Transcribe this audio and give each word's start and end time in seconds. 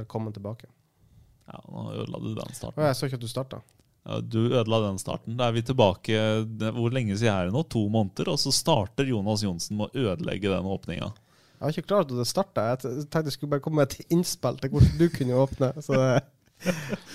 Velkommen 0.00 0.32
tilbake. 0.34 0.70
Ja, 1.50 1.60
nå 1.66 1.90
ødela 1.92 2.20
du 2.22 2.32
den 2.38 2.56
starten. 2.56 2.82
jeg 2.86 2.96
så 2.96 3.08
ikke 3.08 3.18
at 3.20 3.24
du 3.24 3.30
starta. 3.30 3.62
Ja, 4.06 4.20
du 4.20 4.38
ødela 4.48 4.78
den 4.86 5.00
starten. 5.02 5.36
Da 5.36 5.50
er 5.50 5.56
vi 5.58 5.62
tilbake 5.66 6.20
Hvor 6.72 6.94
lenge 6.94 7.18
siden 7.20 7.34
er 7.34 7.48
det 7.50 7.54
nå? 7.56 7.64
To 7.68 7.82
måneder? 7.92 8.30
Og 8.32 8.38
så 8.40 8.52
starter 8.54 9.08
Jonas 9.10 9.44
Johnsen 9.44 9.76
med 9.76 9.90
å 9.90 10.06
ødelegge 10.12 10.52
den 10.52 10.68
åpninga. 10.72 11.10
Jeg 11.60 11.66
var 11.66 11.74
ikke 11.74 11.88
klar 11.90 12.04
over 12.04 12.14
at 12.14 12.22
det 12.22 12.30
starta. 12.30 12.62
Jeg 12.70 12.80
tenkte 13.12 13.28
jeg 13.28 13.36
skulle 13.36 13.52
bare 13.52 13.64
komme 13.64 13.82
med 13.82 13.90
et 13.92 14.14
innspill 14.14 14.56
til 14.62 14.72
hvordan 14.72 14.94
du 14.96 15.04
kunne 15.12 15.42
åpne. 15.42 15.68
Så 15.84 15.98
det, 15.98 16.22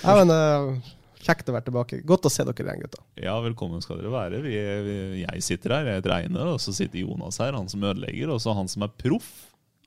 ja, 0.03 0.13
men, 0.19 0.33
eh, 0.35 0.93
kjekt 1.25 1.49
å 1.49 1.55
være 1.55 1.65
tilbake. 1.71 2.01
Godt 2.05 2.27
å 2.29 2.33
se 2.33 2.45
dere 2.45 2.67
igjen, 2.67 2.83
gutta. 2.85 3.01
Ja, 3.17 3.33
velkommen 3.41 3.81
skal 3.81 3.97
dere 3.97 4.13
være. 4.13 4.43
Vi, 4.45 4.53
vi, 4.85 4.97
jeg 5.23 5.45
sitter 5.47 5.79
her, 5.79 5.89
jeg 5.89 6.03
heter 6.03 6.13
Einar, 6.19 6.53
og 6.53 6.61
så 6.61 6.75
sitter 6.77 7.01
Jonas 7.01 7.41
her, 7.41 7.57
han 7.57 7.71
som 7.71 7.81
ødelegger, 7.81 8.29
og 8.35 8.43
så 8.43 8.53
han 8.57 8.69
som 8.69 8.85
er 8.85 8.93
proff. 9.01 9.31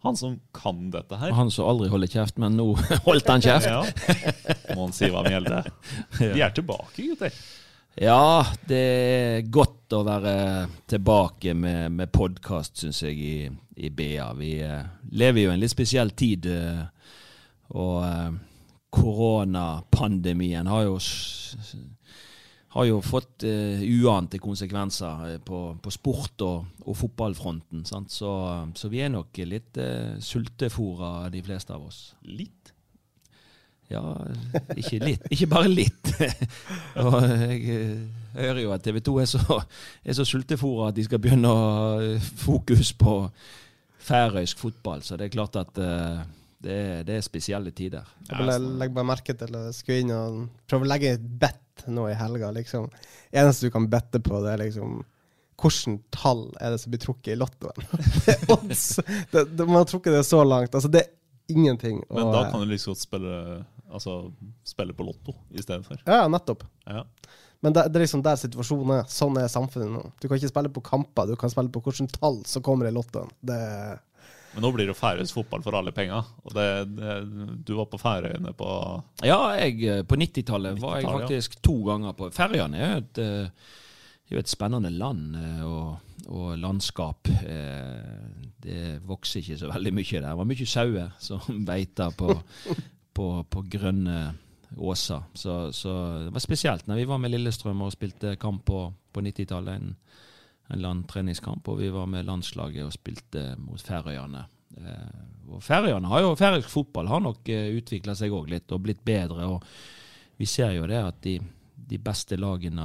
Han 0.07 0.17
som 0.17 0.37
kan 0.55 0.91
dette 0.95 1.19
her. 1.19 1.33
Han 1.35 1.51
som 1.51 1.67
aldri 1.69 1.89
holder 1.91 2.11
kjeft, 2.13 2.37
men 2.39 2.55
nå 2.59 2.71
holdt 3.09 3.31
han 3.33 3.43
kjeft. 3.43 3.67
Ja. 3.67 3.83
Må 4.75 4.87
han 4.87 4.95
si 4.95 5.11
hva 5.11 5.25
han 5.25 5.35
gjelder. 5.35 5.73
Vi 6.21 6.45
er 6.45 6.55
tilbake, 6.55 7.03
gutter. 7.03 7.35
Ja, 7.99 8.47
det 8.69 8.79
er 8.79 9.49
godt 9.51 9.91
å 9.97 10.05
være 10.07 10.35
tilbake 10.87 11.55
med, 11.59 11.91
med 11.99 12.13
podkast, 12.15 12.79
syns 12.79 13.03
jeg, 13.03 13.19
i, 13.19 13.49
i 13.75 13.91
BA. 13.91 14.29
Vi 14.39 14.53
eh, 14.63 14.85
lever 15.19 15.43
jo 15.43 15.51
i 15.51 15.55
en 15.57 15.63
litt 15.65 15.75
spesiell 15.75 16.13
tid. 16.15 16.47
Eh, 16.47 16.85
og 17.75 18.05
eh, 18.07 18.31
koronapandemien 18.95 20.71
har 20.71 20.87
jo 20.87 21.01
har 22.79 22.87
jo 22.87 22.99
fått 23.03 23.43
eh, 23.47 23.83
uante 23.99 24.39
konsekvenser 24.39 25.33
eh, 25.33 25.39
på, 25.43 25.61
på 25.83 25.93
sport- 25.93 26.45
og, 26.47 26.81
og 26.87 26.97
fotballfronten. 26.99 27.85
Sant? 27.89 28.13
Så, 28.15 28.31
så 28.79 28.91
vi 28.93 29.03
er 29.03 29.11
nok 29.13 29.41
litt 29.51 29.81
eh, 29.83 30.15
sultefòra, 30.23 31.29
de 31.35 31.43
fleste 31.43 31.75
av 31.75 31.89
oss. 31.89 32.03
Litt. 32.23 32.73
Ja, 33.89 34.03
ikke 34.77 35.01
litt. 35.01 35.27
Ikke 35.33 35.49
bare 35.51 35.71
litt. 35.73 36.13
og 37.03 37.19
jeg, 37.25 38.09
hører 38.37 38.63
jo 38.63 38.75
at 38.77 38.85
TV 38.85 39.01
2 39.03 39.15
er 39.25 39.31
så, 39.31 39.61
er 40.05 40.19
så 40.19 40.27
sultefòra 40.29 40.91
at 40.91 40.99
de 40.99 41.07
skal 41.09 41.23
begynne 41.25 41.51
å 41.51 41.63
ha 41.63 42.19
fokus 42.45 42.93
på 42.95 43.21
færøysk 44.09 44.61
fotball. 44.61 45.03
Så 45.03 45.19
det 45.19 45.29
er 45.29 45.35
klart 45.35 45.57
at 45.59 45.81
eh, 45.83 46.21
det, 46.63 46.75
er, 46.75 47.01
det 47.09 47.17
er 47.17 47.27
spesielle 47.27 47.73
tider. 47.75 48.07
Jeg 48.29 48.61
legger 48.61 48.95
bare 49.01 49.13
merke 49.17 49.35
til 49.41 49.57
å 49.57 49.71
skulle 49.75 50.05
inn 50.05 50.15
og 50.15 50.45
prøve 50.69 50.87
å 50.87 50.93
legge 50.93 51.17
et 51.17 51.33
bet 51.43 51.65
nå 51.87 52.09
i 52.11 52.17
helga. 52.19 52.51
liksom. 52.51 52.89
Eneste 53.31 53.67
du 53.67 53.71
kan 53.75 53.89
bette 53.91 54.21
på, 54.21 54.41
det 54.45 54.57
er 54.57 54.67
liksom 54.67 55.01
Hvilket 55.59 56.05
tall 56.15 56.45
er 56.63 56.71
det 56.71 56.79
som 56.79 56.93
blir 56.93 57.01
trukket 57.03 57.33
i 57.33 57.39
lottoen? 57.39 57.87
er 58.31 58.45
odds! 58.55 58.85
Man 59.33 59.81
har 59.81 59.89
trukket 59.91 60.15
det 60.15 60.23
så 60.25 60.45
langt. 60.47 60.75
Altså, 60.75 60.91
det 60.93 61.01
er 61.03 61.09
ingenting. 61.51 62.05
Men 62.15 62.31
da 62.31 62.45
kan 62.51 62.63
du 62.63 62.71
like 62.71 62.87
godt 62.87 63.03
spille, 63.03 63.65
altså, 63.91 64.21
spille 64.63 64.95
på 64.95 65.09
Lotto 65.09 65.35
i 65.51 65.63
stedet 65.63 65.83
for. 65.87 65.99
Ja, 66.07 66.29
nettopp. 66.31 66.63
Ja. 66.87 67.03
Men 67.61 67.75
det, 67.75 67.89
det 67.91 67.99
er 67.99 68.05
liksom 68.05 68.23
der 68.23 68.39
situasjonen 68.39 69.01
er. 69.01 69.11
Sånn 69.11 69.39
er 69.41 69.51
samfunnet 69.51 69.91
nå. 69.91 70.05
Du 70.21 70.29
kan 70.29 70.39
ikke 70.39 70.53
spille 70.53 70.71
på 70.71 70.85
kamper, 70.87 71.27
du 71.27 71.35
kan 71.41 71.51
spille 71.51 71.73
på 71.75 71.83
hvilket 71.83 72.15
tall 72.21 72.39
som 72.47 72.63
kommer 72.63 72.87
i 72.87 72.95
lottoen. 72.95 73.33
Det 73.43 73.59
Men 74.59 74.65
nå 74.67 74.73
blir 74.75 74.89
det 74.91 74.97
færøysk 74.99 75.37
fotball 75.37 75.63
for 75.63 75.77
alle 75.79 75.93
penga. 75.95 76.17
Du 77.63 77.77
var 77.79 77.87
på 77.87 78.01
Færøyene 78.03 78.51
på 78.59 78.71
Ja, 79.23 79.37
jeg, 79.55 79.77
eh, 79.87 80.01
på 80.03 80.19
90-tallet 80.19 80.81
var 80.83 80.97
jeg 80.97 81.07
90-tallet, 81.07 81.23
ja. 81.23 81.29
faktisk 81.29 81.61
to 81.63 81.77
ganger 81.87 82.17
på 82.19 82.31
Færøyene 82.35 82.81
er 82.81 82.91
jo 82.91 82.97
et, 83.05 83.21
eh, 83.23 84.33
er 84.35 84.41
et 84.41 84.51
spennende 84.51 84.91
land 84.91 85.39
eh, 85.39 85.63
og, 85.63 86.27
og 86.27 86.59
landskap. 86.59 87.31
Det 88.59 88.83
vokser 89.07 89.45
ikke 89.45 89.61
så 89.63 89.71
veldig 89.71 89.95
mye 89.95 90.11
der. 90.17 90.27
Det 90.27 90.37
var 90.43 90.51
mye 90.51 90.69
sauer 90.75 91.15
som 91.23 91.63
beita 91.71 92.11
på, 92.19 92.35
på, 93.15 93.31
på 93.47 93.65
grønne 93.71 94.19
åser. 94.75 95.23
Så, 95.39 95.61
så 95.71 95.95
det 96.27 96.35
var 96.35 96.49
spesielt 96.49 96.91
når 96.91 97.05
vi 97.05 97.11
var 97.15 97.23
med 97.23 97.31
Lillestrøm 97.37 97.87
og 97.87 97.95
spilte 97.95 98.35
kamp 98.43 98.67
på, 98.67 98.89
på 99.15 99.23
90-tallet. 99.31 99.87
En, 100.69 100.77
en 100.77 100.85
landtreningskamp, 100.85 101.69
og 101.69 101.81
vi 101.81 101.91
var 101.95 102.07
med 102.07 102.27
landslaget 102.29 102.87
og 102.87 102.95
spilte 102.95 103.55
mot 103.61 103.81
Færøyene. 103.81 104.45
Eh, 104.77 105.21
og 105.49 105.63
Færøyene 105.65 106.11
har 106.13 106.25
jo, 106.25 106.35
Færøysk 106.37 106.69
fotball 106.69 107.09
har 107.09 107.23
nok 107.25 107.49
uh, 107.49 107.69
utvikla 107.79 108.15
seg 108.19 108.35
òg 108.37 108.51
litt 108.53 108.73
og 108.75 108.83
blitt 108.85 109.01
bedre. 109.05 109.47
og 109.49 109.65
Vi 110.37 110.47
ser 110.47 110.75
jo 110.77 110.87
det 110.91 111.01
at 111.01 111.23
de, 111.25 111.39
de 111.89 111.99
beste 111.99 112.37
lagene 112.37 112.85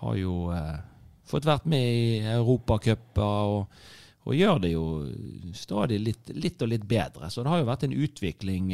har 0.00 0.16
jo 0.18 0.50
eh, 0.52 0.80
fått 1.24 1.46
vært 1.46 1.68
med 1.70 1.84
i 1.86 2.18
Europacuper 2.34 3.52
og, 3.54 3.76
og 4.26 4.34
gjør 4.34 4.58
det 4.64 4.72
jo 4.72 4.84
stadig 5.54 6.00
litt, 6.02 6.32
litt 6.34 6.62
og 6.64 6.72
litt 6.72 6.84
bedre. 6.88 7.30
Så 7.30 7.44
det 7.44 7.52
har 7.52 7.62
jo 7.62 7.70
vært 7.70 7.86
en 7.86 7.94
utvikling 7.94 8.72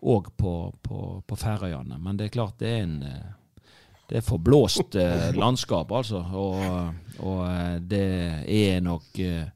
òg 0.00 0.30
på, 0.36 0.52
på, 0.82 1.22
på 1.26 1.36
Færøyene. 1.36 1.98
Men 1.98 2.18
det 2.18 2.28
er 2.28 2.36
klart 2.36 2.60
det 2.60 2.70
er 2.70 2.84
en 2.84 2.96
eh, 3.06 3.34
det 4.10 4.20
er 4.20 4.26
forblåst 4.26 4.94
eh, 5.00 5.32
landskap, 5.34 5.90
altså. 5.92 6.22
Og, 6.32 6.92
og 7.18 7.40
eh, 7.48 7.76
det 7.82 8.06
er 8.46 8.80
nok 8.80 9.18
eh, 9.18 9.48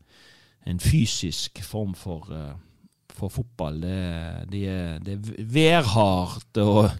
en 0.66 0.80
fysisk 0.80 1.62
form 1.62 1.94
for, 1.94 2.26
eh, 2.34 2.52
for 3.14 3.28
fotball. 3.28 3.80
Det, 3.82 3.98
de 4.52 4.64
er, 4.66 4.98
det 4.98 5.14
er 5.14 5.44
værhardt, 5.54 6.56
og 6.58 6.90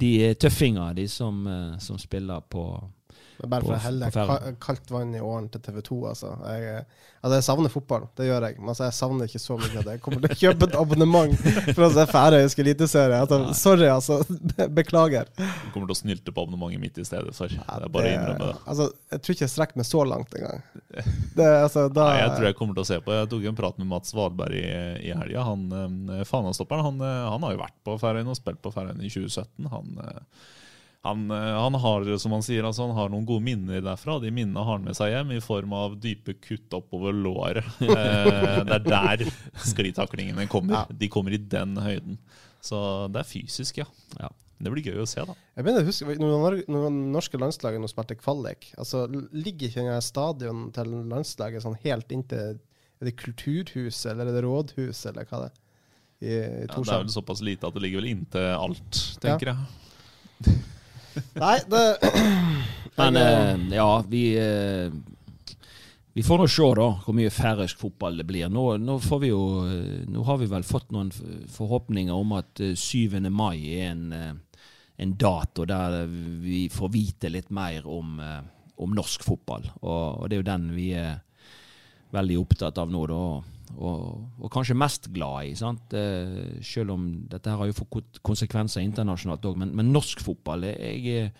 de 0.00 0.12
er 0.26 0.34
tøffinger, 0.34 0.92
de 0.92 1.08
som, 1.08 1.46
eh, 1.46 1.78
som 1.78 1.98
spiller 1.98 2.40
på 2.50 2.66
er 3.46 3.52
bare 3.52 3.66
for 3.66 3.76
å 3.76 3.80
helle 3.84 4.56
kaldt 4.62 4.90
vann 4.92 5.14
i 5.16 5.22
årene 5.22 5.50
til 5.52 5.62
TV 5.64 5.80
2, 5.86 5.98
altså. 6.10 6.32
Jeg, 6.50 6.84
altså, 7.20 7.34
jeg 7.36 7.46
savner 7.46 7.72
fotball, 7.72 8.06
det 8.18 8.28
gjør 8.28 8.46
jeg. 8.48 8.58
Men 8.60 8.72
altså, 8.72 8.86
jeg 8.88 8.96
savner 8.98 9.30
ikke 9.30 9.42
så 9.42 9.56
mye 9.60 9.70
av 9.72 9.86
det. 9.86 9.96
Jeg 9.96 10.02
kommer 10.04 10.24
til 10.24 10.34
å 10.34 10.38
kjøpe 10.42 10.68
et 10.68 10.76
abonnement 10.80 11.44
for 11.76 11.86
å 11.86 11.90
se 11.94 12.06
færøysk 12.10 12.62
eliteserie. 12.64 13.20
Altså, 13.24 13.40
sorry, 13.58 13.88
altså. 13.92 14.20
Beklager. 14.80 15.30
Du 15.36 15.70
kommer 15.74 15.90
til 15.90 15.96
å 15.96 16.00
snylte 16.00 16.34
på 16.34 16.44
abonnementet 16.44 16.82
mitt 16.82 17.00
i 17.00 17.06
stedet 17.06 17.34
sorry. 17.36 17.58
Ja, 17.58 17.80
det 17.82 17.90
bare 17.94 18.10
å 18.10 18.14
innrømme 18.14 18.50
det. 18.52 18.58
Altså, 18.74 18.90
jeg 19.14 19.24
tror 19.24 19.36
ikke 19.36 19.46
jeg 19.46 19.54
strekker 19.54 19.80
meg 19.80 19.90
så 19.90 20.04
langt 20.08 20.38
engang. 20.38 20.64
Det, 21.30 21.46
altså, 21.46 21.84
da, 21.92 22.08
Nei, 22.10 22.22
jeg 22.24 22.32
tror 22.34 22.46
jeg 22.48 22.56
kommer 22.58 22.76
til 22.76 22.82
å 22.82 22.88
se 22.88 22.96
på. 23.04 23.12
Jeg 23.14 23.28
tok 23.30 23.44
en 23.46 23.58
prat 23.58 23.76
med 23.80 23.88
Mats 23.90 24.14
Valberg 24.16 24.56
i, 24.58 24.70
i 25.06 25.12
helga. 25.14 25.44
Han 25.46 25.62
eh, 25.70 26.24
Fanastopperen 26.28 26.84
han, 26.84 27.04
eh, 27.04 27.28
han 27.30 27.46
har 27.46 27.54
jo 27.54 27.60
vært 27.62 27.76
på 27.86 27.94
Færøyene 28.00 28.32
og 28.32 28.38
spilt 28.38 28.60
på 28.64 28.72
Færøyene 28.74 29.06
i 29.06 29.12
2017. 29.12 29.70
Han, 29.72 29.94
eh, 30.04 30.48
han, 31.06 31.30
eh, 31.30 31.60
han 31.62 31.74
har 31.80 32.08
som 32.20 32.34
han 32.36 32.42
sier, 32.44 32.66
altså, 32.68 32.84
han 32.88 32.96
har 32.96 33.08
noen 33.12 33.24
gode 33.28 33.44
minner 33.44 33.80
derfra. 33.84 34.18
De 34.20 34.32
minnene 34.34 34.60
har 34.60 34.76
han 34.76 34.84
med 34.84 34.98
seg 34.98 35.14
hjem 35.14 35.32
i 35.32 35.40
form 35.40 35.72
av 35.72 35.94
dype 36.00 36.34
kutt 36.44 36.76
oppover 36.76 37.16
låret. 37.16 37.64
Eh, 37.90 38.60
det 38.66 38.76
er 38.76 38.84
der 38.84 39.22
sklitaklingene 39.64 40.44
kommer. 40.50 40.82
Ja. 40.82 40.98
De 41.00 41.08
kommer 41.12 41.34
i 41.34 41.40
den 41.40 41.74
høyden. 41.80 42.18
Så 42.64 42.78
det 43.12 43.22
er 43.22 43.28
fysisk, 43.28 43.80
ja. 43.80 43.86
Ja. 44.20 44.28
Det 44.60 44.68
blir 44.68 44.84
gøy 44.84 45.00
å 45.00 45.06
se, 45.08 45.22
da. 45.24 45.32
Jeg 45.56 45.64
begynner 45.64 45.86
å 45.86 45.88
huske 45.88 46.16
når 46.20 46.58
når 46.68 46.90
norske 47.14 47.38
landslaget 47.40 47.80
nå 47.80 47.88
spilte 47.88 48.16
kvalik, 48.20 48.66
altså 48.76 49.06
ligger 49.08 49.70
ikke 49.70 49.86
den 49.86 50.04
stadion 50.04 50.66
til 50.76 50.92
landslaget 51.08 51.64
sånn 51.64 51.78
helt 51.80 52.12
inntil 52.12 52.58
Er 53.00 53.08
det 53.08 53.14
kulturhuset, 53.16 54.10
eller 54.12 54.28
er 54.28 54.36
det 54.36 54.42
rådhuset, 54.44 55.14
eller 55.14 55.24
hva 55.30 55.46
det 55.46 55.48
er? 55.48 55.54
I, 56.20 56.26
i 56.28 56.34
Ja, 56.34 56.50
det 56.50 56.66
er 56.66 56.74
Torshavn. 56.74 57.06
vel 57.06 57.14
såpass 57.14 57.40
lite 57.40 57.70
at 57.70 57.78
det 57.78 57.84
ligger 57.86 58.02
vel 58.02 58.10
inntil 58.10 58.50
alt, 58.52 59.00
tenker 59.24 59.54
jeg. 59.54 60.58
Nei, 61.40 61.56
det 61.70 61.84
Men 62.96 63.16
eh, 63.16 63.76
ja, 63.76 64.04
vi 64.08 64.24
eh, 64.38 64.92
Vi 66.12 66.22
får 66.26 66.40
nå 66.42 66.46
se 66.50 66.68
da 66.76 66.88
hvor 67.04 67.16
mye 67.16 67.32
færøysk 67.32 67.80
fotball 67.80 68.18
det 68.20 68.26
blir. 68.28 68.50
Nå, 68.50 68.64
nå, 68.82 68.98
får 69.02 69.20
vi 69.22 69.30
jo, 69.30 69.42
eh, 69.70 70.02
nå 70.10 70.24
har 70.26 70.40
vi 70.40 70.50
vel 70.50 70.66
fått 70.66 70.90
noen 70.94 71.12
forhåpninger 71.54 72.14
om 72.14 72.34
at 72.38 72.62
eh, 72.64 72.74
7. 72.74 73.20
mai 73.30 73.62
er 73.78 73.92
en, 73.92 74.06
eh, 74.12 74.64
en 75.00 75.16
dato 75.16 75.64
der 75.70 76.02
vi 76.10 76.64
får 76.72 76.92
vite 76.92 77.30
litt 77.32 77.50
mer 77.54 77.86
om, 77.88 78.18
eh, 78.20 78.42
om 78.82 78.96
norsk 78.98 79.24
fotball. 79.24 79.70
Og, 79.80 80.04
og 80.20 80.28
det 80.28 80.36
er 80.36 80.42
jo 80.42 80.50
den 80.50 80.70
vi 80.74 80.90
er 80.98 81.20
veldig 82.14 82.38
opptatt 82.40 82.78
av 82.82 82.90
nå, 82.92 83.06
da. 83.10 83.24
Og, 83.78 84.06
og 84.42 84.50
kanskje 84.52 84.78
mest 84.78 85.08
glad 85.14 85.50
i. 85.50 85.56
sant? 85.58 85.94
Eh, 85.96 86.60
selv 86.66 86.96
om 86.96 87.08
dette 87.30 87.50
her 87.50 87.60
har 87.60 87.70
jo 87.70 87.78
fått 87.78 88.20
konsekvenser 88.26 88.84
internasjonalt 88.84 89.46
òg. 89.46 89.58
Men, 89.62 89.74
men 89.78 89.92
norsk 89.94 90.22
fotball 90.24 90.66
jeg, 90.72 91.30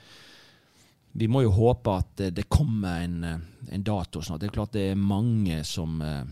Vi 1.10 1.26
må 1.26 1.42
jo 1.42 1.50
håpe 1.50 1.96
at 1.98 2.20
eh, 2.22 2.34
det 2.34 2.48
kommer 2.48 3.02
en, 3.02 3.24
eh, 3.24 3.40
en 3.74 3.86
dato 3.86 4.22
snart. 4.22 4.40
Det 4.40 4.50
er 4.50 4.58
klart 4.60 4.76
det 4.76 4.90
er 4.92 5.00
mange 5.00 5.64
som, 5.66 6.00
eh, 6.02 6.22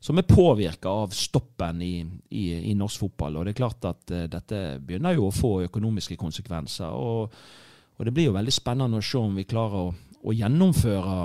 som 0.00 0.18
er 0.18 0.28
påvirka 0.28 0.88
av 0.88 1.12
stoppen 1.12 1.82
i, 1.84 1.94
i, 2.30 2.44
i, 2.70 2.74
norsk 2.74 3.04
fotball. 3.04 3.36
Og 3.36 3.44
det 3.44 3.52
er 3.52 3.60
klart 3.60 3.84
at 3.84 4.14
uh, 4.16 4.24
dette 4.32 4.80
begynner 4.80 5.12
jo 5.12 5.26
å 5.28 5.34
få 5.34 5.50
økonomiske 5.66 6.16
konsekvenser. 6.16 6.88
Og, 6.88 7.34
og, 7.98 8.00
det 8.08 8.14
blir 8.16 8.30
jo 8.30 8.36
veldig 8.38 8.54
spennende 8.54 8.96
å 8.96 9.04
se 9.04 9.20
om 9.20 9.36
vi 9.36 9.44
klarer 9.44 9.90
å, 9.90 9.92
å 10.24 10.32
gjennomføre 10.32 11.18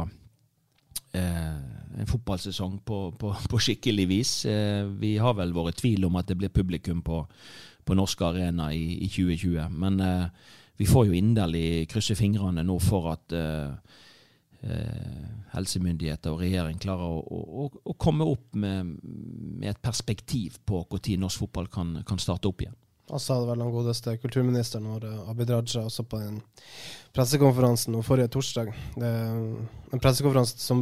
uh, 1.15 1.84
en 1.95 2.09
fotballsesong 2.09 2.79
på, 2.87 2.99
på, 3.19 3.33
på 3.51 3.61
skikkelig 3.67 4.07
vis. 4.11 4.33
Uh, 4.45 4.87
vi 5.01 5.15
har 5.21 5.37
vel 5.37 5.55
vært 5.55 5.81
tvil 5.83 6.07
om 6.09 6.19
at 6.19 6.29
det 6.29 6.39
blir 6.39 6.53
publikum 6.53 7.03
på, 7.05 7.23
på 7.85 7.97
norske 7.97 8.25
arena 8.27 8.71
i, 8.73 8.99
i 9.05 9.09
2020. 9.11 9.69
Men 9.71 10.01
vi 10.75 10.87
får 10.89 11.07
jo 11.07 11.15
inderlig 11.15 11.85
krysse 11.91 12.17
fingrene 12.19 12.65
nå 12.65 12.79
for 12.83 13.13
at 13.13 13.35
Eh, 14.65 15.25
helsemyndigheter 15.53 16.33
og 16.33 16.39
regjering 16.41 16.79
klarer 16.81 17.05
å, 17.05 17.19
å, 17.29 17.65
å 17.85 17.93
komme 18.01 18.25
opp 18.25 18.55
med, 18.57 18.95
med, 19.03 19.67
et 19.69 19.77
perspektiv 19.83 20.55
på 20.65 20.79
når 20.89 21.19
norsk 21.21 21.43
fotball 21.43 21.67
kan, 21.69 21.91
kan 22.07 22.17
starte 22.17 22.49
opp 22.49 22.63
igjen. 22.63 22.73
Og 23.13 23.21
sa 23.21 23.37
det 23.37 23.51
vel 23.51 23.61
den 23.61 23.69
godeste 23.75 24.15
kulturministeren 24.17 24.87
vår, 24.89 25.05
Abid 25.29 25.53
Raja, 25.53 25.83
også 25.85 26.07
på 26.09 26.17
den 26.23 26.39
pressekonferansen 27.13 27.93
forrige 28.07 28.31
torsdag. 28.33 28.71
Det, 28.97 29.11
en 29.93 30.01
pressekonferanse 30.01 30.57
som 30.57 30.81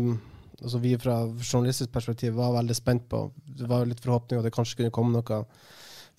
altså 0.62 0.82
vi 0.84 0.94
fra 1.02 1.22
journalistisk 1.40 1.92
perspektiv 1.94 2.36
var 2.38 2.54
veldig 2.58 2.76
spent 2.78 3.08
på. 3.10 3.26
Det 3.46 3.70
var 3.70 3.88
litt 3.90 4.04
forhåpning 4.04 4.40
at 4.40 4.48
det 4.48 4.54
kanskje 4.56 4.82
kunne 4.82 4.94
komme 4.94 5.16
noen 5.16 5.48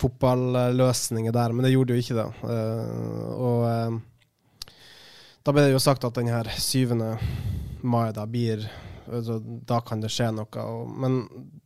fotballøsninger 0.00 1.34
der, 1.34 1.52
men 1.54 1.66
det 1.66 1.74
gjorde 1.74 1.94
jo 1.94 2.02
ikke 2.02 2.16
det. 2.18 2.26
Uh, 2.42 3.28
og 3.34 3.60
uh, 3.68 4.72
da 5.44 5.52
ble 5.52 5.66
det 5.66 5.74
jo 5.74 5.82
sagt 5.82 6.06
at 6.06 6.16
den 6.18 6.32
her 6.32 6.48
7. 6.50 6.96
mai 7.84 8.08
da 8.16 8.24
blir 8.26 8.64
altså, 9.06 9.38
Da 9.38 9.82
kan 9.84 10.00
det 10.00 10.10
skje 10.12 10.30
noe. 10.32 10.68
Men 10.88 11.20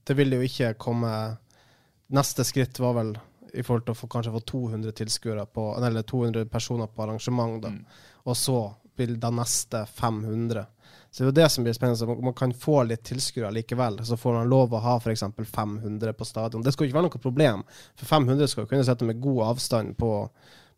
det 0.05 0.17
vil 0.19 0.35
jo 0.35 0.43
ikke 0.43 0.75
komme 0.81 1.13
Neste 2.09 2.45
skritt 2.49 2.79
var 2.81 2.95
vel 2.97 3.11
i 3.53 3.63
forhold 3.63 3.85
til 3.85 3.93
å 3.93 3.99
få, 3.99 4.07
kanskje 4.09 4.33
få 4.33 4.41
200 4.49 4.95
tilskuere 4.97 5.43
på, 5.53 5.65
eller 5.77 6.05
200 6.09 6.49
personer 6.49 6.89
på 6.89 7.03
arrangement. 7.05 7.59
da. 7.63 7.73
Mm. 7.75 7.83
Og 8.25 8.37
så 8.37 8.57
vil 8.99 9.17
de 9.21 9.31
neste 9.39 9.85
500. 9.99 10.67
Så 11.11 11.23
det 11.23 11.25
er 11.25 11.31
jo 11.31 11.37
det 11.39 11.49
som 11.53 11.65
blir 11.65 11.77
spennende. 11.77 12.17
Man 12.23 12.37
kan 12.37 12.53
få 12.55 12.83
litt 12.85 13.05
tilskuere 13.09 13.51
likevel. 13.57 14.01
Så 14.05 14.17
får 14.21 14.35
man 14.41 14.51
lov 14.51 14.75
å 14.75 14.83
ha 14.85 14.97
f.eks. 15.01 15.25
500 15.55 16.13
på 16.13 16.27
stadion. 16.29 16.63
Det 16.63 16.75
skal 16.75 16.87
jo 16.87 16.91
ikke 16.91 16.99
være 16.99 17.09
noe 17.09 17.23
problem, 17.23 17.65
for 17.97 18.11
500 18.13 18.53
skal 18.53 18.65
jo 18.65 18.71
kunne 18.75 18.87
sette 18.87 19.09
med 19.09 19.23
god 19.25 19.45
avstand 19.53 19.97
på 19.99 20.13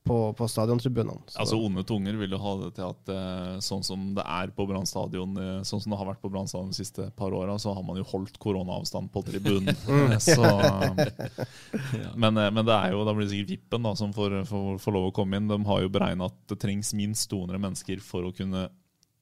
på, 0.05 0.33
på 0.33 0.49
stadiontribunene. 0.49 1.21
Altså 1.37 1.59
Onde 1.61 1.85
tunger 1.85 2.17
vil 2.17 2.33
jo 2.33 2.41
ha 2.41 2.55
det 2.63 2.71
til 2.79 2.87
at 2.87 3.11
uh, 3.13 3.59
sånn 3.65 3.83
som 3.85 4.07
det 4.17 4.25
er 4.25 4.53
på 4.57 4.65
Brann 4.69 4.89
stadion, 4.89 5.37
uh, 5.37 5.61
sånn 5.67 5.83
som 5.83 5.93
det 5.93 5.99
har 6.01 6.09
vært 6.09 6.23
på 6.23 6.31
Brann 6.33 6.49
stadion 6.49 6.73
de 6.73 6.79
siste 6.79 7.11
par 7.19 7.35
åra, 7.37 7.59
så 7.61 7.75
har 7.77 7.85
man 7.87 8.01
jo 8.01 8.07
holdt 8.09 8.41
koronaavstand 8.41 9.13
på 9.13 9.25
tribunen. 9.29 9.77
Mm. 9.91 10.13
så, 10.23 10.45
men, 12.23 12.37
uh, 12.39 12.47
men, 12.53 12.63
det 12.67 12.75
er 12.75 12.93
jo, 12.95 13.01
da 13.05 13.13
blir 13.15 13.27
det 13.27 13.33
sikkert 13.33 13.51
Vippen 13.57 13.85
da, 13.85 13.93
som 13.99 14.13
får, 14.15 14.37
får, 14.49 14.79
får, 14.81 14.95
lov 14.95 15.09
å 15.09 15.15
komme 15.15 15.41
inn. 15.41 15.49
De 15.51 15.59
har 15.67 15.83
jo 15.83 15.91
beregna 15.93 16.29
at 16.31 16.37
det 16.53 16.61
trengs 16.63 16.93
minst 16.97 17.27
200 17.33 17.59
mennesker 17.61 18.03
for 18.05 18.29
å 18.29 18.35
kunne 18.37 18.69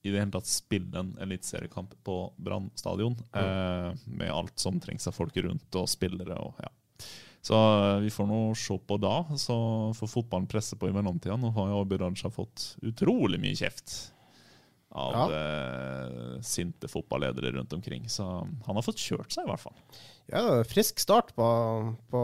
i 0.05 0.13
det 0.13 0.21
hele 0.21 0.31
tatt 0.31 0.47
spille 0.47 1.01
en 1.01 1.11
eliteseriekamp 1.19 1.95
på 2.05 2.17
Brann 2.37 2.69
stadion. 2.79 3.17
Mm. 3.33 3.97
med 4.19 4.31
alt 4.31 4.61
som 4.61 4.77
trengs 4.79 5.09
av 5.09 5.17
folk 5.17 5.35
rundt 5.43 5.79
og 5.79 5.89
spillere. 5.91 6.37
og 6.37 6.61
ja 6.63 6.71
så 7.41 7.55
eh, 7.55 7.97
vi 8.03 8.11
får 8.13 8.27
nå 8.27 8.39
se 8.57 8.77
på 8.77 8.97
da. 9.01 9.23
Så 9.39 9.55
får 9.97 10.11
fotballen 10.11 10.47
presse 10.51 10.75
på 10.79 10.89
i 10.89 10.95
mellomtida. 10.95 11.37
Nå 11.39 11.53
har 11.55 11.69
jo 11.71 11.81
Abid 11.83 12.01
Raja 12.03 12.31
fått 12.33 12.75
utrolig 12.85 13.39
mye 13.41 13.55
kjeft 13.57 14.13
av 14.89 15.13
ja. 15.13 15.25
eh, 15.37 16.41
sinte 16.41 16.87
fotballedere 16.89 17.51
rundt 17.51 17.73
omkring. 17.73 18.09
Så 18.09 18.23
han 18.65 18.75
har 18.75 18.81
fått 18.85 18.99
kjørt 18.99 19.31
seg, 19.33 19.45
i 19.45 19.49
hvert 19.51 19.61
fall. 19.61 19.77
Ja, 20.29 20.63
frisk 20.67 20.99
start 21.01 21.35
på, 21.37 21.47
på, 22.11 22.21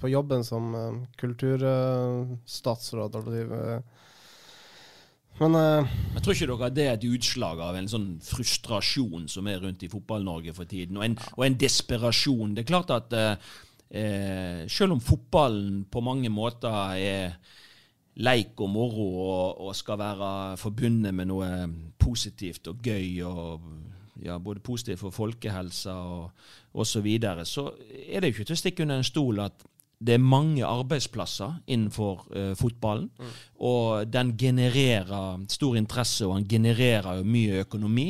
på 0.00 0.08
jobben 0.12 0.44
som 0.44 0.74
uh, 0.76 0.92
kulturstatsråd. 1.20 3.16
Men 5.40 5.56
uh, 5.56 5.88
Jeg 6.12 6.20
tror 6.20 6.34
ikke 6.36 6.50
dere 6.50 6.70
det 6.76 6.84
er 6.84 6.94
et 6.98 7.08
utslag 7.08 7.56
av 7.64 7.76
en 7.78 7.88
sånn 7.88 8.20
frustrasjon 8.26 9.24
som 9.32 9.48
er 9.48 9.62
rundt 9.64 9.82
i 9.86 9.92
Fotball-Norge 9.92 10.52
for 10.56 10.64
tiden, 10.68 11.00
og 11.00 11.04
en, 11.06 11.16
og 11.38 11.42
en, 11.46 11.60
desperasjon. 11.64 12.54
Det 12.56 12.62
er 12.66 12.72
klart 12.74 12.90
at 12.92 13.08
uh, 13.16 13.36
eh, 13.92 14.64
Selv 14.68 14.96
om 14.96 15.00
fotballen 15.00 15.84
på 15.90 16.00
mange 16.00 16.30
måter 16.32 16.96
er 16.96 17.36
leik 18.20 18.60
og 18.60 18.68
moro 18.68 19.08
og, 19.22 19.60
og, 19.66 19.76
skal 19.76 19.98
være 20.00 20.56
forbundet 20.60 21.14
med 21.14 21.30
noe 21.30 21.48
positivt 21.98 22.68
og 22.68 22.82
gøy, 22.84 23.22
og 23.24 23.60
ja, 24.22 24.38
både 24.38 24.60
positivt 24.60 25.00
for 25.00 25.14
folkehelsa 25.14 25.92
og 25.92 26.30
osv., 26.72 26.92
så, 26.92 27.00
videre, 27.04 27.46
så 27.48 27.70
er 28.08 28.20
det 28.20 28.30
jo 28.30 28.36
ikke 28.36 28.50
til 28.50 28.58
å 28.58 28.62
stikke 28.62 28.84
under 28.84 29.00
en 29.00 29.06
stol 29.06 29.40
at 29.44 29.64
det 30.02 30.16
er 30.16 30.22
mange 30.22 30.64
arbeidsplasser 30.66 31.60
innenfor 31.70 32.24
uh, 32.34 32.52
fotballen. 32.58 33.06
Mm. 33.18 33.34
Og 33.68 34.08
den 34.10 34.32
genererer 34.38 35.44
stor 35.52 35.76
interesse, 35.78 36.26
og 36.26 36.40
den 36.40 36.48
genererer 36.50 37.20
jo 37.20 37.28
mye 37.28 37.60
økonomi 37.62 38.08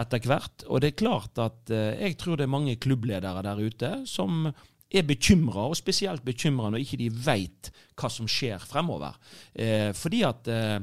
etter 0.00 0.24
hvert. 0.24 0.64
Og 0.70 0.80
det 0.80 0.92
er 0.92 1.02
klart 1.02 1.42
at 1.44 1.74
uh, 1.74 1.90
jeg 2.00 2.16
tror 2.20 2.40
det 2.40 2.46
er 2.46 2.54
mange 2.54 2.78
klubbledere 2.80 3.44
der 3.44 3.60
ute 3.60 3.92
som 4.08 4.48
er 4.94 5.06
bekymra, 5.06 5.68
og 5.68 5.78
spesielt 5.78 6.24
bekymra 6.26 6.70
når 6.70 6.84
ikke 6.84 7.00
de 7.00 7.10
veit 7.10 7.70
hva 7.98 8.10
som 8.10 8.28
skjer 8.30 8.62
fremover. 8.62 9.16
Eh, 9.52 9.90
fordi 9.96 10.22
at 10.26 10.50
eh, 10.50 10.78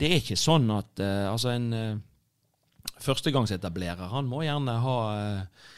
det 0.00 0.08
er 0.08 0.22
ikke 0.22 0.38
sånn 0.38 0.70
at 0.74 1.02
eh, 1.02 1.26
altså 1.30 1.52
en 1.52 1.68
eh, 1.76 1.98
førstegangsetablerer 3.00 4.10
han 4.12 4.28
må 4.28 4.42
gjerne 4.44 4.76
ha, 4.84 4.96
eh, 5.16 5.68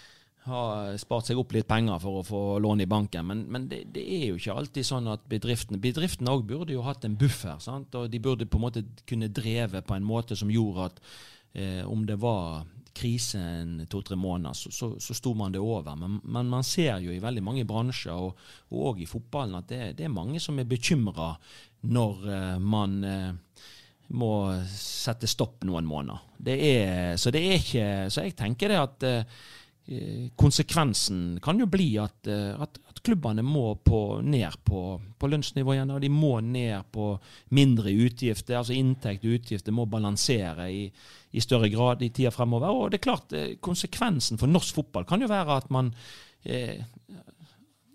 ha, 0.48 0.62
spart 1.00 1.28
seg 1.28 1.40
opp 1.40 1.54
litt 1.54 1.68
penger 1.70 2.00
for 2.02 2.20
å 2.20 2.26
få 2.26 2.42
lån 2.62 2.84
i 2.84 2.88
banken, 2.90 3.26
men, 3.28 3.44
men 3.52 3.68
det, 3.70 3.84
det, 3.94 4.02
er 4.02 4.26
jo 4.30 4.40
ikke 4.40 4.58
alltid 4.62 4.88
sånn 4.88 5.10
at 5.12 5.26
bedriftene 5.30 5.80
Bedriftene 5.82 6.34
òg 6.34 6.46
burde 6.48 6.76
jo 6.76 6.84
hatt 6.86 7.06
en 7.08 7.18
buffer, 7.18 7.58
sant? 7.62 7.94
og 7.98 8.10
de 8.12 8.22
burde 8.22 8.48
på 8.48 8.60
en 8.60 8.66
måte 8.66 8.84
kunne 9.08 9.30
dreve 9.32 9.84
på 9.86 9.98
en 9.98 10.06
måte 10.06 10.38
som 10.38 10.50
gjorde 10.52 10.90
at 10.90 11.02
eh, 11.54 11.82
om 11.86 12.06
det 12.08 12.18
var 12.22 12.64
krise 12.94 13.40
en 13.40 13.86
to-tre 13.90 14.16
måneder, 14.16 14.56
så, 14.56 14.70
så, 14.70 14.88
så, 15.00 15.14
sto 15.16 15.34
man 15.38 15.54
det 15.54 15.60
over. 15.62 15.96
Men, 15.98 16.20
men, 16.24 16.50
man 16.50 16.66
ser 16.66 16.98
jo 17.02 17.12
i 17.12 17.22
veldig 17.22 17.44
mange 17.44 17.66
bransjer, 17.68 18.12
og 18.14 18.36
òg 18.72 19.02
i 19.02 19.08
fotballen, 19.08 19.58
at 19.60 19.70
det, 19.70 19.80
det, 19.98 20.06
er 20.06 20.14
mange 20.14 20.40
som 20.42 20.58
er 20.60 20.68
bekymra 20.68 21.32
når 21.92 22.28
uh, 22.28 22.58
man 22.62 22.98
uh, 23.02 23.64
må 24.12 24.32
sette 24.68 25.30
stopp 25.30 25.64
noen 25.66 25.88
måneder. 25.88 26.22
Det 26.36 26.56
er, 26.68 27.16
så 27.16 27.32
det 27.32 27.42
er 27.46 27.58
ikke 27.58 27.88
Så 28.12 28.26
jeg 28.26 28.36
tenker 28.38 28.72
det 28.72 28.80
at 28.82 29.06
uh, 29.08 29.42
konsekvensen 30.38 31.40
kan 31.42 31.58
jo 31.58 31.66
bli 31.70 31.96
at, 31.98 32.28
at 32.28 32.91
klubbene 33.02 33.42
må 33.42 33.74
på, 33.82 34.20
ned 34.22 34.58
på, 34.64 34.82
på 35.18 35.30
lønnsnivå 35.30 35.74
igjen. 35.74 35.90
Og 35.94 36.02
de 36.02 36.10
må 36.12 36.36
ned 36.44 36.86
på 36.94 37.08
mindre 37.56 37.94
utgifter. 38.04 38.58
Altså 38.58 38.76
inntekt 38.76 39.26
og 39.26 39.38
utgifter 39.38 39.74
må 39.74 39.86
balansere 39.90 40.68
i, 40.70 40.86
i 41.32 41.42
større 41.42 41.70
grad 41.72 42.02
i 42.02 42.12
tida 42.14 42.32
fremover. 42.34 42.70
Og 42.70 42.92
det 42.92 43.00
er 43.00 43.08
klart, 43.08 43.34
eh, 43.36 43.56
konsekvensen 43.60 44.40
for 44.40 44.50
norsk 44.50 44.78
fotball 44.80 45.08
kan 45.08 45.22
jo 45.22 45.30
være 45.30 45.58
at 45.62 45.68
man 45.74 45.90
eh, 46.44 46.78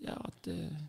ja, 0.04 0.14
at 0.14 0.52
eh, 0.52 0.86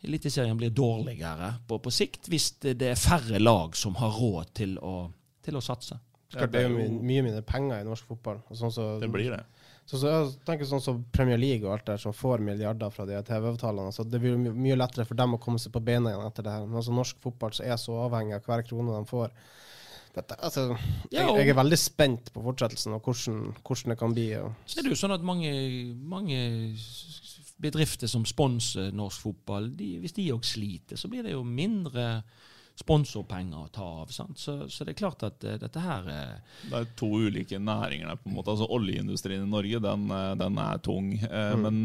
Eliteserien 0.00 0.56
blir 0.56 0.70
dårligere 0.72 1.50
på, 1.68 1.76
på, 1.84 1.90
sikt 1.92 2.30
hvis 2.32 2.54
det, 2.62 2.78
det, 2.80 2.94
er 2.94 3.00
færre 3.00 3.36
lag 3.36 3.74
som 3.76 3.98
har 4.00 4.14
råd 4.16 4.54
til 4.56 4.78
å, 4.80 5.10
til 5.44 5.58
å 5.58 5.60
satse. 5.60 5.98
Det 6.30 6.46
er 6.56 6.70
jo 6.70 6.86
mye 7.02 7.24
mindre 7.26 7.42
penger 7.44 7.82
i 7.82 7.84
norsk 7.84 8.08
fotball. 8.08 8.38
Sånn 8.56 8.72
så, 8.72 8.86
det 9.02 9.10
blir 9.12 9.34
det. 9.34 9.42
Så, 9.90 9.98
så 9.98 10.10
jeg 10.10 10.26
tenker 10.46 10.68
sånn 10.70 10.82
som 10.84 11.00
Premier 11.10 11.40
League 11.40 11.66
og 11.66 11.72
alt 11.74 11.88
der, 11.88 11.98
som 11.98 12.14
får 12.14 12.44
milliarder 12.46 12.92
fra 12.94 13.02
de 13.08 13.16
TV-avtalene. 13.26 13.90
Så 13.90 14.04
det 14.06 14.20
blir 14.22 14.36
mye, 14.38 14.52
mye 14.54 14.76
lettere 14.78 15.02
for 15.08 15.18
dem 15.18 15.34
å 15.34 15.40
komme 15.42 15.58
seg 15.58 15.72
på 15.74 15.82
beina 15.82 16.12
igjen 16.12 16.28
etter 16.28 16.46
det 16.46 16.52
her. 16.54 16.68
Men 16.68 16.78
altså, 16.78 16.94
norsk 16.94 17.18
fotball 17.24 17.56
så 17.56 17.64
er 17.66 17.80
så 17.80 17.96
avhengig 18.04 18.36
av 18.36 18.46
hver 18.46 18.62
krone 18.68 18.94
de 18.94 19.10
får. 19.10 19.34
Dette, 20.14 20.36
altså, 20.38 20.68
jeg, 21.10 21.24
jeg, 21.26 21.48
er 21.50 21.58
veldig 21.58 21.78
spent 21.82 22.30
på 22.34 22.44
fortsettelsen 22.44 22.94
og 22.94 23.02
hvordan, 23.02 23.42
hvordan 23.66 23.94
det 23.94 23.98
kan 23.98 24.14
bli. 24.14 24.28
Så 24.62 24.78
er 24.78 24.86
det 24.86 24.94
jo 24.94 25.00
sånn 25.02 25.16
at 25.16 25.26
mange, 25.26 25.50
mange 26.14 26.38
bedrifter 27.60 28.10
som 28.14 28.22
sponser 28.26 28.94
norsk 28.94 29.26
fotball, 29.26 29.72
de, 29.74 29.96
hvis 30.04 30.14
de 30.14 30.30
òg 30.36 30.46
sliter, 30.46 31.02
så 31.02 31.10
blir 31.10 31.26
det 31.26 31.34
jo 31.34 31.42
mindre 31.42 32.20
sponsorpenger 32.80 33.64
å 33.66 33.70
ta 33.72 33.86
av. 34.02 34.12
Så, 34.12 34.26
så, 34.36 34.84
det 34.84 34.94
er 34.94 35.00
klart 35.00 35.24
at 35.26 35.44
uh, 35.46 35.56
dette 35.60 35.82
her 35.84 36.06
uh, 36.08 36.60
Det 36.66 36.78
er 36.78 36.92
to 36.98 37.10
ulike 37.26 37.60
næringer 37.60 38.12
der. 38.12 38.20
på 38.20 38.30
en 38.30 38.38
måte. 38.38 38.54
Altså 38.54 38.68
Oljeindustrien 38.72 39.44
i 39.44 39.50
Norge 39.50 39.82
den, 39.84 40.06
uh, 40.12 40.34
den 40.40 40.60
er 40.62 40.84
tung. 40.84 41.12
Mm. 41.20 41.66
Men 41.66 41.82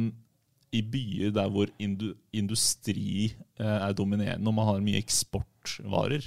i 0.76 0.82
byer 0.84 1.32
der 1.36 1.52
hvor 1.54 1.70
indu, 1.80 2.10
industri 2.36 3.30
er 3.56 3.94
dominerende, 3.96 4.50
og 4.50 4.56
man 4.58 4.68
har 4.68 4.82
mye 4.84 5.00
eksportvarer, 5.00 6.26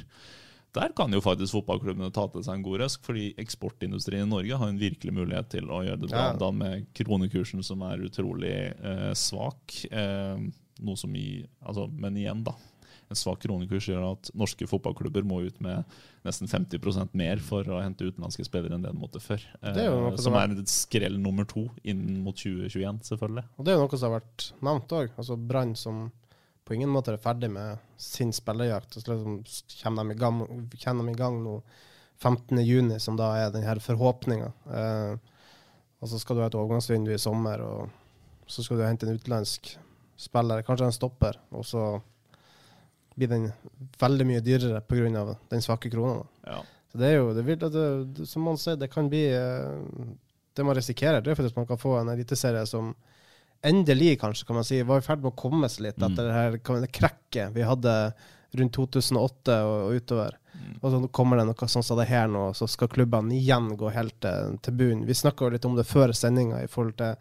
der 0.79 0.95
kan 0.97 1.13
jo 1.13 1.21
faktisk 1.21 1.53
fotballklubbene 1.59 2.09
ta 2.15 2.25
til 2.33 2.45
seg 2.47 2.57
en 2.57 2.65
god 2.65 2.79
røsk, 2.81 3.03
fordi 3.05 3.27
eksportindustrien 3.43 4.25
i 4.25 4.31
Norge 4.31 4.61
har 4.61 4.73
en 4.73 4.81
virkelig 4.81 5.13
mulighet 5.19 5.51
til 5.53 5.69
å 5.69 5.83
gjøre 5.85 6.01
det 6.01 6.09
bra. 6.09 6.25
Ja. 6.31 6.39
Da 6.41 6.49
med 6.55 6.89
kronekursen 6.97 7.67
som 7.67 7.85
er 7.91 8.07
utrolig 8.09 8.55
svak. 9.19 9.77
noe 9.91 10.97
som 11.03 11.19
i, 11.19 11.43
altså, 11.61 11.89
men 11.93 12.17
igjen, 12.17 12.47
da 12.47 12.57
en 13.11 13.17
svak 13.17 13.41
kronekurs 13.41 13.87
gjør 13.89 14.05
at 14.13 14.31
norske 14.37 14.67
fotballklubber 14.69 15.25
må 15.25 15.41
ut 15.47 15.61
med 15.65 15.85
nesten 16.27 16.49
50% 16.51 17.15
mer 17.17 17.41
for 17.41 17.65
å 17.65 17.81
hente 17.81 18.05
utenlandske 18.05 18.45
spillere 18.45 18.75
enn 18.77 18.83
det 18.85 18.93
de 18.93 19.01
måtte 19.01 19.21
før. 19.23 19.41
Er 19.63 19.79
Eh, 19.79 20.17
som 20.17 20.35
er- 20.35 20.51
et 20.59 20.69
skrell 20.69 21.19
nummer 21.19 21.45
to 21.49 21.71
inn 21.85 22.23
mot 22.23 22.37
2021, 22.37 23.01
selvfølgelig. 23.03 23.45
Og 23.59 23.65
det 23.65 23.73
er 23.73 23.79
jo 23.79 23.87
noe 23.87 23.99
som 23.99 24.13
har 24.13 24.21
vært 24.21 24.53
nevnt 24.61 24.89
òg. 24.89 25.11
Altså 25.17 25.37
Brann 25.49 25.75
som 25.75 26.11
på 26.67 26.75
ingen 26.75 26.91
måte 26.91 27.15
er 27.15 27.17
ferdig 27.17 27.51
med 27.51 27.79
sin 27.97 28.31
spillerjakt. 28.31 28.93
Så 28.93 29.07
liksom 29.09 29.43
kommer 29.83 30.05
de 30.05 30.11
i 30.11 30.19
gang, 30.19 30.69
kommer 30.85 31.05
de 31.07 31.11
i 31.13 31.15
gang 31.17 31.43
nå 31.43 31.63
15.6, 32.21 32.99
som 33.01 33.17
da 33.17 33.33
er 33.37 33.51
denne 33.55 33.81
forhåpninga. 33.81 34.53
Eh, 34.69 35.17
og 36.03 36.09
så 36.09 36.19
skal 36.21 36.37
du 36.37 36.43
ha 36.43 36.49
et 36.51 36.59
overgangsvindu 36.59 37.13
i 37.15 37.19
sommer, 37.19 37.61
og 37.63 37.89
så 38.47 38.63
skal 38.65 38.77
du 38.79 38.85
hente 38.85 39.07
en 39.09 39.17
utenlandsk 39.19 39.77
spiller, 40.19 40.63
kanskje 40.67 40.87
en 40.91 40.93
stopper, 40.93 41.39
og 41.55 41.65
så 41.65 42.03
blir 43.19 43.31
den 43.33 43.49
veldig 44.01 44.27
mye 44.29 44.43
dyrere 44.45 44.81
pga. 44.87 45.37
den 45.51 45.63
svake 45.65 45.91
krona. 45.91 46.25
Ja. 46.47 46.63
Så 46.93 46.99
det 46.99 47.11
er 47.11 47.19
jo, 47.19 47.35
det 47.37 47.45
vil, 47.45 47.59
det, 47.61 47.83
det, 48.17 48.27
som 48.31 48.47
man 48.49 48.57
sier, 48.57 48.79
det 48.81 48.89
kan 48.93 49.11
bli 49.13 49.27
eh, 49.35 50.07
Det 50.57 50.65
man 50.67 50.75
risikerer, 50.75 51.21
det 51.23 51.31
er 51.31 51.37
faktisk 51.39 51.57
man 51.59 51.67
kan 51.69 51.79
få 51.79 51.99
en 52.01 52.09
eliteserie 52.11 52.65
som 52.67 52.95
endelig, 53.63 54.17
kanskje, 54.21 54.47
kan 54.47 54.57
man 54.57 54.65
si, 54.67 54.81
var 54.83 54.99
i 54.99 55.05
ferd 55.07 55.21
med 55.23 55.33
å 55.33 55.39
komme 55.39 55.69
seg 55.71 55.85
litt 55.85 55.99
Mm. 55.99 56.13
etter 56.13 56.27
det 56.27 56.35
her 56.35 56.87
krekket 56.91 57.55
vi 57.55 57.63
hadde 57.67 57.95
rundt 58.59 58.73
2008 58.75 59.57
og, 59.67 59.77
og 59.87 59.95
utover. 59.99 60.39
Mm. 60.55 60.79
Og 60.81 60.91
så 60.91 61.01
kommer 61.15 61.39
det 61.39 61.45
noe 61.47 61.69
sånn 61.69 61.85
som 61.87 61.99
det 61.99 62.09
her 62.11 62.27
nå, 62.31 62.49
så 62.55 62.67
skal 62.67 62.89
klubbene 62.91 63.35
igjen 63.37 63.77
gå 63.79 63.91
helt 63.95 64.17
til, 64.25 64.59
til 64.63 64.75
bunnen. 64.79 65.07
Vi 65.07 65.15
snakka 65.15 65.45
jo 65.45 65.55
litt 65.55 65.69
om 65.69 65.77
det 65.77 65.87
før 65.87 66.15
sendinga 66.17 66.63
i 66.65 66.71
forhold 66.71 66.97
til 66.99 67.15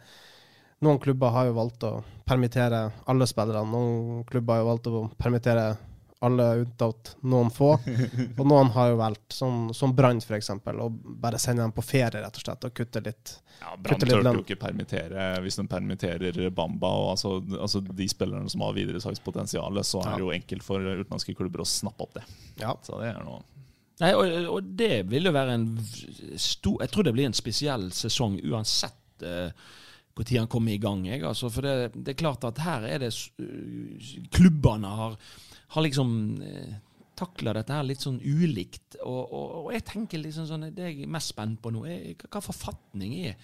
Noen 0.86 1.00
klubber 1.02 1.32
har 1.34 1.48
jo 1.48 1.56
valgt 1.58 1.84
å 1.88 2.04
permittere 2.30 2.92
alle 3.10 3.26
spillerne. 3.26 3.66
Noen 3.72 4.20
klubber 4.30 4.54
har 4.54 4.62
jo 4.62 4.68
valgt 4.68 4.90
å 4.92 5.00
permittere 5.18 5.72
alle 6.20 6.46
unntatt 6.64 7.16
noen 7.30 7.50
få. 7.54 7.74
Og 8.40 8.46
noen 8.48 8.72
har 8.74 8.92
jo 8.92 9.00
valgt, 9.00 9.28
som, 9.34 9.68
som 9.76 9.94
Brann 9.96 10.22
f.eks., 10.24 10.50
å 10.58 10.88
bare 11.22 11.40
sende 11.42 11.62
dem 11.62 11.76
på 11.76 11.86
ferie 11.86 12.24
rett 12.24 12.40
og 12.40 12.46
slett, 12.46 12.66
og 12.66 12.74
kutte 12.78 13.04
litt. 13.06 13.36
Ja, 13.60 13.76
Brann 13.76 13.94
Kutte 13.94 14.08
litt 14.08 14.16
turte 14.16 14.24
lønn. 14.26 14.40
jo 14.40 14.46
ikke 14.46 14.60
permittere 14.62 15.28
hvis 15.46 15.60
de 15.60 15.68
permitterer 15.70 16.40
Bamba. 16.50 16.90
og 17.04 17.12
altså, 17.16 17.36
altså 17.58 17.84
De 17.86 18.10
spillerne 18.10 18.50
som 18.50 18.66
har 18.66 18.78
videresalgspotensial, 18.78 19.84
så 19.86 20.02
er 20.06 20.18
det 20.18 20.26
jo 20.26 20.34
enkelt 20.34 20.66
for 20.66 20.82
utenlandske 20.82 21.38
klubber 21.38 21.66
å 21.66 21.70
snappe 21.70 22.08
opp 22.08 22.18
det. 22.18 22.26
Ja. 22.64 22.74
Så 22.86 23.02
det 23.02 23.14
er 23.14 23.22
noe 23.26 23.44
Nei, 23.98 24.12
og, 24.14 24.30
og 24.54 24.66
det 24.78 25.08
vil 25.10 25.26
jo 25.26 25.34
være 25.34 25.56
en 25.58 25.64
stor 26.38 26.84
Jeg 26.84 26.92
tror 26.94 27.08
det 27.08 27.14
blir 27.16 27.26
en 27.26 27.34
spesiell 27.34 27.88
sesong 27.98 28.36
uansett 28.46 29.26
uh, 29.26 29.50
når 30.18 30.40
han 30.40 30.50
kommer 30.50 30.74
i 30.74 30.82
gang. 30.82 31.04
Jeg, 31.06 31.22
altså, 31.30 31.50
for 31.54 31.62
det, 31.62 31.92
det 31.94 32.16
er 32.16 32.18
klart 32.18 32.46
at 32.48 32.58
her 32.66 32.86
er 32.90 33.04
det 33.04 33.12
Klubbene 34.34 34.90
har, 34.90 35.18
har 35.74 35.84
liksom 35.84 36.12
eh, 36.44 36.76
takla 37.18 37.56
dette 37.58 37.74
her 37.76 37.88
litt 37.88 38.04
sånn 38.04 38.20
ulikt. 38.22 39.00
Og, 39.02 39.24
og, 39.26 39.56
og 39.66 39.72
jeg 39.76 39.86
tenker 39.88 40.22
liksom 40.22 40.48
sånn 40.50 40.70
Det 40.76 40.92
jeg 40.92 41.08
er 41.08 41.12
mest 41.18 41.34
spent 41.34 41.60
på 41.64 41.74
nå, 41.74 41.84
er 41.90 42.28
hva 42.28 42.44
forfatning 42.44 43.18
er, 43.26 43.36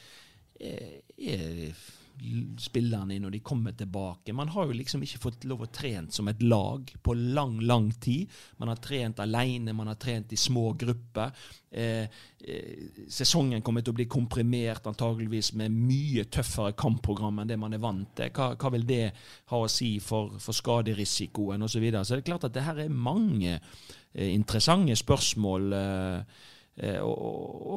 er, 0.60 1.02
er 1.18 1.84
spillerne 2.60 3.18
når 3.20 3.34
de 3.36 3.40
kommer 3.40 3.74
tilbake. 3.78 4.34
Man 4.34 4.52
har 4.54 4.68
jo 4.68 4.76
liksom 4.78 5.04
ikke 5.04 5.22
fått 5.24 5.48
lov 5.50 5.66
å 5.66 5.70
trent 5.74 6.14
som 6.14 6.30
et 6.32 6.42
lag 6.44 6.92
på 7.04 7.16
lang, 7.18 7.58
lang 7.62 7.90
tid. 8.02 8.32
Man 8.62 8.72
har 8.72 8.80
trent 8.84 9.20
alene, 9.24 9.74
man 9.74 9.92
har 9.92 10.00
trent 10.02 10.34
i 10.34 10.40
små 10.40 10.72
grupper. 10.80 11.34
Eh, 11.72 12.06
eh, 12.40 13.02
sesongen 13.10 13.62
kommer 13.66 13.82
til 13.82 13.96
å 13.96 13.98
bli 13.98 14.08
komprimert 14.08 14.88
antageligvis 14.88 15.54
med 15.60 15.74
mye 15.74 16.28
tøffere 16.32 16.78
kampprogram 16.78 17.42
enn 17.42 17.52
det 17.52 17.60
man 17.60 17.74
er 17.74 17.84
vant 17.84 18.16
til. 18.16 18.32
Hva, 18.34 18.54
hva 18.56 18.74
vil 18.78 18.88
det 18.88 19.04
ha 19.52 19.60
å 19.60 19.72
si 19.72 19.98
for, 20.04 20.38
for 20.40 20.56
skaderisikoen 20.56 21.62
osv.? 21.62 21.74
Så, 21.74 21.82
videre. 21.82 22.06
så 22.06 22.16
det 22.16 22.22
er 22.22 22.32
klart 22.32 22.48
at 22.48 22.54
det 22.56 22.68
her 22.68 22.78
er 22.86 22.94
mange 22.94 23.58
eh, 23.58 24.30
interessante 24.30 24.96
spørsmål. 24.96 25.72
Eh, 25.74 26.42
Eh, 26.76 27.00
og, 27.02 27.18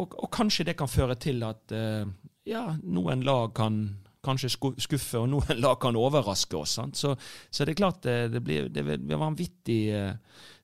og, 0.01 0.15
og 0.25 0.31
kanskje 0.33 0.71
det 0.71 0.77
kan 0.79 0.89
føre 0.89 1.19
til 1.21 1.43
at 1.45 1.73
eh, 1.77 2.09
ja, 2.49 2.65
noen 2.81 3.25
lag 3.27 3.53
kan 3.57 3.83
kanskje 4.27 4.51
skuffe, 4.53 5.21
og 5.23 5.31
noen 5.33 5.61
lag 5.65 5.79
kan 5.83 5.97
overraske 5.97 6.59
oss. 6.59 6.77
Så, 6.99 7.15
så 7.15 7.65
det 7.65 7.75
er 7.75 7.81
klart 7.81 8.03
det, 8.05 8.17
det 8.35 8.43
blir 8.45 8.69
det 8.75 9.21
vanvittig 9.21 9.79
eh, 9.95 10.13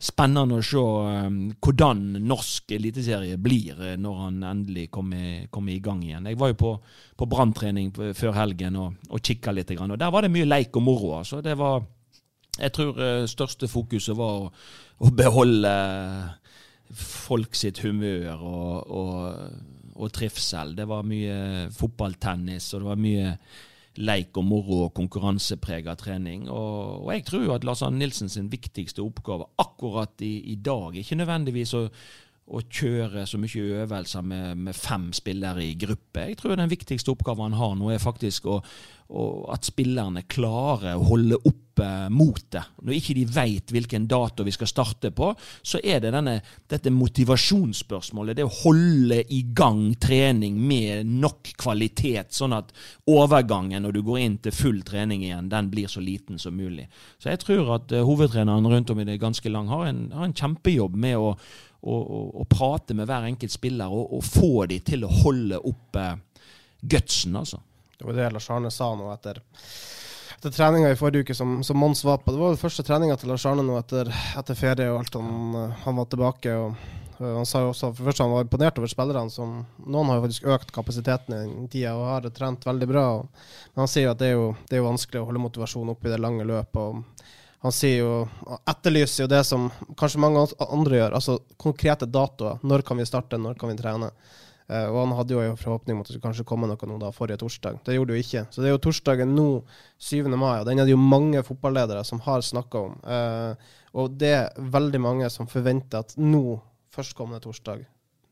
spennende 0.03 0.59
å 0.59 0.67
se 0.67 0.83
eh, 0.83 1.31
hvordan 1.63 2.05
norsk 2.27 2.77
eliteserie 2.77 3.39
blir 3.41 3.81
eh, 3.93 3.97
når 4.03 4.21
han 4.27 4.45
endelig 4.51 4.89
kommer, 4.93 5.49
kommer 5.55 5.77
i 5.77 5.81
gang 5.85 6.05
igjen. 6.05 6.29
Jeg 6.31 6.41
var 6.43 6.53
jo 6.53 6.61
på, 6.67 6.77
på 7.17 7.31
branntrening 7.31 7.95
før 7.95 8.37
helgen 8.37 8.79
og, 8.83 9.01
og 9.09 9.25
kikka 9.25 9.55
litt, 9.55 9.73
og 9.79 9.99
der 9.99 10.15
var 10.15 10.27
det 10.27 10.35
mye 10.35 10.51
leik 10.51 10.77
og 10.77 10.89
moro. 10.91 11.17
Altså. 11.23 11.41
Det 11.45 11.57
var 11.59 11.83
jeg 12.61 12.73
tror 12.77 12.99
eh, 13.01 13.27
største 13.31 13.69
fokuset 13.71 14.17
var 14.17 14.45
å, 14.45 14.49
å 15.07 15.13
beholde 15.17 15.73
folk 16.93 17.57
sitt 17.57 17.81
humør 17.81 18.43
og, 18.45 18.91
og, 18.93 19.72
og 19.97 20.13
trivsel. 20.15 20.75
Det 20.79 20.87
var 20.89 21.07
mye 21.07 21.69
fotballtennis, 21.75 22.71
og 22.73 22.83
det 22.83 22.91
var 22.91 23.05
mye 23.05 23.37
leik 24.01 24.39
og 24.41 24.47
moro 24.49 24.79
og 24.87 24.95
konkurransepreget 24.97 26.01
trening. 26.01 26.49
Og, 26.49 27.05
og 27.05 27.13
jeg 27.13 27.27
tror 27.29 27.45
jo 27.45 27.55
at 27.55 27.65
Lars 27.69 27.83
Arne 27.85 28.01
Nilsen 28.01 28.33
sin 28.33 28.51
viktigste 28.53 29.05
oppgave 29.05 29.51
akkurat 29.61 30.25
i, 30.25 30.39
i 30.53 30.57
dag 30.57 30.97
ikke 30.97 31.19
nødvendigvis 31.21 31.75
å, 31.77 31.87
å 32.51 32.61
kjøre 32.67 33.23
så 33.29 33.39
mye 33.41 33.83
øvelser 33.83 34.25
med, 34.27 34.65
med 34.67 34.77
fem 34.77 35.11
spillere 35.15 35.63
i 35.65 35.77
gruppe. 35.79 36.27
Jeg 36.27 36.41
tror 36.41 36.59
den 36.59 36.73
viktigste 36.73 37.15
oppgaven 37.15 37.53
han 37.53 37.61
har 37.61 37.77
nå, 37.79 37.93
er 37.95 38.03
faktisk 38.03 38.49
å, 38.51 38.59
å, 39.15 39.27
at 39.55 39.69
spillerne 39.71 40.25
klarer 40.27 40.99
å 40.99 41.07
holde 41.07 41.39
oppe 41.39 41.61
motet. 42.13 42.75
Når 42.83 42.99
ikke 42.99 43.17
de 43.17 43.25
vet 43.33 43.73
hvilken 43.73 44.09
dato 44.11 44.45
vi 44.45 44.53
skal 44.53 44.69
starte 44.69 45.13
på, 45.15 45.31
så 45.63 45.81
er 45.81 46.03
det 46.03 46.11
denne, 46.13 46.35
dette 46.69 46.93
motivasjonsspørsmålet. 46.93 48.37
Det 48.37 48.49
å 48.49 48.55
holde 48.59 49.23
i 49.33 49.41
gang 49.55 49.87
trening 50.03 50.59
med 50.61 51.09
nok 51.23 51.55
kvalitet, 51.63 52.35
sånn 52.35 52.59
at 52.59 52.75
overgangen 53.09 53.87
når 53.87 53.97
du 53.97 54.05
går 54.11 54.23
inn 54.27 54.39
til 54.43 54.59
full 54.59 54.85
trening 54.85 55.25
igjen, 55.25 55.49
den 55.53 55.73
blir 55.73 55.89
så 55.89 56.03
liten 56.03 56.43
som 56.43 56.59
mulig. 56.59 56.91
Så 57.23 57.31
jeg 57.31 57.47
tror 57.47 57.77
at 57.79 57.95
eh, 57.95 58.05
hovedtreneren 58.05 58.67
rundt 58.67 58.93
om 58.93 59.01
i 59.01 59.09
det 59.09 59.23
ganske 59.23 59.55
lang 59.55 59.71
har 59.73 59.89
en, 59.89 60.09
har 60.13 60.29
en 60.29 60.41
kjempejobb 60.43 60.99
med 61.07 61.17
å, 61.23 61.37
å 61.83 62.45
prate 62.47 62.95
med 62.95 63.09
hver 63.11 63.27
enkelt 63.27 63.53
spiller 63.53 63.91
og, 63.91 64.13
og 64.19 64.23
få 64.23 64.67
de 64.71 64.79
til 64.87 65.03
å 65.07 65.11
holde 65.23 65.59
oppe 65.59 66.05
gutsen, 66.83 67.37
altså. 67.37 67.59
Det 67.99 68.07
var 68.07 68.19
det 68.19 68.31
Lars 68.35 68.51
Arne 68.51 68.71
sa 68.75 68.89
nå 68.99 69.07
etter, 69.13 69.39
etter 70.39 70.51
treninga 70.51 70.89
i 70.91 70.97
forrige 70.99 71.27
uke 71.27 71.37
som, 71.39 71.61
som 71.63 71.79
Mons 71.79 72.03
var 72.05 72.19
på. 72.19 72.33
Det 72.35 72.41
var 72.41 72.55
den 72.55 72.59
første 72.63 72.83
treninga 72.87 73.15
til 73.19 73.31
Lars 73.31 73.45
Arne 73.47 73.63
nå 73.67 73.77
etter, 73.79 74.11
etter 74.39 74.59
ferie 74.59 74.89
og 74.91 75.05
alt. 75.05 75.19
Han, 75.19 75.71
han 75.85 76.01
var 76.01 76.09
tilbake. 76.11 76.57
og 76.59 76.75
han 77.23 77.47
sa 77.47 77.63
jo 77.63 77.71
også 77.71 77.93
for 77.93 78.09
først 78.09 78.25
han 78.25 78.33
var 78.33 78.43
imponert 78.43 78.79
over 78.81 78.91
spillerne. 78.91 79.31
som 79.31 79.61
Noen 79.87 80.11
har 80.11 80.19
jo 80.19 80.25
faktisk 80.25 80.49
økt 80.57 80.75
kapasiteten 80.75 81.37
i 81.37 81.43
den 81.45 81.69
tida 81.71 81.95
og 81.95 82.09
har 82.09 82.27
trent 82.35 82.67
veldig 82.67 82.89
bra. 82.91 83.05
Og, 83.21 83.47
men 83.75 83.85
han 83.85 83.93
sier 83.93 84.09
jo 84.09 84.17
at 84.17 84.23
det 84.23 84.33
er 84.33 84.35
jo, 84.35 84.49
det 84.67 84.77
er 84.77 84.83
jo 84.83 84.89
vanskelig 84.89 85.23
å 85.23 85.29
holde 85.31 85.45
motivasjonen 85.47 85.95
oppe 85.95 86.11
i 86.11 86.15
det 86.15 86.21
lange 86.23 86.49
løpet. 86.49 86.83
og 86.83 87.31
Han 87.63 87.75
sier 87.75 88.01
jo, 88.01 88.15
etterlyser 88.67 89.25
jo 89.25 89.31
det 89.31 89.43
som 89.47 89.69
kanskje 89.99 90.21
mange 90.23 90.41
andre 90.67 90.97
gjør, 90.99 91.15
altså 91.19 91.37
konkrete 91.63 92.09
datoer. 92.11 92.59
Når 92.67 92.83
kan 92.87 92.99
vi 92.99 93.07
starte, 93.07 93.39
når 93.39 93.55
kan 93.61 93.71
vi 93.71 93.77
trene? 93.79 94.09
Uh, 94.73 94.89
og 94.89 94.97
han 95.03 95.15
hadde 95.19 95.35
jo 95.37 95.43
en 95.45 95.59
forhåpning 95.59 95.95
om 95.95 96.03
at 96.03 96.09
det 96.09 96.17
skulle 96.17 96.27
kanskje 96.27 96.47
komme 96.49 96.67
noe 96.71 96.89
nå 96.89 96.97
da 97.03 97.13
forrige 97.15 97.39
torsdag. 97.43 97.79
Det 97.87 97.95
gjorde 97.95 98.15
det 98.15 98.19
jo 98.19 98.25
ikke. 98.27 98.43
Så 98.51 98.63
det 98.63 98.71
er 98.71 98.75
jo 98.75 98.83
torsdagen 98.83 99.35
nå, 99.37 99.47
7. 100.03 100.27
mai, 100.33 100.57
og 100.61 100.67
den 100.67 100.83
er 100.83 100.89
det 100.89 100.95
jo 100.95 101.01
mange 101.03 101.43
fotballedere 101.47 102.03
som 102.09 102.23
har 102.27 102.43
snakka 102.47 102.83
om. 102.89 102.99
Uh, 103.07 103.79
og 103.99 104.15
det 104.19 104.33
er 104.41 104.63
veldig 104.75 105.03
mange 105.03 105.31
som 105.31 105.51
forventer 105.51 106.03
at 106.03 106.17
nå, 106.19 106.59
førstkommende 106.93 107.41
torsdag 107.41 107.87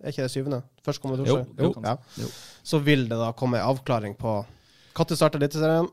Er 0.04 0.12
ikke 0.12 0.26
det 0.26 0.32
syvende? 0.32 0.62
Førstkommende 0.84 1.24
Jo, 1.28 1.38
torsdag? 1.38 1.60
jo. 1.60 1.72
Ja. 1.84 2.24
Jo. 2.24 2.28
Så 2.64 2.80
vil 2.84 3.06
det 3.08 3.16
da 3.20 3.30
komme 3.36 3.60
en 3.60 3.70
avklaring 3.70 4.16
på 4.18 4.40
når 4.96 5.16
starter 5.16 5.38
Eliteserien, 5.38 5.86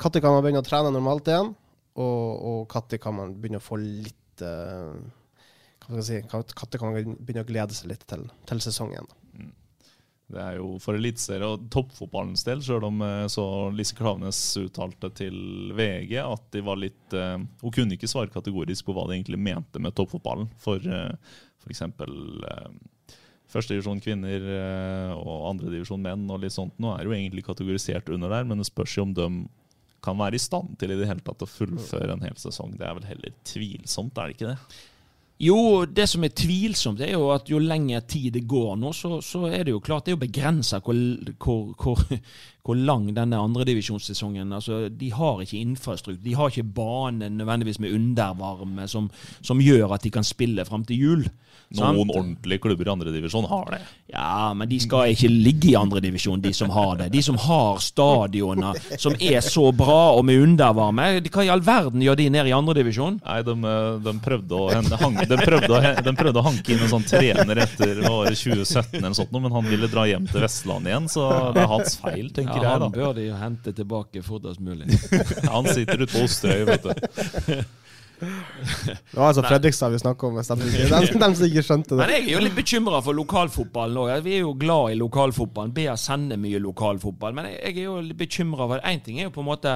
når 0.00 0.20
kan 0.22 0.32
man 0.32 0.42
begynne 0.44 0.62
å 0.62 0.64
trene 0.64 0.92
normalt 0.94 1.28
igjen, 1.28 1.50
og 1.96 2.74
når 2.74 3.00
kan 3.00 3.16
man 3.16 3.36
begynne 3.40 3.60
å 3.62 3.64
få 3.64 3.78
litt 3.80 4.42
uh, 4.44 4.92
Hva 5.86 6.02
skal 6.02 6.02
jeg 6.02 6.08
si 6.08 6.18
Når 6.32 6.80
kan 6.80 6.92
man 6.92 7.16
begynne 7.20 7.44
å 7.46 7.48
glede 7.48 7.76
seg 7.76 7.92
litt 7.92 8.04
til, 8.10 8.26
til 8.48 8.62
sesongen? 8.64 9.08
Det 10.26 10.42
er 10.42 10.56
jo 10.58 10.72
for 10.82 10.98
eliteserie 10.98 11.46
og 11.46 11.68
toppfotballens 11.70 12.42
del, 12.48 12.62
sjøl 12.64 12.88
om 12.88 13.02
eh, 13.06 13.26
så 13.30 13.44
Lise 13.70 13.94
Klaveness 13.94 14.40
uttalte 14.58 15.12
til 15.14 15.36
VG 15.78 16.16
at 16.18 16.48
de 16.54 16.62
var 16.66 16.80
litt 16.82 17.14
uh, 17.14 17.38
Hun 17.62 17.74
kunne 17.74 17.94
ikke 17.94 18.10
svare 18.10 18.32
kategorisk 18.34 18.88
på 18.88 18.96
hva 18.96 19.04
de 19.06 19.20
egentlig 19.20 19.38
mente 19.38 19.78
med 19.82 19.94
toppfotballen. 19.94 20.50
For 20.58 20.82
uh, 20.82 21.14
f.eks. 21.62 21.84
Uh, 21.86 23.14
førstedivisjon 23.46 24.02
kvinner 24.02 24.42
og 25.14 25.44
andredivisjon 25.52 26.02
menn 26.02 26.24
og 26.34 26.40
litt 26.42 26.56
sånt. 26.56 26.74
Nå 26.82 26.90
er 26.96 27.06
jo 27.06 27.14
egentlig 27.14 27.44
kategorisert 27.46 28.10
under 28.10 28.32
der, 28.34 28.48
men 28.50 28.58
det 28.58 28.66
spørs 28.66 28.96
jo 28.98 29.04
om 29.06 29.12
de 29.14 29.28
kan 30.06 30.18
være 30.18 30.38
i 30.38 30.42
stand 30.42 30.76
til 30.80 30.94
i 30.94 30.98
det 30.98 31.08
hele 31.10 31.24
tatt 31.26 31.42
å 31.44 31.50
fullføre 31.50 32.14
en 32.14 32.26
hel 32.26 32.36
sesong. 32.40 32.76
Det 32.78 32.86
er 32.86 32.94
vel 33.00 33.10
heller 33.10 33.40
tvilsomt, 33.46 34.16
er 34.16 34.30
det 34.30 34.38
ikke 34.38 34.52
det? 34.54 34.84
Jo, 35.36 35.84
det 35.84 36.06
som 36.08 36.24
er 36.24 36.32
tvilsomt, 36.32 37.02
er 37.04 37.12
jo 37.12 37.26
at 37.34 37.50
jo 37.52 37.58
lenger 37.60 38.06
tid 38.08 38.30
det 38.38 38.46
går 38.48 38.78
nå, 38.80 38.92
så, 38.96 39.18
så 39.20 39.42
er 39.50 39.66
det 39.66 39.74
jo 39.74 39.82
klart 39.84 40.06
det 40.06 40.14
er 40.14 40.16
jo 40.16 40.22
begrensa 40.22 40.80
hvor, 40.80 40.96
hvor, 41.36 41.74
hvor, 41.76 42.14
hvor 42.66 42.78
lang 42.78 43.08
denne 43.14 43.38
andredivisjonssesongen 43.38 44.52
altså, 44.56 44.86
De 44.90 45.10
har 45.14 45.42
ikke 45.42 45.60
infrastruktur. 45.60 46.22
De 46.24 46.34
har 46.34 46.50
ikke 46.50 46.66
bane 46.76 47.30
nødvendigvis 47.30 47.78
med 47.82 47.94
undervarme 47.94 48.88
som, 48.90 49.10
som 49.40 49.62
gjør 49.62 49.94
at 49.94 50.06
de 50.06 50.10
kan 50.10 50.26
spille 50.26 50.64
fram 50.66 50.84
til 50.86 50.98
jul. 50.98 51.26
sant? 51.70 51.96
Noen 51.96 52.10
ordentlige 52.10 52.62
klubber 52.62 52.88
i 52.88 52.92
andredivisjon 52.92 53.46
har 53.50 53.70
det. 53.74 53.80
Ja, 54.10 54.52
men 54.54 54.68
de 54.70 54.78
skal 54.82 55.12
ikke 55.14 55.30
ligge 55.30 55.70
i 55.72 55.76
andredivisjon, 55.78 56.42
de 56.42 56.52
som 56.54 56.70
har 56.74 56.98
det. 57.00 57.08
De 57.14 57.22
som 57.22 57.38
har 57.42 57.80
stadioner 57.82 58.78
som 58.98 59.16
er 59.18 59.40
så 59.44 59.68
bra 59.74 60.16
og 60.16 60.24
med 60.26 60.42
undervarme. 60.42 61.08
Hva 61.26 61.46
i 61.46 61.50
all 61.52 61.64
verden 61.66 62.02
gjør 62.02 62.18
de 62.18 62.28
nede 62.34 62.50
i 62.50 62.54
andredivisjon? 62.56 63.20
Nei, 63.22 63.40
de, 63.46 63.56
eh, 63.70 63.88
de, 64.06 64.16
prøvde 64.26 64.58
å, 64.58 64.68
de, 64.74 65.00
hang, 65.02 65.18
de, 65.22 65.40
prøvde 65.42 65.70
å, 65.70 65.82
de 66.06 66.16
prøvde 66.18 66.42
å 66.42 66.46
hanke 66.46 66.74
inn 66.74 66.84
en 66.86 66.92
sånn 66.92 67.06
trener 67.06 67.62
etter 67.66 68.02
året 68.10 68.38
2017, 68.38 68.98
eller 69.00 69.16
sånt, 69.18 69.34
men 69.36 69.54
han 69.54 69.70
ville 69.70 69.90
dra 69.90 70.06
hjem 70.08 70.26
til 70.30 70.46
Vestlandet 70.46 70.92
igjen, 70.92 71.10
så 71.12 71.26
det 71.54 71.64
er 71.64 71.70
hans 71.70 71.98
feil, 72.02 72.30
tenker 72.34 72.55
Ja, 72.56 72.62
jeg. 72.62 72.72
han 72.72 72.84
da. 72.86 72.92
bør 72.94 73.16
de 73.16 73.26
jo 73.28 73.40
hente 73.40 73.74
tilbake 73.76 74.22
fortest 74.26 74.62
mulig. 74.64 74.88
Han 75.54 75.68
sitter 75.68 76.02
ute 76.02 76.12
på 76.12 76.24
Osterøy, 76.26 76.64
vet 76.68 76.86
du. 76.86 77.64
Det 78.16 79.16
var 79.16 79.28
altså 79.28 79.42
Fredrikstad 79.44 79.92
vi 79.92 79.98
snakka 80.00 80.26
om, 80.26 80.38
hvis 80.38 80.48
de, 80.48 80.56
som 81.34 81.44
ikke 81.44 81.62
skjønte 81.64 81.98
Men 81.98 82.12
jeg 82.14 82.22
er 82.22 82.32
jo 82.32 82.42
litt 82.46 82.56
bekymra 82.56 83.02
for 83.04 83.16
lokalfotballen 83.18 84.00
òg. 84.00 84.12
Vi 84.24 84.38
er 84.38 84.44
jo 84.46 84.54
glad 84.56 84.94
i 84.94 84.98
lokalfotballen. 85.00 85.74
BA 85.76 85.96
sender 86.00 86.40
mye 86.40 86.60
lokalfotball. 86.62 87.36
Men 87.36 87.50
jeg 87.52 87.74
er 87.74 87.82
jo 87.84 87.98
litt 88.04 88.18
bekymra 88.20 88.68
for 88.70 88.86
Én 88.88 89.02
ting 89.04 89.20
er 89.20 89.28
jo 89.28 89.34
på 89.36 89.44
en 89.44 89.50
måte 89.50 89.74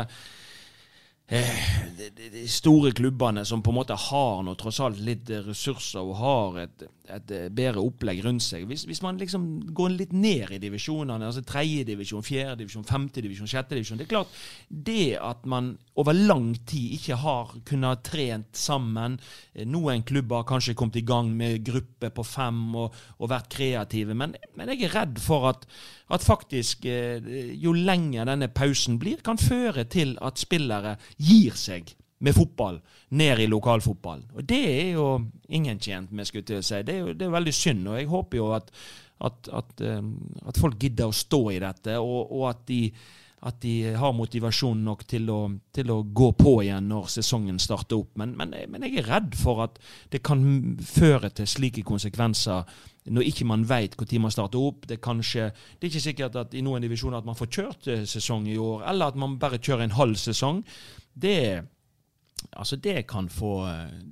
eh, 1.28 1.66
de, 1.98 2.08
de, 2.16 2.30
de 2.38 2.46
store 2.48 2.94
klubbene 2.96 3.44
som 3.48 3.64
på 3.64 3.74
en 3.74 3.80
måte 3.82 3.98
har 4.08 4.40
noe, 4.46 4.56
tross 4.60 4.80
alt 4.84 5.02
litt 5.04 5.28
ressurser 5.50 6.00
og 6.00 6.16
har 6.22 6.62
et, 6.64 6.88
et 7.10 7.32
eh, 7.34 7.48
bedre 7.52 7.82
opplegg 7.82 8.22
rundt 8.24 8.44
seg. 8.44 8.66
Hvis, 8.70 8.86
hvis 8.88 9.02
man 9.04 9.18
liksom 9.20 9.46
går 9.76 9.94
litt 9.94 10.14
ned 10.16 10.54
i 10.56 10.60
divisjonene, 10.62 11.28
altså 11.28 11.44
tredjedivisjon, 11.46 12.24
fjerdedivisjon, 12.26 12.86
femtedivisjon, 12.88 13.50
sjettedivisjon 13.50 14.00
Det 14.00 14.06
er 14.06 14.12
klart, 14.12 14.40
det 14.68 15.18
at 15.20 15.46
man 15.50 15.72
over 16.00 16.16
lang 16.16 16.52
tid 16.68 16.96
ikke 16.96 17.20
har 17.20 17.54
kunnet 17.68 18.04
trent 18.06 18.56
sammen 18.56 19.18
eh, 19.54 19.66
Noen 19.68 20.04
klubber 20.06 20.42
har 20.42 20.48
kanskje 20.48 20.76
kommet 20.78 21.00
i 21.00 21.06
gang 21.06 21.32
med 21.36 21.64
gruppe 21.66 22.12
på 22.14 22.26
fem 22.26 22.60
og, 22.78 22.96
og 23.18 23.32
vært 23.32 23.50
kreative, 23.52 24.16
men, 24.16 24.36
men 24.56 24.72
jeg 24.72 24.88
er 24.88 24.96
redd 25.00 25.20
for 25.22 25.50
at, 25.52 25.66
at 26.10 26.26
faktisk 26.26 26.86
eh, 26.88 27.54
jo 27.60 27.74
lenger 27.76 28.28
denne 28.30 28.50
pausen 28.52 29.00
blir, 29.02 29.22
kan 29.24 29.40
føre 29.40 29.86
til 29.90 30.16
at 30.24 30.40
spillere 30.40 30.96
gir 31.18 31.56
seg 31.58 31.94
med 32.20 32.36
fotball 32.36 32.80
ned 33.16 33.40
i 33.40 33.48
lokalfotball. 33.50 34.24
Og 34.36 34.48
det 34.48 34.60
er 34.70 34.90
jo 34.98 35.06
ingen 35.48 35.80
tjent 35.80 36.12
med, 36.12 36.28
skulle 36.28 36.60
jeg 36.60 36.66
si. 36.66 36.82
Det 36.86 36.94
er 36.94 37.00
jo 37.00 37.14
det 37.14 37.26
er 37.26 37.38
veldig 37.38 37.54
synd, 37.56 37.88
og 37.88 37.96
jeg 37.98 38.10
håper 38.10 38.40
jo 38.40 38.50
at, 38.56 38.68
at, 39.24 39.48
at, 39.62 39.80
eh, 39.80 40.12
at 40.48 40.60
folk 40.60 40.78
gidder 40.80 41.08
å 41.08 41.16
stå 41.16 41.42
i 41.54 41.62
dette, 41.62 41.96
og, 41.98 42.28
og 42.28 42.46
at 42.52 42.68
de 42.68 42.84
at 43.40 43.56
de 43.62 43.94
har 43.96 44.12
motivasjon 44.12 44.82
nok 44.84 45.06
til 45.08 45.30
å, 45.32 45.38
til 45.72 45.90
å 45.92 46.02
gå 46.04 46.26
på 46.36 46.58
igjen 46.64 46.90
når 46.90 47.08
sesongen 47.14 47.60
starter 47.62 48.02
opp. 48.02 48.12
Men, 48.20 48.34
men, 48.36 48.52
men 48.68 48.84
jeg 48.84 49.00
er 49.00 49.08
redd 49.08 49.36
for 49.38 49.62
at 49.64 49.78
det 50.12 50.20
kan 50.26 50.42
føre 50.84 51.30
til 51.32 51.48
slike 51.48 51.84
konsekvenser 51.88 52.68
når 53.10 53.30
ikke 53.30 53.48
man 53.48 53.64
vet 53.64 53.96
når 53.96 54.20
man 54.26 54.34
starter 54.34 54.60
opp. 54.60 54.84
Det 54.84 54.98
er, 54.98 55.02
kanskje, 55.04 55.48
det 55.78 55.86
er 55.86 55.92
ikke 55.92 56.04
sikkert 56.04 56.36
at 56.36 56.54
i 56.54 56.64
noen 56.64 56.84
divisjoner 56.84 57.22
at 57.22 57.28
man 57.28 57.38
får 57.38 57.52
kjørt 57.56 57.88
eh, 57.88 58.04
sesong 58.04 58.48
i 58.50 58.58
år, 58.60 58.84
eller 58.92 59.08
at 59.08 59.20
man 59.20 59.38
bare 59.40 59.60
kjører 59.60 59.88
en 59.88 59.96
halv 59.96 60.20
sesong. 60.20 60.60
Det 61.16 61.38
Altså 62.50 62.76
det 62.76 63.06
kan 63.08 63.28
få 63.30 63.50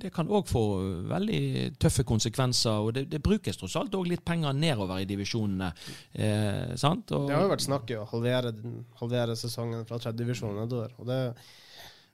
Det 0.00 0.10
kan 0.14 0.28
òg 0.28 0.46
få 0.48 0.62
veldig 1.10 1.78
tøffe 1.80 2.04
konsekvenser. 2.08 2.82
Og 2.84 2.92
det, 2.96 3.06
det 3.12 3.22
brukes 3.24 3.58
tross 3.58 3.76
alt 3.80 3.96
òg 3.98 4.10
litt 4.10 4.24
penger 4.26 4.56
nedover 4.56 5.02
i 5.02 5.08
divisjonene. 5.08 5.70
Eh, 6.12 6.74
sant? 6.80 7.10
Og, 7.12 7.28
Det 7.30 7.38
har 7.38 7.46
jo 7.46 7.54
vært 7.54 7.66
snakk 7.66 7.94
om 7.96 8.04
å 8.04 8.10
halvere, 8.12 8.52
halvere 9.00 9.38
sesongen 9.38 9.88
fra 9.88 10.00
tredje 10.02 10.22
divisjon 10.22 10.58
nedover. 10.58 10.94
Og 10.98 11.10
det 11.10 11.22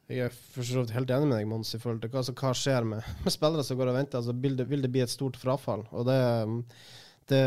jeg 0.05 0.27
er 0.27 0.35
for 0.35 0.67
så 0.69 0.83
vidt 0.83 0.93
helt 0.93 1.13
enig 1.15 1.31
med 1.31 1.39
deg, 1.39 1.47
Mons, 1.49 1.71
i 1.73 1.79
forhold 1.81 2.03
til 2.03 2.11
hva, 2.13 2.21
altså, 2.21 2.35
hva 2.37 2.51
skjer 2.61 2.85
med, 2.85 3.07
med 3.25 3.33
spillere 3.33 3.65
som 3.65 3.79
går 3.79 3.89
og 3.89 3.97
venter. 3.97 4.21
Altså, 4.21 4.35
vil, 4.37 4.59
det, 4.59 4.67
vil 4.69 4.85
det 4.85 4.91
bli 4.93 5.01
et 5.01 5.13
stort 5.13 5.39
frafall? 5.41 5.87
Og 5.97 6.05
det, 6.09 6.19
det, 7.31 7.41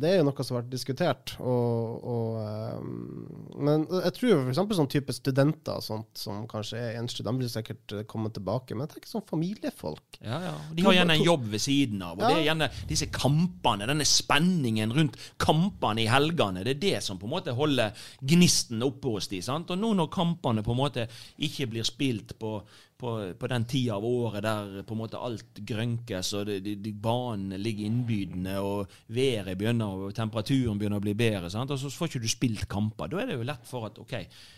det 0.00 0.08
er 0.10 0.18
jo 0.18 0.26
noe 0.28 0.44
som 0.44 0.56
har 0.56 0.62
vært 0.62 0.72
diskutert. 0.74 1.32
Og, 1.40 2.04
og, 2.12 2.36
um, 2.76 3.54
men 3.66 3.86
jeg 3.88 4.14
tror 4.18 4.42
f.eks. 4.42 4.60
sånn 4.78 4.90
type 4.92 5.14
studenter 5.16 5.80
sånt, 5.84 6.10
som 6.20 6.42
kanskje 6.50 6.80
er 6.82 6.98
enslige, 7.00 7.26
de 7.26 7.40
vil 7.40 7.50
sikkert 7.52 7.94
eh, 7.96 8.04
komme 8.10 8.28
tilbake. 8.36 8.76
Men 8.76 8.84
jeg 8.86 8.96
tenker 8.96 9.12
sånn 9.14 9.24
familiefolk. 9.30 10.18
Ja, 10.20 10.40
ja. 10.44 10.54
De 10.76 10.84
har 10.84 10.98
gjerne 10.98 11.16
en 11.16 11.24
jobb 11.24 11.48
ved 11.54 11.64
siden 11.64 12.04
av. 12.04 12.18
Og 12.18 12.26
Ja. 12.26 12.32
det 12.34 12.42
er 12.42 12.48
gjerne 12.50 12.70
disse 12.90 13.08
kampene, 13.16 13.88
denne 13.88 14.08
spenningen 14.08 14.92
rundt 14.96 15.16
kampene 15.40 16.04
i 16.04 16.10
helgene. 16.12 16.64
Det 16.66 16.76
er 16.76 16.82
det 16.84 16.96
som 17.06 17.20
på 17.20 17.30
en 17.30 17.36
måte 17.38 17.56
holder 17.56 17.96
gnisten 18.20 18.84
oppe 18.84 19.16
hos 19.16 19.30
de, 19.32 19.40
sant? 19.44 19.72
Og 19.72 19.80
nå 19.80 19.94
når 19.96 20.12
kampene 20.12 20.64
på 20.66 20.76
en 20.76 20.82
måte 20.84 21.08
ikke 21.48 21.70
blir 21.72 21.86
spilt 21.88 22.36
på, 22.40 22.58
på, 22.98 23.12
på 23.38 23.48
den 23.52 23.64
tida 23.68 23.96
av 23.96 24.04
året 24.08 24.44
der 24.44 24.82
på 24.86 24.96
en 24.96 25.00
måte 25.02 25.20
alt 25.20 25.60
grønkes, 25.68 26.32
og 26.38 26.46
det, 26.48 26.58
de, 26.64 26.76
de 26.80 26.92
banene 26.92 27.58
ligger 27.60 27.90
innbydende, 27.90 28.56
og 28.64 28.92
været 29.12 29.58
begynner, 29.58 30.06
og 30.06 30.14
temperaturen 30.16 30.80
begynner 30.80 31.02
å 31.02 31.04
bli 31.04 31.16
bedre, 31.18 31.50
sant? 31.52 31.72
og 31.72 31.80
så 31.80 31.92
får 31.92 32.14
ikke 32.14 32.24
du 32.24 32.30
spilt 32.32 32.68
kamper. 32.72 33.12
Da 33.12 33.20
er 33.22 33.30
det 33.30 33.40
jo 33.40 33.48
lett 33.48 33.68
for 33.68 33.88
at 33.90 34.00
OK, 34.00 34.16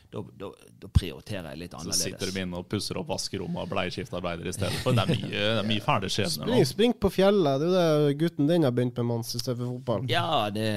da, 0.08 0.22
da, 0.40 0.48
da 0.80 0.88
prioriterer 0.88 1.50
jeg 1.52 1.60
litt 1.64 1.74
annerledes. 1.76 2.00
Så 2.00 2.12
sitter 2.14 2.30
de 2.32 2.44
inne 2.46 2.60
og 2.62 2.68
pusser 2.70 2.96
opp 2.96 3.10
vaskerommet 3.10 3.60
og 3.66 3.72
bleieskiftarbeider 3.74 4.48
i 4.48 4.54
stedet 4.56 4.78
for. 4.80 4.96
Det 4.96 5.04
er 5.04 5.10
mye, 5.12 5.32
det 5.34 5.60
er 5.60 5.68
mye 5.68 5.84
fæle 5.84 6.08
skjebner. 6.12 6.48
Spring, 6.48 6.68
spring 6.70 6.94
på 7.02 7.10
fjellet. 7.12 7.60
Det 7.60 7.68
er 7.82 7.90
jo 7.90 8.06
det 8.06 8.14
gutten 8.22 8.48
din 8.48 8.64
har 8.64 8.72
begynt 8.76 8.96
med, 9.02 9.08
Mons, 9.10 9.34
i 9.36 9.42
stedet 9.42 9.58
for 9.60 9.74
fotball. 9.74 10.06
Ja, 10.08 10.48
det, 10.54 10.68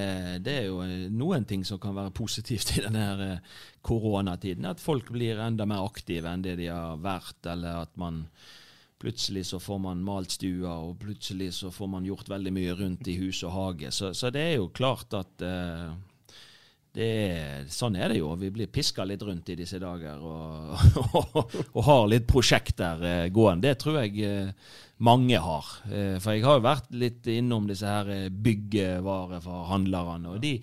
det 0.43 0.57
er 0.63 0.67
jo 0.67 0.81
noen 1.15 1.47
ting 1.47 1.63
som 1.67 1.79
kan 1.81 1.95
være 1.95 2.11
positivt 2.17 2.73
i 2.75 2.83
denne 2.83 3.05
her, 3.05 3.23
eh, 3.27 3.61
koronatiden. 3.85 4.67
At 4.69 4.81
folk 4.81 5.11
blir 5.13 5.41
enda 5.41 5.67
mer 5.69 5.85
aktive 5.85 6.31
enn 6.31 6.45
det 6.45 6.57
de 6.61 6.69
har 6.71 7.01
vært, 7.01 7.39
eller 7.49 7.85
at 7.85 7.95
man 7.99 8.25
plutselig 9.01 9.47
så 9.49 9.59
får 9.59 9.79
man 9.81 10.05
malt 10.05 10.37
stua, 10.37 10.75
og 10.85 10.99
plutselig 11.01 11.51
så 11.57 11.71
får 11.73 11.89
man 11.89 12.05
gjort 12.05 12.29
veldig 12.29 12.53
mye 12.53 12.77
rundt 12.77 13.07
i 13.09 13.17
hus 13.17 13.41
og 13.47 13.55
hage. 13.55 13.91
Så, 13.95 14.13
så 14.13 14.29
det 14.33 14.43
er 14.51 14.55
jo 14.59 14.69
klart 14.77 15.13
at 15.17 15.45
eh, 15.45 15.89
er, 17.01 17.65
sånn 17.71 17.95
er 17.95 18.11
det 18.11 18.19
jo. 18.19 18.35
Vi 18.37 18.51
blir 18.53 18.71
piska 18.71 19.05
litt 19.07 19.23
rundt 19.23 19.49
i 19.49 19.57
disse 19.57 19.79
dager 19.81 20.21
og, 20.21 20.75
og, 21.17 21.55
og 21.75 21.83
har 21.87 22.07
litt 22.11 22.27
prosjekter 22.29 23.03
eh, 23.07 23.27
gående. 23.33 23.69
Det 23.69 23.79
tror 23.81 24.01
jeg 24.03 24.11
eh, 24.27 24.53
mange 25.01 25.39
har. 25.39 25.65
Eh, 25.89 26.19
for 26.21 26.35
jeg 26.35 26.43
har 26.45 26.59
jo 26.59 26.67
vært 26.67 26.91
litt 26.93 27.27
innom 27.31 27.67
disse 27.69 27.87
her 27.87 28.09
eh, 28.11 28.29
byggevareforhandlerne, 28.29 30.29
og 30.35 30.41
de 30.43 30.59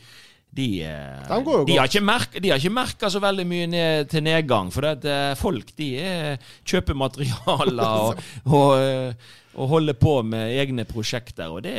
de, 0.50 0.82
eh, 0.82 1.42
De 1.44 1.64
de, 1.66 1.76
har 1.76 1.86
ikke 1.86 2.04
merket, 2.04 2.40
de 2.42 2.50
har 2.50 2.60
ikke 2.60 2.74
merka 2.74 3.10
så 3.12 3.20
veldig 3.22 3.44
mye 3.48 3.66
ned, 3.70 4.08
til 4.10 4.24
nedgang. 4.24 4.72
For 4.74 4.88
at, 4.88 5.04
eh, 5.04 5.34
folk 5.38 5.74
de 5.78 5.90
er, 6.00 6.48
kjøper 6.66 6.96
materialer 6.98 7.84
og, 8.08 8.24
og, 8.46 8.72
eh, 8.80 9.28
og 9.58 9.70
holder 9.74 9.98
på 9.98 10.16
med 10.26 10.56
egne 10.58 10.86
prosjekter. 10.88 11.52
Og 11.52 11.62
det, 11.66 11.76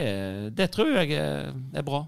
det 0.56 0.70
tror 0.76 0.94
jeg 1.02 1.18
er, 1.18 1.52
er 1.74 1.86
bra. 1.86 2.06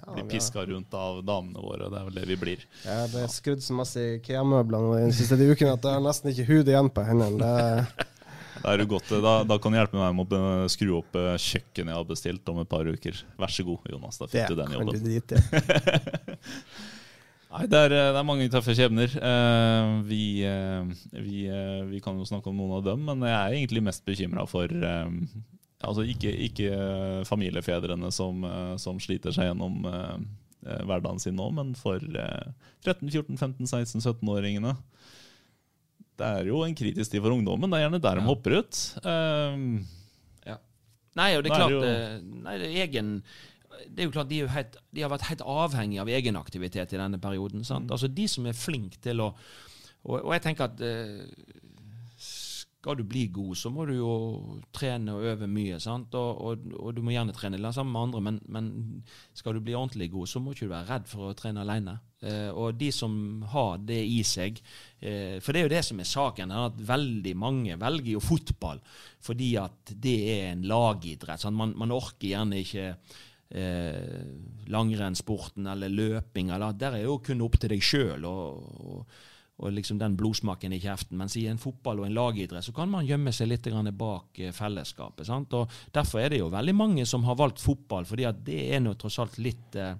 Blir 0.00 0.24
piska 0.30 0.62
rundt 0.64 0.94
av 0.96 1.18
damene 1.26 1.60
våre, 1.60 1.86
og 1.86 1.92
det 1.92 1.98
er 1.98 2.06
vel 2.06 2.14
det 2.16 2.28
vi 2.30 2.36
blir. 2.40 2.62
Det 2.84 3.20
er 3.20 3.32
skrudd 3.32 3.60
så 3.60 3.74
masse 3.76 4.00
IKEA-møbler 4.16 4.80
nå 4.80 4.94
den 4.96 5.12
siste 5.12 5.36
ukene 5.36 5.74
at 5.74 5.84
jeg 5.84 5.98
har 5.98 6.04
nesten 6.06 6.32
ikke 6.32 6.46
hud 6.48 6.70
igjen 6.70 6.88
på 6.94 7.04
hendene. 7.04 7.50
Det, 7.50 8.06
Da, 8.60 8.74
er 8.74 8.82
du 8.82 8.86
godt, 8.90 9.08
da, 9.24 9.34
da 9.48 9.56
kan 9.62 9.72
du 9.72 9.78
hjelpe 9.78 9.96
meg 9.96 10.16
med 10.18 10.32
å 10.36 10.68
skru 10.72 10.94
opp 10.98 11.16
eh, 11.16 11.34
kjøkkenet 11.40 11.92
jeg 11.94 11.98
har 11.98 12.08
bestilt 12.08 12.50
om 12.52 12.60
et 12.62 12.70
par 12.70 12.88
uker. 12.88 13.20
Vær 13.40 13.52
så 13.52 13.64
god, 13.66 13.86
Jonas. 13.92 14.20
Da 14.20 14.28
det 14.30 14.48
du 14.50 14.56
den 14.58 14.74
kan 14.74 14.90
du 14.90 14.96
jobben. 14.96 15.36
ja. 15.40 15.76
Nei, 17.50 17.64
det 17.66 17.78
er, 17.82 17.92
eh, 17.96 18.10
det 18.14 18.18
er 18.20 18.26
mange 18.28 18.50
tøffe 18.52 18.74
skjebner. 18.78 19.10
Eh, 19.10 19.94
vi, 20.06 20.24
eh, 20.46 20.92
vi, 21.16 21.46
eh, 21.50 21.80
vi 21.88 22.02
kan 22.04 22.18
jo 22.20 22.28
snakke 22.28 22.52
om 22.52 22.60
noen 22.60 22.76
av 22.76 22.84
dem, 22.86 23.02
men 23.08 23.24
jeg 23.26 23.34
er 23.34 23.56
egentlig 23.56 23.82
mest 23.88 24.04
bekymra 24.06 24.46
for 24.50 24.70
eh, 24.70 25.16
Altså 25.80 26.02
ikke, 26.04 26.28
ikke 26.44 26.66
eh, 26.76 27.22
familiefedrene 27.24 28.10
som, 28.12 28.42
eh, 28.44 28.74
som 28.76 28.98
sliter 29.00 29.32
seg 29.32 29.46
gjennom 29.48 29.78
eh, 29.88 30.18
eh, 30.66 30.82
hverdagen 30.84 31.22
sin 31.22 31.38
nå, 31.38 31.46
men 31.56 31.70
for 31.78 31.96
eh, 31.96 32.50
13-, 32.84 33.08
14-, 33.08 33.38
15-, 33.40 33.64
16-, 33.64 34.04
17-åringene. 34.04 34.74
Det 36.20 36.28
er 36.28 36.50
jo 36.50 36.60
en 36.66 36.76
kritisk 36.76 37.14
tid 37.14 37.24
for 37.24 37.32
ungdommen. 37.32 37.70
Det 37.72 37.80
er 37.80 37.86
gjerne 37.86 38.02
der 38.04 38.20
de 38.20 38.26
hopper 38.28 38.60
ut. 38.60 38.82
Eh, 39.00 39.64
Nei, 41.18 41.32
og 41.36 41.42
det 41.42 41.50
er 41.50 41.54
er 41.54 41.58
klart 41.58 41.72
det 41.74 41.94
jo... 41.94 42.34
nei, 42.44 42.58
det 42.60 42.68
er 42.68 42.82
egen 42.86 43.14
det 43.90 44.02
er 44.02 44.06
jo 44.06 44.12
klart 44.12 44.28
de, 44.28 44.38
er 44.44 44.52
helt, 44.52 44.76
de 44.92 45.02
har 45.02 45.10
vært 45.10 45.24
helt 45.30 45.42
avhengige 45.48 46.02
av 46.02 46.10
egenaktivitet 46.12 46.92
i 46.92 46.98
denne 47.00 47.18
perioden. 47.22 47.64
Mm. 47.64 47.86
Altså 47.88 48.10
De 48.12 48.26
som 48.28 48.46
er 48.46 48.56
flinke 48.56 49.00
til 49.02 49.22
å 49.24 49.30
Og, 50.00 50.14
og 50.20 50.30
jeg 50.32 50.42
tenker 50.44 50.68
at 50.68 50.80
eh, 50.84 51.24
skal 52.80 52.96
du 52.96 53.02
bli 53.04 53.26
god, 53.28 53.52
så 53.60 53.68
må 53.72 53.84
du 53.84 53.92
jo 53.98 54.12
trene 54.72 55.12
og 55.12 55.26
øve 55.28 55.46
mye. 55.50 55.76
Og, 55.76 56.14
og, 56.16 56.62
og 56.80 56.94
du 56.96 57.02
må 57.04 57.12
gjerne 57.12 57.34
trene 57.36 57.60
sammen 57.76 57.92
med 57.92 58.06
andre, 58.06 58.22
men, 58.24 58.38
men 58.48 58.70
skal 59.36 59.56
du 59.56 59.60
bli 59.64 59.76
ordentlig 59.76 60.08
god, 60.14 60.30
så 60.30 60.40
må 60.40 60.54
ikke 60.54 60.64
du 60.64 60.72
være 60.72 60.88
redd 60.88 61.10
for 61.10 61.28
å 61.28 61.36
trene 61.36 61.60
alene. 61.60 61.98
Eh, 62.24 62.48
og 62.48 62.78
de 62.80 62.88
som 62.92 63.12
har 63.52 63.82
det 63.84 64.00
i 64.04 64.18
seg 64.28 64.58
eh, 65.00 65.38
For 65.40 65.56
det 65.56 65.60
er 65.62 65.64
jo 65.64 65.72
det 65.72 65.84
som 65.86 66.02
er 66.02 66.08
saken, 66.08 66.52
at 66.52 66.82
veldig 66.84 67.32
mange 67.40 67.78
velger 67.80 68.10
jo 68.12 68.20
fotball 68.20 68.82
fordi 69.24 69.54
at 69.60 69.92
det 70.00 70.16
er 70.34 70.46
en 70.50 70.64
lagidrett. 70.68 71.44
Man, 71.52 71.74
man 71.76 71.92
orker 71.92 72.30
gjerne 72.30 72.60
ikke 72.60 72.86
eh, 72.88 74.22
langrennssporten 74.72 75.68
eller 75.68 75.92
løping, 75.92 76.48
eller, 76.48 76.72
der 76.72 76.96
er 76.96 77.04
jo 77.04 77.18
kun 77.24 77.44
opp 77.44 77.58
til 77.60 77.74
deg 77.74 77.84
sjøl. 77.84 78.24
Og, 78.24 78.70
og, 78.80 79.20
og 79.60 79.74
liksom 79.76 79.98
den 80.00 80.16
blodsmaken 80.16 80.72
i 80.72 80.80
kjeften. 80.80 81.18
Mens 81.20 81.36
i 81.36 81.46
en 81.50 81.60
fotball 81.60 82.00
og 82.00 82.08
en 82.08 82.16
lagidrett 82.16 82.64
så 82.64 82.74
kan 82.76 82.90
man 82.90 83.06
gjemme 83.06 83.32
seg 83.36 83.50
litt 83.50 83.68
bak 83.92 84.38
eh, 84.40 84.52
fellesskapet. 84.56 85.26
Sant? 85.28 85.52
Og 85.52 85.70
Derfor 85.92 86.20
er 86.20 86.30
det 86.32 86.40
jo 86.40 86.52
veldig 86.52 86.74
mange 86.76 87.06
som 87.06 87.24
har 87.28 87.36
valgt 87.36 87.60
fotball, 87.60 88.08
fordi 88.08 88.24
at 88.28 88.44
det 88.44 88.60
er 88.74 88.80
nå 88.80 88.94
tross 88.94 89.18
alt 89.20 89.38
litt 89.38 89.76
eh, 89.76 89.96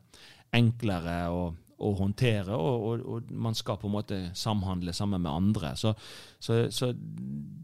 enklere 0.57 1.17
å, 1.31 1.43
å 1.81 1.91
håndtere, 2.01 2.57
og, 2.57 2.87
og, 2.87 3.05
og, 3.05 3.33
man 3.33 3.57
skal 3.57 3.79
på 3.81 3.89
en 3.89 3.95
måte 3.95 4.21
samhandle 4.37 4.95
sammen 4.97 5.23
med 5.23 5.33
andre. 5.33 5.75
Så, 5.77 5.93
så, 6.39 6.63
så 6.73 6.91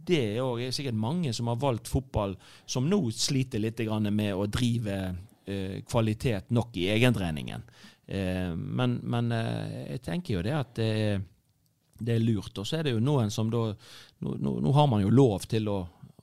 det 0.06 0.20
er 0.20 0.36
jo 0.38 0.70
sikkert 0.70 1.00
mange 1.00 1.32
som 1.36 1.50
har 1.50 1.60
valgt 1.60 1.88
fotball, 1.90 2.36
som 2.66 2.88
nå 2.88 3.00
sliter 3.16 3.62
litt 3.62 3.80
med 4.12 4.34
å 4.34 4.46
drive 4.46 4.98
eh, 5.46 5.80
kvalitet 5.88 6.52
nok 6.54 6.76
i 6.76 6.90
egentreningen. 6.94 7.64
Eh, 8.06 8.52
men, 8.54 9.00
men 9.02 9.32
eh, 9.34 9.96
jeg 9.96 10.04
tenker 10.06 10.38
jo 10.38 10.44
det 10.46 10.54
at 10.54 10.76
det 10.78 10.92
er 11.08 11.24
det 11.98 12.16
er 12.16 12.24
lurt. 12.24 12.58
Og 12.58 12.66
så 12.66 12.78
er 12.78 12.86
det 12.86 12.96
jo 12.96 13.04
noen 13.04 13.32
som 13.34 13.52
da 13.52 13.68
Nå, 14.16 14.30
nå, 14.40 14.50
nå 14.64 14.70
har 14.72 14.86
man 14.88 15.02
jo 15.02 15.10
lov 15.12 15.42
til 15.44 15.66
å, 15.68 15.74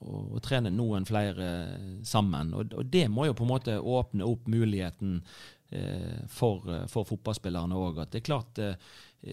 å, 0.02 0.22
å 0.34 0.40
trene 0.42 0.72
noen 0.74 1.04
flere 1.06 1.50
sammen, 2.02 2.50
og, 2.58 2.72
og, 2.74 2.88
det 2.90 3.04
må 3.06 3.28
jo 3.28 3.36
på 3.38 3.46
en 3.46 3.52
måte 3.52 3.76
åpne 3.78 4.26
opp 4.26 4.48
muligheten 4.50 5.20
eh, 5.70 6.24
for, 6.26 6.66
for, 6.90 7.06
fotballspillerne 7.06 7.78
òg. 7.78 8.02
At 8.02 8.16
det 8.16 8.24
er 8.24 8.26
klart 8.32 8.62
eh, 8.66 8.74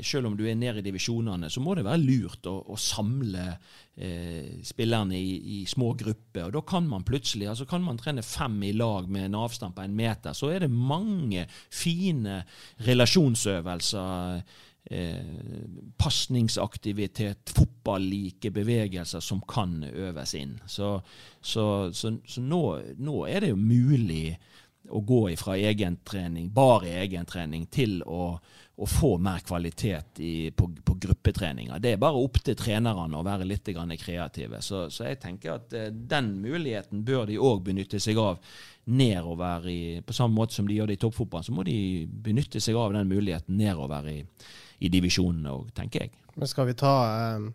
selv 0.02 0.28
om 0.28 0.36
du 0.38 0.44
er 0.46 0.54
nede 0.58 0.78
i 0.80 0.86
divisjonene, 0.86 1.50
så 1.50 1.62
må 1.62 1.74
det 1.74 1.84
være 1.86 2.02
lurt 2.02 2.46
å, 2.46 2.54
å 2.70 2.76
samle 2.78 3.46
eh, 3.50 4.60
spillerne 4.66 5.18
i, 5.18 5.34
i, 5.56 5.58
små 5.68 5.92
grupper. 5.98 6.46
og 6.46 6.54
Da 6.54 6.62
kan 6.72 6.86
man 6.88 7.06
plutselig 7.06 7.48
altså 7.50 7.66
kan 7.68 7.82
man 7.84 7.98
trene 7.98 8.22
fem 8.26 8.60
i 8.68 8.72
lag 8.76 9.10
med 9.10 9.28
en 9.28 9.40
avstand 9.42 9.74
på 9.76 9.84
en 9.84 9.96
meter. 9.96 10.36
Så 10.36 10.52
er 10.54 10.64
det 10.64 10.70
mange 10.70 11.46
fine 11.74 12.42
relasjonsøvelser 12.86 14.44
eh, 14.84 15.16
pasningsaktivitet, 15.96 17.52
fotballike 17.56 18.50
bevegelser 18.50 19.20
som 19.20 19.40
kan 19.48 19.84
øves 19.84 20.34
inn. 20.34 20.60
Så, 20.66 21.00
så, 21.40 21.92
så, 21.92 22.16
så 22.26 22.40
nå, 22.40 22.64
nå, 22.96 23.26
er 23.28 23.44
det 23.44 23.52
jo 23.52 23.60
mulig 23.60 24.38
å 24.90 25.02
gå 25.04 25.26
fra 25.38 25.58
egentrening, 25.58 26.48
bare 26.54 26.88
egentrening, 27.02 27.66
til 27.70 28.00
å, 28.02 28.32
å 28.80 28.86
få 28.88 29.12
mer 29.22 29.42
kvalitet 29.44 30.18
i, 30.24 30.50
på, 30.56 30.70
på, 30.84 30.96
gruppetreninger. 31.04 31.78
Det 31.78 31.94
er 31.94 32.00
bare 32.00 32.18
opp 32.18 32.40
til 32.42 32.56
trenerne 32.58 33.18
å 33.18 33.26
være 33.26 33.46
litt 33.46 33.68
kreative. 34.00 34.62
Så, 34.64 34.86
så 34.90 35.10
jeg 35.10 35.20
tenker 35.20 35.58
at 35.58 35.76
eh, 35.76 35.92
den 35.92 36.32
muligheten 36.40 37.04
bør 37.04 37.28
de 37.28 37.38
òg 37.38 37.62
benytte 37.68 38.00
seg 38.00 38.18
av 38.18 38.40
nedover 38.90 39.68
i, 39.68 40.00
På 40.02 40.12
samme 40.16 40.34
måte 40.34 40.56
som 40.56 40.66
de 40.66 40.74
gjør 40.74 40.90
det 40.90 40.98
i 40.98 41.02
toppfotballen, 41.04 41.46
så 41.46 41.54
må 41.54 41.62
de 41.62 42.08
benytte 42.08 42.60
seg 42.60 42.78
av 42.80 42.96
den 42.96 43.10
muligheten 43.10 43.60
nedover 43.60 44.08
i, 44.10 44.18
i 44.80 44.90
divisjonene 44.92 45.52
òg, 45.52 45.72
tenker 45.76 46.06
jeg. 46.06 46.14
Men 46.36 46.48
skal 46.50 46.70
vi 46.70 46.76
ta 46.78 46.94
eh, 47.08 47.50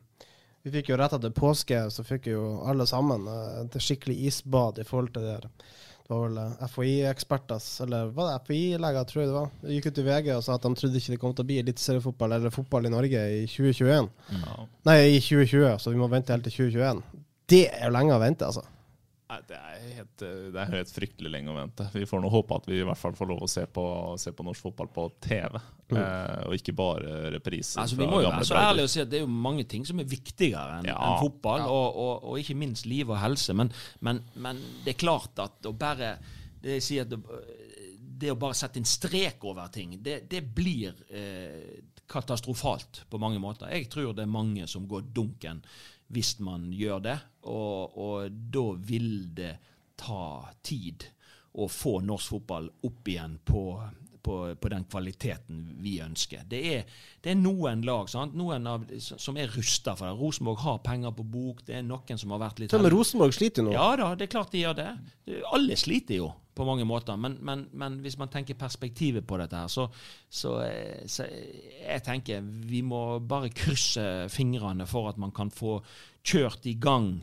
Vi 0.65 0.73
fikk 0.73 0.91
jo 0.91 0.99
rett 0.99 1.13
etter 1.17 1.33
påske, 1.33 1.79
så 1.93 2.05
fikk 2.05 2.29
jo 2.31 2.43
alle 2.69 2.87
sammen 2.89 3.27
eh, 3.29 3.63
et 3.65 3.81
skikkelig 3.81 4.17
isbad 4.29 4.81
i 4.81 4.87
forhold 4.87 5.13
til 5.15 5.25
det 5.25 5.35
der. 5.35 5.73
Det 6.05 6.13
var 6.13 6.27
vel 6.27 6.37
eh, 6.37 6.67
FHI-eksperter, 6.69 7.67
eller 7.85 8.13
var 8.13 8.29
det 8.29 8.37
FHI-leger, 8.45 9.09
tror 9.09 9.23
jeg 9.23 9.31
det 9.31 9.37
var. 9.39 9.49
De 9.63 9.77
gikk 9.77 9.89
ut 9.89 10.01
i 10.01 10.07
VG 10.09 10.31
og 10.35 10.45
sa 10.45 10.59
at 10.59 10.67
de 10.67 10.73
trodde 10.77 11.01
ikke 11.01 11.15
det 11.15 11.21
kom 11.23 11.33
til 11.33 11.45
å 11.45 11.49
bli 11.49 11.59
eliteseriefotball 11.63 12.37
eller 12.37 12.53
fotball 12.53 12.85
i 12.85 12.93
Norge 12.93 13.25
i 13.39 13.43
2021. 13.49 14.11
No. 14.43 14.69
Nei, 14.89 14.99
i 15.15 15.19
2020, 15.21 15.67
så 15.81 15.93
vi 15.93 16.01
må 16.01 16.09
vente 16.13 16.35
helt 16.35 16.45
til 16.45 16.59
2021. 16.69 17.03
Det 17.49 17.65
er 17.71 17.87
jo 17.87 17.93
lenge 17.93 18.13
å 18.13 18.21
vente, 18.21 18.45
altså. 18.45 18.65
Det 19.25 19.57
er, 19.57 19.77
helt, 19.97 20.21
det 20.21 20.59
er 20.61 20.69
helt 20.69 20.91
fryktelig 20.93 21.31
lenge 21.33 21.49
å 21.49 21.55
vente. 21.57 21.87
Vi 21.95 22.05
får 22.05 22.21
nå 22.21 22.29
håpe 22.29 22.59
at 22.59 22.67
vi 22.69 22.77
i 22.77 22.85
hvert 22.85 22.99
fall 22.99 23.15
får 23.17 23.29
lov 23.31 23.41
å 23.41 23.49
se 23.49 23.63
på, 23.65 23.85
se 24.21 24.29
på 24.37 24.45
norsk 24.45 24.67
fotball 24.67 24.91
på 24.93 25.05
TV, 25.25 25.57
mm. 25.89 25.97
eh, 25.97 26.43
og 26.45 26.53
ikke 26.59 26.75
bare 26.77 27.31
repriser. 27.33 27.81
Altså, 27.81 27.97
vi 27.97 28.05
må 28.05 28.19
jo 28.21 28.29
være 28.29 28.45
så 28.45 28.59
ærlige 28.61 28.85
og 28.85 28.93
si 28.93 29.01
at 29.01 29.09
det 29.09 29.17
er 29.17 29.25
jo 29.25 29.31
mange 29.47 29.65
ting 29.71 29.87
som 29.89 30.01
er 30.01 30.05
viktigere 30.11 30.77
enn 30.77 30.91
ja, 30.91 30.99
en 31.09 31.17
fotball, 31.23 31.65
ja. 31.65 31.71
og, 31.73 31.97
og, 32.03 32.13
og, 32.29 32.37
ikke 32.43 32.57
minst 32.61 32.85
liv 32.85 33.09
og 33.09 33.17
helse. 33.23 33.57
Men, 33.57 33.73
men, 34.05 34.21
men, 34.45 34.61
det 34.85 34.93
er 34.93 35.01
klart 35.07 35.41
at 35.41 35.65
å 35.65 35.73
bare 35.73 36.13
det, 36.61 36.77
si 36.85 37.01
det, 37.01 37.19
det, 37.97 38.29
å 38.29 38.37
bare 38.37 38.57
sette 38.61 38.77
en 38.77 38.85
strek 38.85 39.41
over 39.49 39.73
ting, 39.73 39.97
det, 40.05 40.19
det 40.29 40.43
blir 40.45 40.93
eh, 41.09 41.81
katastrofalt 42.05 43.07
på 43.09 43.17
mange 43.21 43.41
måter. 43.41 43.73
Jeg 43.73 43.89
tror 43.89 44.13
det 44.13 44.27
er 44.27 44.31
mange 44.37 44.69
som 44.69 44.85
går 44.89 45.09
dunken 45.17 45.65
hvis 46.13 46.37
man 46.39 46.69
gjør 46.73 47.01
det. 47.05 47.17
Og, 47.49 47.97
og 47.97 48.39
da 48.53 48.65
vil 48.87 49.11
det 49.37 49.53
ta 49.99 50.51
tid 50.65 51.07
å 51.55 51.67
få 51.71 51.99
norsk 52.03 52.35
fotball 52.35 52.67
opp 52.87 53.07
igjen 53.07 53.37
på, 53.47 53.63
på, 54.25 54.37
på 54.61 54.71
den 54.73 54.85
kvaliteten 54.89 55.59
vi 55.83 55.99
ønsker. 56.03 56.45
Det 56.49 56.61
er, 56.73 56.95
det 57.23 57.33
er 57.33 57.37
noen 57.39 57.83
lag 57.85 58.09
sant? 58.11 58.33
Noen 58.37 58.65
av, 58.69 58.87
som 59.01 59.37
er 59.37 59.51
rusta 59.53 59.93
for 59.97 60.09
det. 60.09 60.15
Rosenborg 60.19 60.63
har 60.63 60.81
penger 60.85 61.13
på 61.15 61.27
bok. 61.35 61.61
Det 61.67 61.77
er 61.79 61.85
noen 61.85 62.21
som 62.21 62.33
har 62.33 62.41
vært 62.47 62.63
litt 62.63 62.73
Men 62.75 62.89
Rosenborg 62.93 63.35
sliter 63.37 63.65
nå? 63.65 63.75
Ja 63.75 63.91
da, 63.99 64.09
det 64.17 64.27
er 64.27 64.33
klart 64.33 64.55
de 64.55 64.63
gjør 64.63 64.79
det. 64.81 64.89
Alle 65.53 65.77
sliter 65.79 66.19
jo 66.21 66.31
på 66.55 66.65
mange 66.67 66.87
måter. 66.87 67.19
Men, 67.19 67.37
men, 67.45 67.65
men 67.75 67.99
hvis 68.03 68.17
man 68.17 68.31
tenker 68.33 68.57
perspektivet 68.57 69.27
på 69.27 69.39
dette 69.41 69.59
her, 69.59 69.71
så, 69.71 69.89
så, 70.29 70.57
så, 71.11 71.27
jeg 71.27 72.03
tenker 72.05 72.45
vi 72.69 72.81
må 72.85 73.19
bare 73.19 73.51
krysse 73.53 74.05
fingrene 74.33 74.87
for 74.89 75.11
at 75.11 75.19
man 75.21 75.35
kan 75.35 75.51
få 75.53 75.81
kjørt 76.25 76.65
i 76.71 76.77
gang 76.81 77.19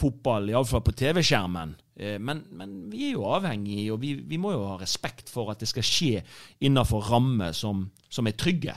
fotball, 0.00 0.50
iallfall 0.50 0.82
på 0.86 0.94
TV-skjermen. 0.96 1.74
Eh, 2.00 2.18
men, 2.18 2.44
men, 2.56 2.76
vi 2.92 3.10
er 3.10 3.18
jo 3.18 3.26
avhengige, 3.28 3.88
og 3.94 4.00
vi, 4.02 4.14
vi, 4.26 4.38
må 4.40 4.54
jo 4.54 4.66
ha 4.70 4.78
respekt 4.80 5.32
for 5.32 5.52
at 5.52 5.60
det 5.60 5.68
skal 5.70 5.86
skje 5.86 6.22
innenfor 6.66 7.10
rammer 7.12 7.56
som, 7.56 7.86
som, 8.08 8.28
er 8.28 8.38
trygge. 8.40 8.76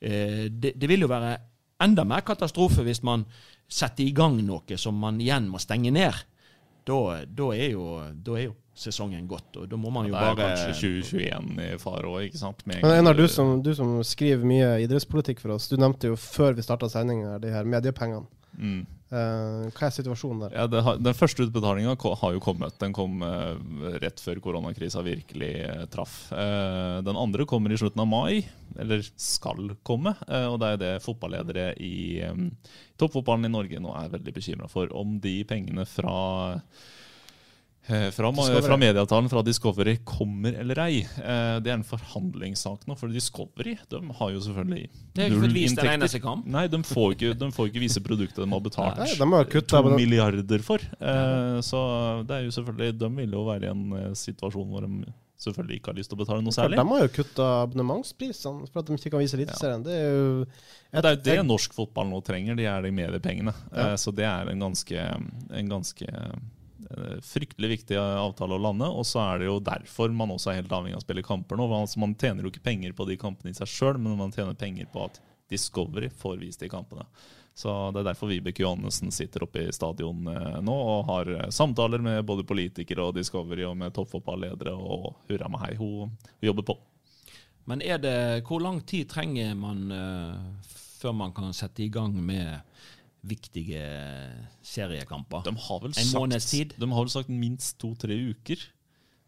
Eh, 0.00 0.46
det, 0.50 0.76
det 0.78 0.90
vil 0.90 1.06
jo 1.06 1.10
være 1.12 1.36
enda 1.82 2.06
mer 2.06 2.22
katastrofe 2.26 2.84
hvis 2.86 3.02
man 3.06 3.26
setter 3.72 4.04
i 4.06 4.14
gang 4.14 4.38
noe 4.46 4.78
som 4.78 4.98
man 4.98 5.20
igjen 5.22 5.48
må 5.50 5.60
stenge 5.62 5.90
ned. 5.94 6.24
Da, 6.86 6.98
da, 7.26 7.52
er, 7.54 7.72
jo, 7.76 7.86
da 8.14 8.38
er 8.38 8.48
jo 8.48 8.56
sesongen 8.74 9.26
gått. 9.30 9.56
Og 9.60 9.68
da 9.70 9.78
må 9.78 9.90
man 9.94 10.08
jo 10.08 10.14
bare 10.14 10.34
Det 10.34 10.46
er 10.46 10.56
kanskje 10.56 10.94
2021 11.02 11.60
i 11.66 11.68
fare 11.82 12.08
òg, 12.10 12.24
ikke 12.28 12.40
sant? 12.40 12.64
Men 12.68 12.86
Einar, 12.88 13.18
du 13.18 13.26
du 13.62 13.74
som 13.76 13.94
skriver 14.06 14.48
mye 14.48 14.72
idrettspolitikk 14.86 15.42
for 15.42 15.56
oss, 15.56 15.68
du 15.70 15.76
nevnte 15.78 16.10
jo 16.10 16.18
før 16.18 16.56
vi 16.58 16.64
starta 16.66 16.88
sendinga 16.90 17.38
de 17.42 17.52
her 17.52 17.68
mediepengene. 17.68 18.26
Mm. 18.58 18.82
Uh, 19.12 19.68
hva 19.76 19.90
er 19.90 19.92
situasjonen 19.92 20.46
der? 20.46 20.54
Ja, 20.56 20.82
har, 20.86 20.96
den 20.96 21.16
første 21.16 21.44
utbetalinga 21.44 21.92
har 22.00 22.32
jo 22.32 22.40
kommet. 22.40 22.78
Den 22.80 22.94
kom 22.96 23.20
uh, 23.20 23.58
rett 24.00 24.22
før 24.24 24.40
koronakrisa 24.40 25.02
virkelig 25.04 25.52
uh, 25.68 25.84
traff. 25.92 26.14
den 26.32 27.18
andre 27.18 27.44
kommer 27.48 27.72
i 27.72 27.76
slutten 27.76 28.00
av 28.00 28.08
mai, 28.08 28.40
eller 28.80 29.04
skal 29.20 29.74
komme. 29.84 30.14
og 30.48 30.56
det 30.62 30.70
er 30.72 30.80
det 30.80 30.92
fotballedere 31.04 31.66
i 31.76 32.22
toppfotballen 32.96 33.50
i 33.50 33.52
Norge 33.52 33.82
nå 33.82 33.92
er 33.98 34.12
veldig 34.16 34.34
bekymra 34.34 34.70
for. 34.72 34.88
Om 34.96 35.18
de 35.20 35.36
pengene 35.48 35.84
fra 35.88 36.16
Eh, 36.16 37.11
fra, 37.86 38.32
fra 38.62 38.76
medieavtalen 38.78 39.28
fra 39.28 39.42
Discovery 39.42 39.96
kommer 40.04 40.52
eller 40.52 40.78
ei. 40.84 41.00
Eh, 41.02 41.56
det 41.62 41.72
er 41.72 41.80
en 41.80 41.86
forhandlingssak 41.86 42.86
nå, 42.86 42.94
for 42.98 43.10
Discovery 43.10 43.74
de 43.90 44.00
har 44.18 44.30
jo 44.30 44.42
selvfølgelig 44.44 44.84
null 45.34 45.58
inntekter. 45.64 46.28
Nei, 46.46 46.68
de 46.70 46.82
får, 46.86 47.16
ikke, 47.16 47.32
de 47.40 47.48
får 47.56 47.72
ikke 47.72 47.82
vise 47.82 48.04
produktet 48.04 48.44
de 48.44 48.46
har 48.52 48.62
betalt 48.62 49.02
Nei, 49.02 49.10
de 49.18 49.28
har 49.32 49.50
to 49.74 49.82
milliarder 49.96 50.62
for. 50.66 50.84
Eh, 51.00 51.58
så 51.66 51.82
det 52.28 52.38
er 52.38 52.46
jo 52.46 52.54
selvfølgelig 52.54 53.00
De 53.02 53.10
vil 53.18 53.36
jo 53.38 53.44
være 53.50 53.66
i 53.66 53.74
en 53.74 54.16
situasjon 54.18 54.70
hvor 54.70 54.86
de 54.86 55.12
selvfølgelig 55.42 55.80
ikke 55.80 55.90
har 55.90 55.98
lyst 55.98 56.12
til 56.12 56.20
å 56.20 56.22
betale 56.22 56.46
noe 56.46 56.54
særlig. 56.54 56.78
De 56.78 56.86
har 56.86 57.02
jo 57.02 57.12
kutta 57.18 57.50
abonnementsprisene 57.64 58.70
for 58.70 58.84
at 58.84 58.86
de 58.86 58.98
ikke 59.00 59.10
kan 59.10 59.24
vise 59.24 59.34
Eliteserien. 59.34 59.82
Det 59.82 59.98
er 59.98 60.06
jo 60.06 60.26
et, 60.46 61.02
det 61.02 61.10
er 61.10 61.22
det 61.42 61.48
norsk 61.50 61.74
fotball 61.74 62.12
nå 62.12 62.22
trenger, 62.22 62.54
de 62.54 62.70
er 62.70 62.86
de 62.86 62.94
mediepengene. 62.94 63.54
Ja. 63.74 63.92
Så 63.98 64.14
det 64.14 64.28
er 64.28 64.54
en 64.54 64.62
ganske, 64.62 65.06
en 65.50 65.72
ganske 65.72 66.06
Eh, 66.12 66.34
fryktelig 67.26 67.68
viktig 67.76 67.98
avtale 67.98 68.56
å 68.56 68.62
lande. 68.62 68.88
Og 68.88 69.06
så 69.08 69.20
er 69.24 69.42
det 69.42 69.50
jo 69.50 69.58
derfor 69.64 70.14
man 70.14 70.32
også 70.34 70.52
er 70.52 70.60
helt 70.60 70.72
avhengig 70.72 70.96
av 70.96 71.02
å 71.02 71.06
spille 71.06 71.26
kamper 71.26 71.60
nå. 71.60 71.68
Altså, 71.76 72.00
man 72.02 72.16
tjener 72.18 72.44
jo 72.44 72.52
ikke 72.52 72.64
penger 72.66 72.96
på 72.96 73.06
de 73.08 73.18
kampene 73.20 73.52
i 73.52 73.58
seg 73.58 73.70
sjøl, 73.70 74.00
men 74.00 74.18
man 74.20 74.34
tjener 74.34 74.58
penger 74.58 74.90
på 74.92 75.06
at 75.06 75.22
Discovery 75.52 76.08
får 76.10 76.40
vist 76.40 76.64
de 76.64 76.70
kampene. 76.72 77.06
Så 77.54 77.90
Det 77.92 78.00
er 78.00 78.08
derfor 78.12 78.30
Vibeke 78.30 78.62
Johannessen 78.64 79.12
sitter 79.12 79.44
oppe 79.44 79.66
i 79.66 79.72
stadion 79.72 80.24
eh, 80.26 80.60
nå 80.64 80.72
og 80.72 81.10
har 81.10 81.28
eh, 81.34 81.50
samtaler 81.52 82.00
med 82.00 82.24
både 82.24 82.46
politikere 82.48 83.04
og 83.04 83.18
Discovery 83.18 83.66
og 83.68 83.76
med 83.76 83.92
toppfotballedere. 83.92 84.72
Og 84.72 85.12
hurra 85.28 85.50
meg 85.52 85.66
hei, 85.66 85.74
hun, 85.76 86.16
jobber 86.40 86.72
på. 86.72 86.78
Men 87.68 87.84
er 87.84 88.00
det, 88.02 88.16
hvor 88.48 88.62
lang 88.64 88.80
tid 88.88 89.06
trenger 89.12 89.52
man 89.54 89.84
uh, 89.94 90.72
før 90.98 91.12
man 91.14 91.34
kan 91.36 91.52
sette 91.54 91.84
i 91.84 91.92
gang 91.94 92.16
med 92.18 92.58
viktige 93.22 93.82
seriekamper. 94.66 95.44
De 95.46 95.54
har 95.56 95.82
vel 95.82 95.92
en 95.92 95.98
sagt, 95.98 96.18
måneds 96.18 96.48
tid. 96.50 96.74
De 96.76 96.88
har 96.90 97.04
vel 97.04 97.12
sagt 97.14 97.30
minst 97.30 97.78
to-tre 97.82 98.16
uker 98.32 98.62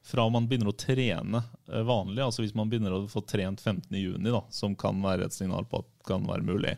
fra 0.05 0.27
man 0.29 0.49
begynner 0.49 0.69
å 0.69 0.77
trene 0.77 1.41
eh, 1.71 1.85
vanlig. 1.87 2.21
altså 2.27 2.45
Hvis 2.45 2.57
man 2.59 2.69
begynner 2.71 2.93
å 2.93 3.05
få 3.09 3.23
trent 3.25 3.63
15.6, 3.65 4.51
som 4.53 4.75
kan 4.77 5.01
være 5.05 5.29
et 5.29 5.37
signal 5.37 5.65
på 5.69 5.81
at 5.81 5.89
det 5.89 6.09
kan 6.11 6.27
være 6.29 6.45
mulig, 6.45 6.75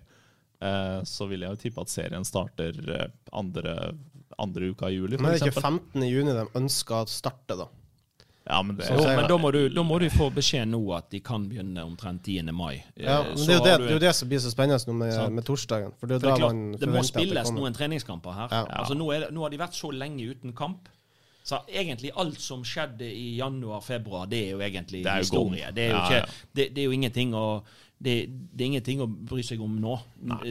eh, 0.63 1.01
så 1.09 1.27
vil 1.31 1.43
jeg 1.43 1.57
jo 1.57 1.63
tippe 1.65 1.83
at 1.83 1.93
serien 1.93 2.29
starter 2.29 2.79
eh, 2.85 3.09
andre, 3.35 3.75
andre 4.39 4.71
uka 4.71 4.93
i 4.93 5.01
juli. 5.01 5.19
Men 5.19 5.35
det 5.35 5.41
er 5.41 5.51
ikke 5.51 5.65
15.6 5.65 6.31
de 6.37 6.47
ønsker 6.63 7.01
å 7.01 7.11
starte, 7.11 7.59
da? 7.59 7.67
Ja, 8.49 8.63
men 8.63 8.77
det 8.77 8.87
Så- 8.87 8.97
så- 8.99 9.17
men 9.17 9.27
da 9.29 9.37
må, 9.37 9.51
du, 9.53 9.69
da 9.69 9.83
må 9.83 9.99
du 9.99 10.07
få 10.11 10.31
beskjed 10.33 10.69
nå 10.71 10.97
at 10.97 11.11
de 11.11 11.19
kan 11.21 11.49
begynne 11.49 11.83
omtrent 11.83 12.23
10. 12.23 12.53
mai. 12.53 12.85
Ja, 12.97 13.21
Eh, 13.23 13.25
men 13.35 13.37
det 13.37 13.49
er 13.49 13.59
jo 13.59 13.65
det, 13.65 13.79
det, 13.81 13.89
er 13.89 13.93
jo 13.93 13.99
det 13.99 14.15
som 14.15 14.29
blir 14.29 14.39
så 14.39 14.51
spennende 14.51 14.93
med, 14.95 15.33
med 15.33 15.45
torsdagen. 15.45 15.93
For 15.99 16.07
det 16.07 16.17
er 16.17 16.21
For 16.21 16.29
er 16.31 16.37
klart, 16.39 16.53
det 16.53 16.59
må 16.63 16.79
forventer 16.79 16.99
at 16.99 17.03
det 17.03 17.07
spilles 17.07 17.51
noen 17.53 17.75
treningskamper 17.75 18.33
her. 18.33 18.49
Ja. 18.53 18.65
Altså, 18.81 18.95
nå, 18.95 19.11
er 19.13 19.31
nå 19.33 19.41
har 19.43 19.49
de 19.51 19.59
vært 19.59 19.75
så 19.75 19.91
lenge 19.91 20.31
uten 20.31 20.53
kamp. 20.53 20.89
Så 21.45 21.59
egentlig 21.69 22.11
alt 22.17 22.41
som 22.41 22.63
skjedde 22.65 23.03
i 23.07 23.37
januar-februar, 23.39 24.27
det 24.29 24.47
er 24.47 24.51
jo 24.51 24.59
egentlig 24.59 25.03
Det 25.05 25.07
er 25.13 25.17
jo 25.17 25.23
historie. 25.23 25.67
Det 25.75 25.85
er 25.85 25.91
jo, 25.91 25.97
Ja, 25.97 26.05
ikke, 26.05 26.15
ja. 26.15 26.25
Det, 26.57 26.75
det 26.75 26.79
er 26.79 26.85
jo 26.85 26.91
ingenting 26.91 27.35
å 27.35 27.63
det, 27.99 28.15
det 28.29 28.65
er 28.65 28.67
ingenting 28.67 29.01
å 29.01 29.09
bry 29.09 29.41
seg 29.47 29.61
om 29.65 29.79
nå. 29.81 29.95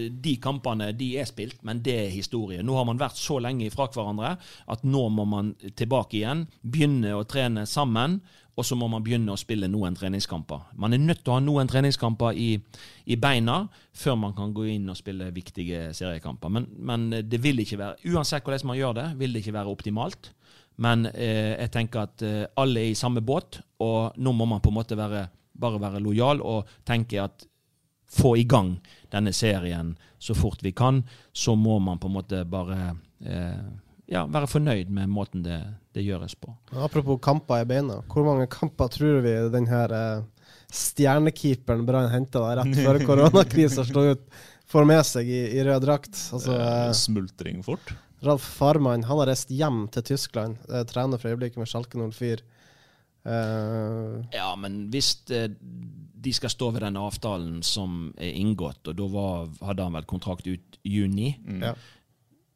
De 0.10 0.36
kampene 0.42 0.90
de 0.98 1.12
er 1.22 1.28
spilt, 1.30 1.60
men 1.68 1.84
det 1.86 1.94
er 2.06 2.14
historie. 2.14 2.64
Nå 2.66 2.78
har 2.78 2.88
man 2.90 3.02
vært 3.02 3.20
så 3.22 3.38
lenge 3.44 3.68
ifra 3.68 3.86
hverandre 3.94 4.36
at 4.72 4.86
nå 4.88 5.04
må 5.14 5.28
man 5.30 5.54
tilbake 5.78 6.20
igjen, 6.20 6.48
begynne 6.66 7.14
å 7.14 7.26
trene 7.30 7.68
sammen, 7.70 8.20
og 8.56 8.64
så 8.64 8.78
må 8.80 8.88
man 8.88 9.04
begynne 9.04 9.34
å 9.34 9.40
spille 9.40 9.68
noen 9.68 9.98
treningskamper. 10.00 10.72
Man 10.80 10.96
er 10.96 11.02
nødt 11.04 11.26
til 11.26 11.34
å 11.34 11.38
ha 11.38 11.44
noen 11.44 11.70
treningskamper 11.70 12.38
i, 12.40 12.54
i 13.12 13.18
beina 13.20 13.66
før 13.96 14.16
man 14.22 14.36
kan 14.38 14.54
gå 14.56 14.70
inn 14.72 14.88
og 14.90 14.98
spille 14.98 15.28
viktige 15.36 15.90
seriekamper. 15.98 16.54
Men, 16.56 16.70
men 16.80 17.10
det 17.28 17.42
vil 17.44 17.60
ikke 17.62 17.82
være, 17.82 18.14
uansett 18.14 18.48
hvordan 18.48 18.72
man 18.72 18.80
gjør 18.80 18.96
det, 19.02 19.10
vil 19.20 19.36
det 19.36 19.44
ikke 19.44 19.58
være 19.58 19.76
optimalt. 19.76 20.32
Men 20.82 21.08
eh, 21.12 21.56
jeg 21.56 21.72
tenker 21.76 22.08
at 22.08 22.24
eh, 22.26 22.46
alle 22.60 22.84
er 22.84 22.94
i 22.94 23.00
samme 23.00 23.24
båt, 23.24 23.60
og 23.84 24.16
nå 24.18 24.34
må 24.36 24.48
man 24.48 24.64
på 24.64 24.72
en 24.72 24.80
måte 24.80 24.98
være, 25.00 25.28
bare 25.60 25.82
være 25.82 26.04
lojal 26.04 26.42
og 26.44 26.72
tenke 26.88 27.22
at 27.24 27.48
få 28.16 28.36
i 28.38 28.46
gang 28.48 28.76
denne 29.12 29.34
serien 29.34 29.96
så 30.22 30.36
fort 30.38 30.62
vi 30.64 30.72
kan, 30.76 31.04
så 31.34 31.56
må 31.56 31.80
man 31.84 32.00
på 32.00 32.10
en 32.10 32.16
måte 32.16 32.44
bare 32.50 32.96
eh, 33.26 33.66
ja, 34.12 34.24
være 34.30 34.50
fornøyd 34.50 34.92
med 34.94 35.10
måten 35.12 35.44
det, 35.46 35.60
det 35.96 36.06
gjøres 36.06 36.36
på. 36.38 36.54
Apropos 36.78 37.20
kamper 37.24 37.64
i 37.64 37.70
beina. 37.70 38.00
Hvor 38.12 38.28
mange 38.28 38.48
kamper 38.52 38.92
tror 38.94 39.22
vi 39.26 39.36
denne 39.54 39.72
her 39.72 39.94
eh, 39.96 40.26
stjernekeeperen 40.74 41.86
Brann 41.88 42.12
henta 42.14 42.44
rett 42.60 42.82
før 42.82 43.02
koronakrisa 43.10 43.86
slo 43.88 44.08
ut, 44.14 44.26
får 44.70 44.90
med 44.90 45.06
seg 45.08 45.30
i, 45.30 45.44
i 45.58 45.66
rød 45.66 45.86
drakt? 45.86 46.18
Altså, 46.36 46.58
eh, 46.58 46.92
Smultring 46.98 47.64
fort. 47.66 47.94
Ralf 48.26 48.46
Farmann 48.58 49.04
han 49.06 49.20
har 49.22 49.30
reist 49.30 49.52
hjem 49.54 49.86
til 49.94 50.06
Tyskland. 50.14 50.62
Eh, 50.70 50.86
trener 50.90 51.22
for 51.22 51.34
øyeblikket 51.34 51.62
med 51.62 51.70
Schalke 51.70 52.00
04. 52.00 52.42
Eh, 53.26 54.22
Ja, 54.36 54.52
men 54.56 54.88
hvis 54.94 55.16
eh, 55.34 55.50
de 56.26 56.34
skal 56.34 56.50
stå 56.50 56.72
ved 56.74 56.82
den 56.86 56.98
avtalen 56.98 57.60
som 57.66 58.14
er 58.18 58.32
inngått, 58.40 58.88
og 58.90 58.96
da 58.98 59.08
var, 59.12 59.50
hadde 59.66 59.84
han 59.86 59.94
vel 60.00 60.08
kontrakt 60.10 60.48
ut 60.50 60.80
juni, 60.86 61.36
ja. 61.62 61.74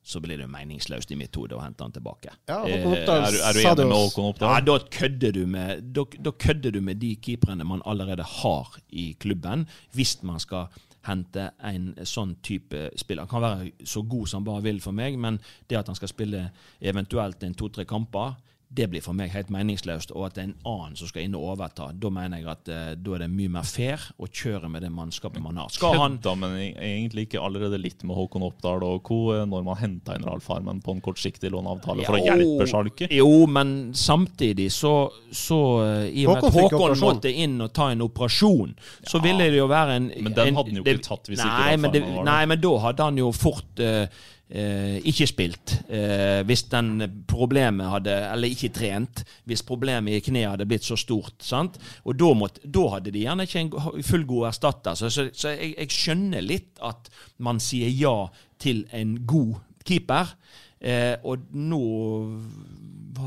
så 0.10 0.22
blir 0.24 0.40
det 0.40 0.48
jo 0.48 0.52
meningsløst 0.54 1.12
i 1.14 1.18
mitt 1.20 1.36
hode 1.38 1.54
å 1.58 1.62
hente 1.62 1.84
han 1.86 1.94
tilbake. 1.94 2.32
Ja, 2.50 2.64
Eh, 2.66 2.82
Håkon 2.82 2.96
Oppdal 2.98 3.24
Er, 3.28 3.32
du- 3.32 3.44
er 3.44 3.54
du 3.54 3.60
enig 3.60 3.88
med 3.88 3.98
Håkon 3.98 4.34
Ja, 4.42 4.60
da 4.62 4.78
kødder 4.80 5.46
med 5.46 5.94
da, 5.94 6.04
da 6.20 6.32
kødder 6.32 6.72
du 6.72 6.82
med 6.82 6.98
de 7.00 7.16
keeperne 7.16 7.64
man 7.66 7.82
allerede 7.86 8.24
har 8.24 8.78
i 8.90 9.14
klubben, 9.20 9.68
hvis 9.94 10.18
man 10.24 10.40
skal 10.40 10.68
hente 11.06 11.52
en 11.64 11.94
sånn 12.04 12.36
type 12.44 12.90
spiller. 12.98 13.24
Han 13.26 13.30
kan 13.30 13.42
være 13.42 13.72
så 13.86 14.02
god 14.08 14.28
som 14.28 14.42
han 14.42 14.46
bare 14.54 14.64
vil 14.64 14.80
for 14.82 14.92
meg, 14.92 15.18
men 15.18 15.40
det 15.70 15.78
at 15.78 15.88
han 15.88 15.96
skal 15.96 16.08
spille 16.12 16.52
eventuelt 16.82 17.42
en 17.44 17.54
to-tre 17.56 17.86
kamper, 17.86 18.36
det 18.72 18.86
blir 18.92 19.02
for 19.02 19.18
meg 19.18 19.32
helt 19.34 19.48
meningsløst. 19.50 20.12
Og 20.14 20.28
at 20.28 20.36
det 20.38 20.42
er 20.44 20.48
en 20.52 20.60
annen 20.70 20.96
som 21.00 21.10
skal 21.10 21.24
inn 21.26 21.34
og 21.34 21.42
overta, 21.56 21.88
da 21.98 22.10
mener 22.14 22.38
jeg 22.38 22.48
at 22.52 22.70
eh, 22.70 22.92
da 23.02 23.16
er 23.16 23.24
det 23.24 23.30
mye 23.34 23.50
mer 23.56 23.66
fair 23.66 24.04
å 24.22 24.28
kjøre 24.30 24.70
med 24.70 24.84
det 24.86 24.92
mannskapet 24.94 25.42
man 25.42 25.58
har. 25.58 25.72
Skal 25.74 25.98
han 25.98 26.20
Kødda, 26.20 26.36
men 26.38 26.54
egentlig 26.78 27.26
ikke 27.26 27.42
allerede 27.42 27.80
litt 27.82 28.04
med 28.06 28.14
Håkon 28.16 28.46
Oppdal 28.46 28.86
og 28.86 29.02
co. 29.10 29.18
eh, 29.34 29.42
når 29.50 29.66
man 29.66 29.80
henta 29.82 30.14
inn 30.20 30.28
Ralf 30.30 30.46
Farmen 30.52 30.84
på 30.86 30.94
en 30.94 31.02
kortsiktig 31.02 31.50
låneavtale 31.50 32.06
for 32.06 32.20
å 32.20 32.22
hjelpe 32.24 32.70
Sjalke? 32.70 33.10
Jo, 33.18 33.32
men 33.50 33.74
samtidig 33.98 34.70
så, 34.76 34.94
så 35.34 35.60
eh, 35.88 36.08
I 36.22 36.28
og 36.30 36.36
med 36.38 36.50
at 36.52 36.60
Håkon 36.62 36.98
måtte 37.02 37.34
inn 37.34 37.58
og 37.66 37.74
ta 37.74 37.90
en 37.96 38.06
operasjon, 38.06 38.76
så 39.02 39.22
ville 39.26 39.50
det 39.50 39.58
jo 39.64 39.68
være 39.72 39.98
en 39.98 40.12
Men 40.14 40.34
den 40.38 40.48
en- 40.54 40.62
hadde 40.62 40.70
han 40.76 40.84
jo 40.84 40.84
det- 40.86 41.00
ikke 41.00 41.10
tatt 41.10 41.26
hvis 41.34 41.42
ikke 41.42 41.56
nei, 41.58 41.70
Ralf 41.74 41.82
men 41.88 41.92
det, 41.98 42.02
var 42.06 42.18
der. 42.22 42.30
Nei, 42.32 42.42
men 42.54 42.62
da 42.70 42.78
hadde 42.86 43.10
han 43.10 43.18
jo 43.26 43.32
fort 43.34 43.80
eh, 43.82 44.06
eh, 44.50 44.98
ikke 45.10 45.28
spilt. 45.30 45.76
eh, 45.90 46.42
hvis 46.46 46.64
den 46.72 47.24
problemet 47.28 47.90
hadde 47.90 48.16
Eller 48.34 48.50
ikke 48.50 48.70
trent. 48.74 49.24
Hvis 49.46 49.64
problemet 49.64 50.14
i 50.14 50.24
kneet 50.26 50.50
hadde 50.50 50.66
blitt 50.66 50.84
så 50.84 50.98
stort. 50.98 51.42
sant? 51.44 51.80
Og 52.04 52.18
da, 52.18 52.34
måtte, 52.34 52.62
da 52.66 52.88
hadde 52.96 53.12
de 53.12 53.26
gjerne 53.26 53.46
ikke 53.48 53.60
en 53.60 54.04
fullgod 54.04 54.48
erstatter. 54.48 54.96
Så, 54.96 55.10
så, 55.10 55.30
så 55.34 55.54
jeg, 55.56 55.76
jeg 55.78 55.90
skjønner 55.90 56.42
litt 56.42 56.80
at 56.82 57.10
man 57.38 57.60
sier 57.60 57.90
ja 57.90 58.30
til 58.60 58.86
en 58.92 59.26
god 59.26 59.60
keeper. 59.86 60.36
Eh, 60.80 61.18
og 61.28 61.50
nå 61.60 61.82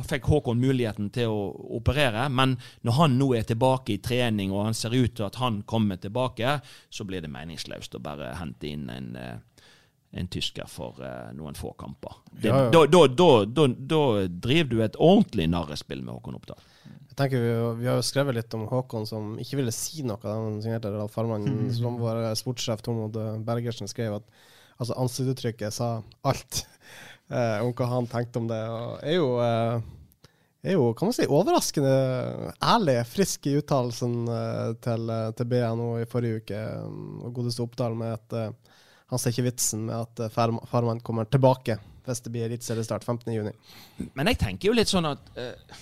fikk 0.09 0.25
Håkon 0.31 0.61
muligheten 0.61 1.11
til 1.13 1.29
å 1.29 1.41
operere, 1.77 2.25
men 2.33 2.55
når 2.87 2.97
han 2.97 3.19
nå 3.21 3.27
er 3.37 3.45
tilbake 3.45 3.97
i 3.97 4.01
trening, 4.01 4.55
og 4.55 4.71
han 4.71 4.77
ser 4.77 4.95
ut 4.97 5.13
til 5.19 5.27
at 5.27 5.37
han 5.37 5.61
kommer 5.69 6.01
tilbake, 6.01 6.55
så 6.89 7.05
blir 7.05 7.21
det 7.21 7.33
meningsløst 7.33 7.99
å 7.99 8.03
bare 8.05 8.33
hente 8.39 8.71
inn 8.71 8.89
en, 8.89 9.11
eh, 9.17 9.37
en 10.13 10.29
tysker 10.29 10.69
for 10.69 11.01
eh, 11.05 11.31
noen 11.37 11.57
få 11.57 11.73
kamper. 11.79 12.19
Det, 12.31 12.51
Ja, 12.51 12.65
ja. 12.67 12.71
Da, 12.71 13.07
da, 13.09 13.31
da, 13.47 13.67
da, 13.73 14.03
driver 14.29 14.71
du 14.71 14.83
et 14.85 14.99
ordentlig 15.01 15.49
narrespill 15.49 16.03
med 16.05 16.13
Håkon 16.19 16.37
Oppdal. 16.37 16.61
Jeg 17.13 17.17
tenker 17.17 17.41
vi, 17.45 17.53
vi 17.81 17.89
har 17.89 17.99
jo 17.99 18.05
skrevet 18.05 18.37
litt 18.37 18.55
om 18.57 18.67
Håkon 18.69 19.09
som 19.09 19.35
ikke 19.41 19.61
ville 19.61 19.73
si 19.75 20.05
noe 20.05 20.21
da 20.21 20.37
han 20.37 20.61
signerte 20.65 20.93
Ralf 20.93 21.17
Farmann. 21.17 21.49
Som 21.77 21.99
vår 22.01 22.25
sportssjef 22.41 22.85
Tormod 22.85 23.17
Bergersen 23.47 23.91
skrev 23.91 24.21
at 24.21 24.29
altså 24.81 24.97
ansiktsuttrykket 25.01 25.75
sa 25.77 25.91
alt 26.29 26.63
eh, 27.33 27.59
om 27.65 27.73
hva 27.77 27.91
han 27.95 28.09
tenkte 28.11 28.43
om 28.43 28.49
det. 28.51 28.61
Og 28.69 28.95
er 29.01 29.19
jo, 29.19 29.29
eh, 29.45 30.29
er 30.69 30.77
jo 30.77 30.91
kan 30.99 31.11
man 31.11 31.17
si, 31.17 31.29
overraskende 31.29 31.95
ærlig, 32.61 32.99
frisk 33.13 33.49
i 33.49 33.57
uttalelsen 33.61 34.19
eh, 34.29 34.69
til, 34.85 35.09
eh, 35.17 35.31
til 35.39 35.51
BNO 35.53 35.91
i 36.03 36.09
forrige 36.11 36.43
uke. 36.43 36.63
Og 37.23 37.33
godeste 37.41 37.65
Oppdal 37.65 37.97
med 37.99 38.39
eh, 38.39 38.53
han 39.13 39.21
ser 39.21 39.35
ikke 39.35 39.51
vitsen 39.51 39.87
med 39.91 39.97
at 39.99 40.25
eh, 40.25 40.33
Farmann 40.33 41.03
kommer 41.05 41.29
tilbake 41.29 41.79
hvis 42.03 42.25
det 42.25 42.33
blir 42.35 42.49
eliteseriestart 42.49 43.05
15.6. 43.07 43.53
Men 44.19 44.31
jeg 44.33 44.39
tenker 44.41 44.71
jo 44.71 44.75
litt 44.75 44.91
sånn 44.91 45.07
at 45.07 45.29
uh, 45.39 45.77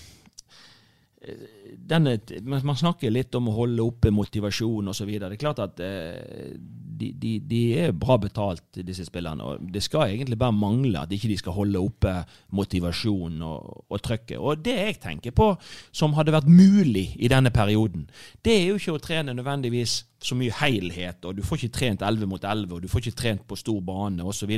denne, 1.89 2.19
man 2.45 2.77
snakker 2.77 3.13
litt 3.13 3.35
om 3.39 3.49
å 3.49 3.55
holde 3.57 3.85
oppe 3.85 4.13
motivasjon 4.13 4.93
osv. 4.93 5.15
Det 5.15 5.31
er 5.31 5.41
klart 5.41 5.63
at 5.65 5.81
eh, 5.85 6.53
de, 7.01 7.11
de, 7.17 7.33
de 7.51 7.61
er 7.81 7.95
bra 7.97 8.19
betalt, 8.21 8.81
disse 8.87 9.07
spillerne. 9.09 9.45
og 9.45 9.73
Det 9.73 9.83
skal 9.83 10.13
egentlig 10.13 10.39
bare 10.39 10.57
mangle 10.57 11.01
at 11.01 11.13
ikke 11.13 11.31
de 11.31 11.39
skal 11.41 11.57
holde 11.57 11.81
oppe 11.81 12.13
motivasjon 12.57 13.41
og, 13.47 13.85
og 13.89 14.03
trøkket. 14.05 14.39
Og 14.39 14.65
det 14.65 14.77
jeg 14.77 15.01
tenker 15.03 15.35
på 15.37 15.51
som 15.93 16.15
hadde 16.19 16.35
vært 16.37 16.51
mulig 16.51 17.09
i 17.19 17.31
denne 17.33 17.53
perioden, 17.55 18.09
det 18.45 18.57
er 18.57 18.67
jo 18.69 18.81
ikke 18.81 18.97
å 18.99 19.03
trene 19.03 19.37
nødvendigvis 19.37 20.05
så 20.21 20.37
mye 20.37 20.53
helhet, 20.61 21.25
og 21.25 21.39
du 21.39 21.45
får 21.47 21.63
ikke 21.63 21.77
trent 21.79 22.03
11 22.05 22.29
mot 22.29 22.45
11, 22.45 22.75
og 22.75 22.83
du 22.83 22.91
får 22.93 23.07
ikke 23.07 23.21
trent 23.23 23.47
på 23.49 23.57
stor 23.57 23.81
bane 23.85 24.25
osv. 24.27 24.53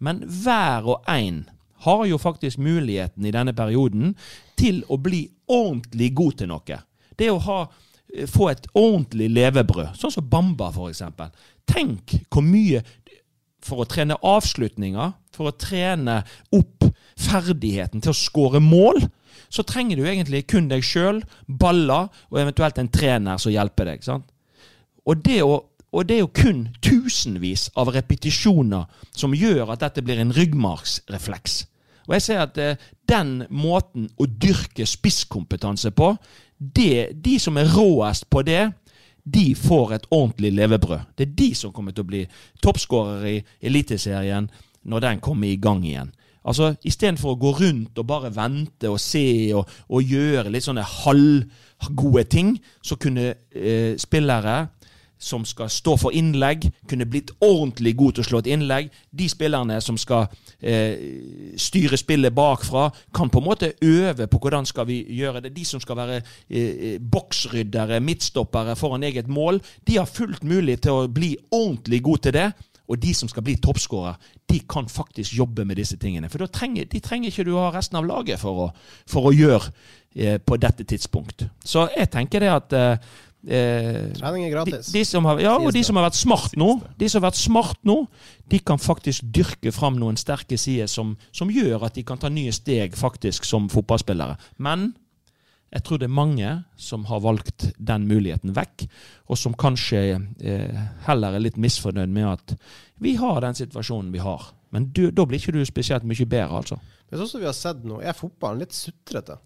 Men 0.00 0.24
hver 0.24 0.88
og 0.94 1.10
en 1.12 1.44
har 1.84 2.04
jo 2.08 2.18
faktisk 2.18 2.58
muligheten 2.58 3.26
i 3.26 3.32
denne 3.34 3.52
perioden 3.52 4.14
til 4.56 4.82
å 4.88 4.96
bli 4.96 5.26
ordentlig 5.50 6.12
god 6.16 6.38
til 6.40 6.50
noe. 6.54 6.78
Det 7.18 7.28
å 7.30 7.40
ha, 7.44 7.58
få 8.30 8.50
et 8.52 8.66
ordentlig 8.78 9.30
levebrød, 9.34 9.94
sånn 9.98 10.12
som 10.14 10.28
Bamba 10.30 10.70
f.eks. 10.70 11.02
Tenk 11.66 12.16
hvor 12.28 12.44
mye 12.46 12.82
for 13.64 13.82
å 13.82 13.88
trene 13.88 14.18
avslutninger, 14.20 15.14
for 15.34 15.50
å 15.50 15.56
trene 15.58 16.20
opp 16.54 16.84
ferdigheten 17.18 18.02
til 18.04 18.12
å 18.12 18.18
skåre 18.18 18.60
mål, 18.62 19.00
så 19.48 19.64
trenger 19.66 19.98
du 19.98 20.06
egentlig 20.06 20.44
kun 20.50 20.68
deg 20.70 20.84
sjøl, 20.86 21.22
baller 21.46 22.10
og 22.30 22.40
eventuelt 22.40 22.78
en 22.80 22.90
trener 22.92 23.40
som 23.40 23.54
hjelper 23.54 23.90
deg. 23.90 24.04
sant? 24.04 24.26
Og 25.04 25.20
det, 25.24 25.40
å, 25.44 25.58
og 25.92 26.08
det 26.08 26.18
er 26.18 26.24
jo 26.24 26.32
kun 26.34 26.64
tusenvis 26.84 27.68
av 27.78 27.92
repetisjoner 27.94 28.88
som 29.12 29.36
gjør 29.36 29.74
at 29.74 29.84
dette 29.84 30.04
blir 30.04 30.22
en 30.22 30.34
ryggmargsrefleks. 30.34 31.64
Og 32.04 32.16
jeg 32.18 32.24
ser 32.26 32.42
at 32.44 32.58
eh, 32.60 32.80
den 33.08 33.44
måten 33.48 34.10
å 34.20 34.26
dyrke 34.28 34.86
spisskompetanse 34.88 35.92
på, 35.96 36.12
det, 36.76 37.12
de 37.24 37.38
som 37.42 37.56
er 37.60 37.70
råest 37.74 38.28
på 38.30 38.42
det, 38.46 38.72
de 39.24 39.54
får 39.56 39.94
et 39.94 40.06
ordentlig 40.10 40.52
levebrød. 40.52 41.00
Det 41.16 41.28
er 41.28 41.36
de 41.38 41.54
som 41.56 41.72
kommer 41.72 41.94
til 41.94 42.04
å 42.04 42.10
bli 42.10 42.22
toppskårere 42.62 43.32
i 43.32 43.40
Eliteserien 43.64 44.50
når 44.84 45.00
den 45.06 45.22
kommer 45.24 45.48
i 45.48 45.60
gang 45.60 45.84
igjen. 45.84 46.12
Altså, 46.44 46.74
Istedenfor 46.84 47.32
å 47.32 47.40
gå 47.40 47.54
rundt 47.56 47.98
og 47.98 48.08
bare 48.08 48.32
vente 48.34 48.90
og 48.92 49.00
se 49.00 49.24
og, 49.56 49.70
og 49.88 50.04
gjøre 50.04 50.52
litt 50.52 50.66
sånne 50.66 50.84
halvgode 50.84 52.24
ting, 52.28 52.52
så 52.84 52.98
kunne 53.00 53.30
eh, 53.32 53.96
spillere 54.00 54.66
som 55.24 55.44
skal 55.48 55.70
stå 55.72 55.96
for 56.00 56.14
innlegg, 56.16 56.66
kunne 56.90 57.08
blitt 57.08 57.32
ordentlig 57.40 57.94
god 57.96 58.16
til 58.16 58.24
å 58.24 58.28
slå 58.28 58.42
et 58.42 58.50
innlegg. 58.52 58.90
De 59.10 59.28
spillerne 59.30 59.78
som 59.84 59.96
skal 60.00 60.26
eh, 60.60 61.56
styre 61.60 61.98
spillet 62.00 62.34
bakfra, 62.36 62.90
kan 63.14 63.32
på 63.32 63.40
en 63.40 63.48
måte 63.48 63.72
øve 63.80 64.28
på 64.28 64.42
hvordan 64.42 64.68
skal 64.68 64.88
vi 64.90 65.00
gjøre 65.16 65.46
det. 65.46 65.54
De 65.56 65.64
som 65.68 65.82
skal 65.82 65.98
være 66.02 66.20
eh, 66.20 67.00
boksryddere, 67.00 68.02
midtstoppere 68.04 68.76
foran 68.76 69.06
eget 69.08 69.30
mål, 69.32 69.62
de 69.88 69.98
har 70.00 70.10
fullt 70.10 70.44
mulig 70.44 70.82
til 70.84 71.00
å 71.00 71.10
bli 71.10 71.34
ordentlig 71.50 72.02
god 72.04 72.24
til 72.28 72.40
det. 72.40 72.52
og 72.88 72.98
de 73.00 73.14
som 73.16 73.28
skal 73.28 73.42
bli 73.42 73.56
toppskårer, 73.56 74.16
de 74.50 74.58
kan 74.68 74.88
faktisk 74.88 75.32
jobbe 75.38 75.64
med 75.64 75.78
disse 75.80 75.96
tingene. 75.96 76.28
For 76.28 76.44
trenger, 76.52 76.84
de 76.84 77.00
trenger 77.00 77.30
ikke 77.30 77.46
du 77.48 77.54
ha 77.56 77.70
resten 77.72 77.96
av 77.96 78.04
laget 78.04 78.40
for 78.40 78.66
å, 78.66 78.70
for 79.08 79.30
å 79.30 79.32
gjøre 79.32 79.70
eh, 80.14 80.36
på 80.36 80.58
dette 80.60 80.84
tidspunkt. 80.84 81.46
Så 81.64 81.86
jeg 81.94 82.10
tenker 82.12 82.44
det 82.44 82.52
at 82.52 82.76
eh, 82.76 83.14
eh, 83.48 84.10
Trening 84.16 84.46
er 84.46 84.52
gratis. 84.54 84.90
De, 84.90 84.98
de 84.98 85.04
som 85.08 85.26
har, 85.28 85.40
ja, 85.42 85.54
og 85.58 85.72
de 85.74 85.82
som 85.86 85.98
har 85.98 86.08
vært 86.08 86.18
smart 86.18 86.56
nå, 86.60 86.70
de 87.00 87.08
som 87.10 87.20
har 87.20 87.30
vært 87.30 87.40
smart 87.40 87.80
nå, 87.86 87.98
de 88.50 88.60
kan 88.60 88.80
faktisk 88.80 89.26
dyrke 89.34 89.72
fram 89.74 89.98
noen 90.00 90.18
sterke 90.20 90.58
sider 90.60 90.90
som, 90.90 91.14
som 91.34 91.52
gjør 91.52 91.86
at 91.88 91.96
de 91.98 92.04
kan 92.06 92.20
ta 92.20 92.32
nye 92.32 92.52
steg 92.54 92.96
faktisk 92.98 93.48
som 93.48 93.70
fotballspillere. 93.72 94.36
Men 94.64 94.92
jeg 95.74 95.82
tror 95.82 95.98
det 95.98 96.06
er 96.06 96.14
mange 96.14 96.50
som 96.78 97.06
har 97.08 97.22
valgt 97.24 97.68
den 97.82 98.04
muligheten 98.06 98.52
vekk, 98.54 98.86
og 99.26 99.38
som 99.40 99.56
kanskje 99.58 100.02
eh, 100.14 100.82
heller 101.08 101.34
er 101.34 101.42
litt 101.42 101.58
misfornøyd 101.58 102.12
med 102.14 102.28
at 102.30 102.54
vi 103.02 103.16
har 103.18 103.40
den 103.42 103.58
situasjonen 103.58 104.12
vi 104.14 104.22
har. 104.22 104.52
Men 104.74 104.86
du, 104.94 105.08
da 105.10 105.26
blir 105.26 105.42
ikke 105.42 105.54
du 105.56 105.64
spesielt 105.66 106.06
mye 106.06 106.26
bedre, 106.26 106.60
altså. 106.60 106.78
Men 107.10 107.20
sånn 107.20 107.30
som 107.30 107.42
vi 107.42 107.48
har 107.50 107.56
sett 107.58 107.82
nå, 107.86 107.98
er 108.02 108.14
fotballen 108.16 108.62
litt 108.62 108.74
sutrete. 108.74 109.40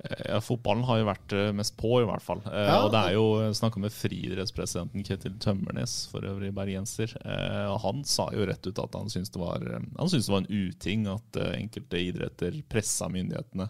Ja, 0.00 0.38
Fotballen 0.40 0.84
har 0.88 0.96
jo 1.00 1.04
vært 1.10 1.32
eh, 1.36 1.50
mest 1.52 1.74
på, 1.76 1.90
i 2.00 2.06
hvert 2.08 2.24
fall. 2.24 2.40
Eh, 2.48 2.66
Ja. 2.70 2.78
Og 2.86 2.90
det 2.94 3.00
er 3.10 3.16
jo 3.18 3.24
snakka 3.52 3.82
med 3.82 3.92
friidrettspresidenten 3.92 5.04
Ketil 5.04 5.34
Tømmernes, 5.42 6.06
for 6.08 6.24
øvrig 6.24 6.54
bergenser. 6.56 7.12
Eh, 7.20 7.66
og 7.68 7.80
han 7.84 8.04
sa 8.08 8.30
jo 8.32 8.46
rett 8.48 8.64
ut 8.66 8.80
at 8.80 8.96
han 8.96 9.12
syntes 9.12 9.30
det 9.34 9.42
var, 9.42 9.60
eh, 9.60 10.06
syntes 10.06 10.26
det 10.30 10.32
var 10.32 10.44
en 10.46 10.68
uting 10.70 11.06
at 11.12 11.36
eh, 11.42 11.56
enkelte 11.60 12.00
idretter 12.00 12.62
pressa 12.72 13.10
myndighetene 13.12 13.68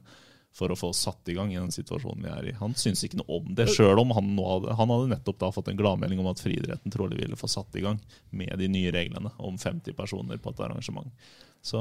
for 0.55 0.71
å 0.71 0.77
få 0.79 0.89
satt 0.95 1.29
i 1.31 1.35
gang 1.35 1.53
i 1.53 1.59
den 1.59 1.71
situasjonen 1.75 2.23
vi 2.27 2.31
er 2.31 2.49
i. 2.51 2.55
Han 2.59 2.73
syntes 2.75 3.05
ikke 3.07 3.21
noe 3.21 3.37
om 3.41 3.51
det, 3.55 3.69
sjøl 3.71 3.99
om 4.03 4.11
han 4.17 4.33
nå 4.35 4.47
hadde, 4.49 4.75
han 4.79 4.91
hadde 4.91 5.11
nettopp 5.13 5.39
da 5.39 5.51
fått 5.55 5.69
en 5.71 5.79
gladmelding 5.79 6.19
om 6.23 6.27
at 6.31 6.43
friidretten 6.43 6.91
trolig 6.95 7.21
ville 7.21 7.39
få 7.39 7.47
satt 7.51 7.75
i 7.79 7.83
gang 7.85 8.01
med 8.35 8.55
de 8.59 8.67
nye 8.71 8.91
reglene 8.95 9.31
om 9.39 9.59
50 9.59 9.95
personer 9.99 10.39
på 10.43 10.51
et 10.51 10.61
arrangement. 10.67 11.11
Så 11.63 11.79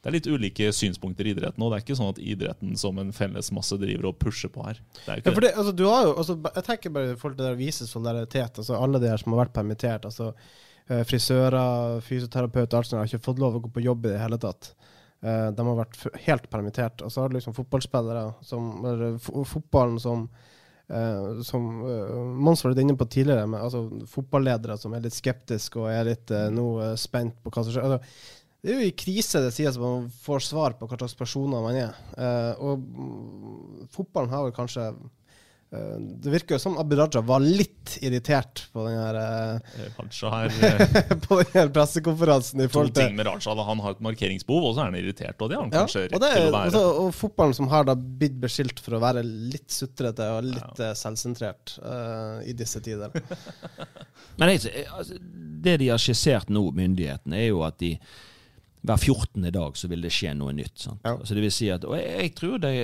det 0.00 0.08
er 0.08 0.14
litt 0.14 0.28
ulike 0.32 0.70
synspunkter 0.72 1.28
i 1.28 1.34
idretten, 1.34 1.60
og 1.60 1.72
det 1.72 1.78
er 1.78 1.82
ikke 1.84 1.96
sånn 1.98 2.14
at 2.14 2.20
idretten 2.24 2.72
som 2.80 2.96
en 3.02 3.10
felles 3.12 3.50
masse 3.52 3.76
driver 3.76 4.08
og 4.08 4.16
pusher 4.22 4.48
på 4.52 4.64
her. 4.64 4.80
Det 4.96 5.10
er 5.12 5.20
ikke 5.20 5.34
Ja, 5.34 5.42
det, 5.44 5.50
altså, 5.60 5.74
du 5.76 5.84
har 5.84 6.06
jo, 6.06 6.14
altså, 6.22 6.36
jeg 6.46 6.66
tenker 6.70 6.94
bare 6.94 7.10
i 7.10 7.18
forhold 7.20 7.36
til 7.36 7.44
det 7.44 7.52
å 7.52 7.58
vise 7.58 7.88
solidaritet. 7.88 8.62
Altså, 8.62 8.78
alle 8.78 9.00
de 9.02 9.10
her 9.12 9.20
som 9.20 9.34
har 9.34 9.42
vært 9.42 9.58
permittert. 9.58 10.08
altså 10.08 10.30
eh, 10.32 11.02
Frisører, 11.04 12.00
fysioterapeuter, 12.06 12.78
alt 12.78 12.88
sånt, 12.88 13.02
har 13.02 13.10
ikke 13.12 13.28
fått 13.28 13.42
lov 13.44 13.58
å 13.58 13.64
gå 13.66 13.72
på 13.76 13.84
jobb 13.84 14.08
i 14.08 14.14
det 14.14 14.22
hele 14.22 14.40
tatt. 14.40 14.72
Eh, 15.20 15.50
de 15.52 15.68
har 15.68 15.80
vært 15.82 16.00
helt 16.30 16.48
permittert. 16.48 17.04
Og 17.04 17.12
så 17.12 17.20
har 17.20 17.28
du 17.28 17.36
liksom 17.36 17.58
fotballspillere 17.60 18.24
som 18.40 18.72
eller, 18.80 19.20
Fotballen 19.20 20.00
som 20.00 20.30
Uh, 20.90 21.38
som 21.46 21.84
uh, 21.86 22.16
Mons 22.34 22.64
var 22.64 22.72
litt 22.72 22.80
inne 22.82 22.96
på 22.98 23.06
tidligere, 23.06 23.44
med 23.46 23.62
altså, 23.62 23.84
fotballedere 24.10 24.74
som 24.74 24.90
er 24.96 25.04
litt 25.04 25.14
skeptiske 25.14 25.78
og 25.78 25.86
er 25.86 26.08
litt 26.08 26.32
uh, 26.34 26.48
nå 26.50 26.64
spent 26.98 27.36
på 27.44 27.52
hva 27.54 27.62
som 27.62 27.76
skjer. 27.76 27.86
Altså, 27.86 28.39
det 28.60 28.74
er 28.74 28.76
jo 28.76 28.88
i 28.90 28.96
krise 28.96 29.40
det 29.40 29.54
sies 29.56 29.72
at 29.72 29.80
man 29.80 30.10
får 30.20 30.44
svar 30.50 30.76
på 30.76 30.88
hva 30.88 30.98
slags 31.00 31.16
personer 31.16 31.62
man 31.64 31.78
er. 31.80 31.96
Eh, 32.12 32.52
og 32.60 32.82
mm, 32.84 33.86
fotballen 33.94 34.32
har 34.34 34.44
vel 34.44 34.52
kanskje 34.52 34.84
eh, 34.90 35.94
Det 36.20 36.34
virker 36.34 36.58
jo 36.58 36.60
som 36.60 36.76
Abid 36.82 37.00
Raja 37.00 37.22
var 37.24 37.40
litt 37.40 37.94
irritert 38.04 38.66
på 38.74 38.84
den 38.84 38.98
her, 39.00 39.16
eh, 39.16 39.80
Eh, 39.86 40.28
her 40.34 40.52
eh, 40.66 41.14
på 41.24 41.38
den 41.40 41.54
her 41.54 41.72
pressekonferansen. 41.72 42.60
i 42.60 42.66
To 42.68 42.74
forhold 42.74 42.92
til 42.98 43.06
ting 43.06 43.16
med 43.16 43.30
Raja. 43.30 43.54
da. 43.56 43.64
Han 43.64 43.80
har 43.80 43.96
et 43.96 44.02
markeringsbehov, 44.04 44.66
og 44.68 44.76
så 44.76 44.84
er 44.84 44.90
han 44.90 45.00
irritert. 45.00 45.40
Og 45.40 45.48
det 45.48 45.56
har 45.56 45.64
han 45.64 45.72
ja, 45.72 45.80
kanskje 45.86 46.02
og, 46.04 46.12
rett 46.12 46.20
det, 46.26 46.32
til 46.36 46.44
er- 46.44 46.52
å 46.52 46.54
være. 46.58 46.72
Også, 46.74 47.02
og 47.06 47.14
fotballen 47.16 47.56
som 47.56 47.70
har 47.72 47.88
da 47.88 47.94
blitt 47.96 48.36
beskyldt 48.44 48.82
for 48.84 48.98
å 48.98 49.02
være 49.08 49.24
litt 49.24 49.72
sutrete 49.72 50.26
og 50.36 50.50
litt 50.52 50.82
ja. 50.84 50.92
selvsentrert 51.00 51.78
eh, 51.80 52.50
i 52.52 52.56
disse 52.60 52.82
tider. 52.84 53.16
Men 54.42 54.52
jeg, 54.52 54.84
altså, 54.92 55.16
det 55.64 55.80
de 55.80 55.94
har 55.94 56.02
skissert 56.02 56.52
nå, 56.52 56.66
myndighetene, 56.76 57.40
er 57.40 57.54
jo 57.54 57.64
at 57.64 57.80
de 57.80 57.94
hver 58.80 58.96
14. 58.96 59.48
dag 59.52 59.76
så 59.76 59.88
vil 59.90 60.04
det 60.04 60.12
skje 60.14 60.34
noe 60.38 60.54
nytt. 60.56 60.86
Ja. 60.88 61.16
Altså 61.16 61.36
det 61.36 61.44
vil 61.44 61.52
si 61.54 61.68
at, 61.72 61.84
og 61.84 61.98
jeg, 61.98 62.12
jeg 62.24 62.34
tror 62.38 62.62
det 62.62 62.74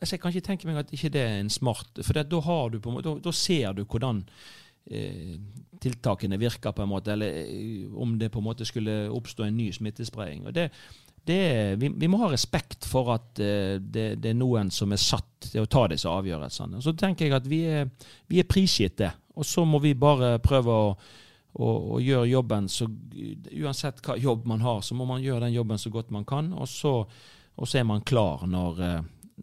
altså 0.00 0.16
Jeg 0.16 0.20
kan 0.20 0.32
ikke 0.32 0.46
tenke 0.46 0.68
meg 0.68 0.80
at 0.80 0.92
ikke 0.96 1.12
det 1.12 1.20
er 1.20 1.38
en 1.40 1.52
smart 1.52 2.00
For 2.02 2.16
det, 2.16 2.30
da, 2.30 2.40
har 2.40 2.70
du 2.72 2.80
på 2.80 2.90
en 2.90 2.98
måte, 2.98 3.08
da, 3.08 3.24
da 3.24 3.32
ser 3.36 3.76
du 3.76 3.84
hvordan 3.84 4.22
eh, 4.90 5.36
tiltakene 5.80 6.38
virker, 6.40 6.72
på 6.72 6.84
en 6.84 6.90
måte, 6.90 7.12
eller 7.12 7.36
eh, 7.42 7.86
om 7.94 8.18
det 8.18 8.30
på 8.32 8.40
en 8.40 8.48
måte 8.48 8.64
skulle 8.68 9.10
oppstå 9.12 9.46
en 9.46 9.56
ny 9.56 9.70
smittespredning. 9.72 10.46
Og 10.48 10.54
det, 10.56 10.70
det, 11.26 11.76
vi, 11.80 11.88
vi 11.96 12.08
må 12.08 12.20
ha 12.22 12.30
respekt 12.32 12.88
for 12.88 13.12
at 13.14 13.40
eh, 13.40 13.76
det, 13.80 14.06
det 14.20 14.32
er 14.32 14.38
noen 14.40 14.72
som 14.74 14.92
er 14.92 15.00
satt 15.00 15.50
til 15.50 15.64
å 15.64 15.70
ta 15.70 15.86
disse 15.92 16.08
avgjørelsene. 16.08 16.82
Så 16.84 16.96
tenker 16.98 17.28
jeg 17.28 17.36
at 17.36 17.48
vi 17.48 17.62
er, 17.68 17.88
vi 18.28 18.40
er 18.42 18.48
prisgitt 18.48 18.98
det. 19.00 19.12
Og 19.40 19.46
så 19.46 19.64
må 19.64 19.80
vi 19.80 19.94
bare 19.96 20.38
prøve 20.42 20.74
å, 20.74 20.94
å, 21.52 21.68
og 21.68 22.02
gjør 22.02 22.26
jobben 22.30 22.68
så 22.70 22.86
Uansett 23.60 24.00
hva 24.06 24.16
jobb 24.16 24.46
man 24.48 24.62
har, 24.64 24.82
så 24.86 24.94
må 24.96 25.04
man 25.08 25.22
gjøre 25.22 25.48
den 25.48 25.56
jobben 25.56 25.78
så 25.78 25.90
godt 25.92 26.12
man 26.14 26.24
kan. 26.24 26.52
Og 26.54 26.68
så, 26.70 26.92
og 27.54 27.68
så 27.68 27.80
er 27.80 27.88
man 27.88 28.04
klar 28.06 28.46
når, 28.48 28.82
eh, 28.86 29.00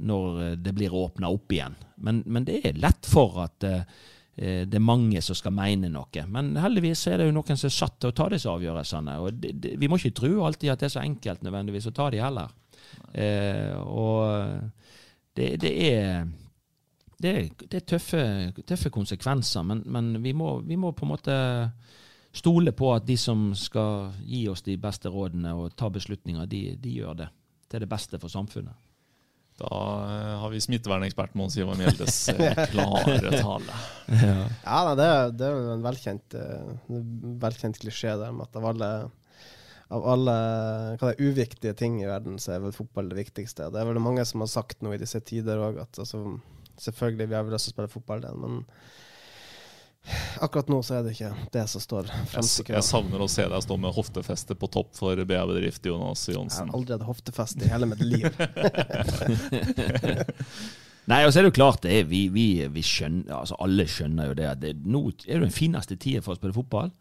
når 0.07 0.39
eh, 0.43 0.53
det 0.63 0.73
blir 0.77 0.95
åpna 0.95 1.29
opp 1.33 1.51
igjen. 1.53 1.75
Men, 2.01 2.23
men 2.25 2.47
det 2.47 2.61
er 2.65 2.79
lett 2.79 3.09
for 3.09 3.41
at 3.43 3.67
eh, 3.67 3.83
det 4.37 4.77
er 4.77 4.83
mange 4.85 5.21
som 5.25 5.37
skal 5.37 5.53
mene 5.57 5.89
noe. 5.89 6.23
Men 6.29 6.55
heldigvis 6.61 7.07
er 7.11 7.19
det 7.19 7.29
jo 7.29 7.35
noen 7.35 7.57
som 7.57 7.69
er 7.69 7.75
satt 7.75 7.99
til 7.99 8.11
å 8.11 8.17
ta 8.17 8.29
disse 8.31 8.49
avgjørelsene. 8.51 9.19
Og 9.21 9.39
det, 9.43 9.53
det, 9.61 9.75
vi 9.81 9.89
må 9.89 9.97
ikke 9.97 10.19
tro 10.21 10.33
alltid 10.45 10.73
at 10.73 10.81
det 10.81 10.89
er 10.89 10.95
så 10.95 11.03
enkelt 11.03 11.45
nødvendigvis 11.45 11.89
å 11.89 11.95
ta 11.97 12.09
de 12.13 12.21
heller. 12.21 12.53
Eh, 13.17 13.73
og 13.81 14.61
det, 15.37 15.55
det 15.61 15.73
er 15.89 16.27
det 17.23 17.31
det 17.69 17.79
er 17.81 17.85
tøffe, 17.93 18.23
tøffe 18.69 18.89
konsekvenser, 18.93 19.63
men, 19.65 19.83
men 19.85 20.11
vi, 20.23 20.33
må, 20.37 20.59
vi 20.61 20.77
må 20.77 20.91
på 20.93 21.05
en 21.07 21.13
måte 21.15 21.37
stole 22.37 22.71
på 22.77 22.91
at 22.93 23.05
de 23.07 23.15
som 23.17 23.47
skal 23.57 24.11
gi 24.27 24.43
oss 24.51 24.61
de 24.65 24.75
beste 24.77 25.09
rådene 25.09 25.55
og 25.57 25.71
ta 25.79 25.89
beslutninger, 25.89 26.45
de, 26.51 26.61
de 26.77 26.97
gjør 26.99 27.15
det. 27.23 27.29
Det 27.67 27.79
er 27.79 27.85
det 27.87 27.89
beste 27.91 28.19
for 28.21 28.29
samfunnet. 28.29 28.75
Da 29.57 29.69
eh, 29.73 30.33
har 30.43 30.51
vi 30.53 30.59
smittevernekspert 30.61 31.33
Mons 31.39 31.55
Ivar 31.57 31.79
Mjeldes 31.79 32.17
eh, 32.29 32.59
klare 32.75 33.31
tale. 33.33 33.77
Ja, 34.13 34.83
nei, 34.85 34.93
det, 34.99 35.07
er- 35.07 35.31
det 35.33 35.47
er 35.47 35.71
en 35.73 35.85
velkjent, 35.87 36.35
eh, 36.37 36.75
velkjent 37.41 37.79
klisjé 37.81 38.13
der 38.21 38.35
med 38.37 38.45
at 38.45 38.59
av 38.61 38.67
alle 38.75 38.91
av 39.87 40.03
alle 40.11 40.33
hva 40.99 41.09
det 41.09 41.13
er, 41.15 41.29
uviktige 41.31 41.71
ting 41.79 41.93
i 42.01 42.07
verden, 42.09 42.35
så 42.43 42.57
er 42.57 42.63
vel 42.65 42.73
fotball 42.75 43.07
det 43.09 43.21
viktigste. 43.21 43.69
Det 43.71 43.79
er 43.81 43.87
vel 43.87 44.01
mange 44.03 44.25
som 44.27 44.43
har 44.43 44.49
sagt 44.51 44.81
noe 44.83 44.97
i 44.97 45.01
disse 45.01 45.21
tider 45.23 45.61
òg, 45.63 45.77
at 45.85 46.01
altså, 46.03 46.21
selvfølgelig 46.81 47.27
vi 47.27 47.37
har 47.37 47.45
vel 47.45 47.53
lyst 47.57 47.69
til 47.69 47.73
å 47.73 47.77
spille 47.77 47.91
fotball, 47.91 48.23
det, 48.23 48.31
men 48.37 48.53
akkurat 50.39 50.69
nå 50.71 50.77
så 50.87 50.97
er 50.97 51.01
det 51.03 51.11
ikke 51.17 51.33
det 51.51 51.65
som 51.67 51.81
står 51.83 52.07
fremst 52.31 52.61
i 52.63 52.65
jeg 52.71 52.87
savner 52.87 53.19
å 53.19 53.27
se 53.31 53.43
deg 53.43 53.63
stå 53.65 53.75
med 53.81 53.95
hoftefeste 53.95 54.55
på 54.55 54.69
topp 54.71 54.93
for 54.95 55.19
BA-bedrift 55.19 55.89
Jonas 55.89 56.27
Jeg 56.29 56.39
har 56.39 56.71
aldri 56.71 56.95
hatt 56.95 57.09
hoftefeste 57.09 57.67
i 57.67 57.71
hele 57.73 57.89
mitt 57.91 58.03
liv. 58.05 58.23
Nei, 61.07 61.21
og 61.23 61.31
så 61.31 61.39
er 61.39 61.45
det 61.45 61.53
jo 61.53 61.59
klart 61.61 61.85
det 61.85 62.01
er, 62.01 62.07
vi, 62.07 62.25
vi, 62.33 62.47
vi 62.71 62.83
skjønner, 62.83 63.31
altså 63.39 63.55
Alle 63.63 63.85
skjønner 63.87 64.31
jo 64.31 64.37
det 64.37 64.47
at 64.49 64.63
det, 64.63 64.73
nå 64.83 65.05
er 65.23 65.37
det 65.37 65.45
den 65.45 65.55
fineste 65.55 65.95
tida 65.95 66.23
for 66.23 66.35
å 66.35 66.39
spille 66.39 66.55
fotball. 66.55 66.91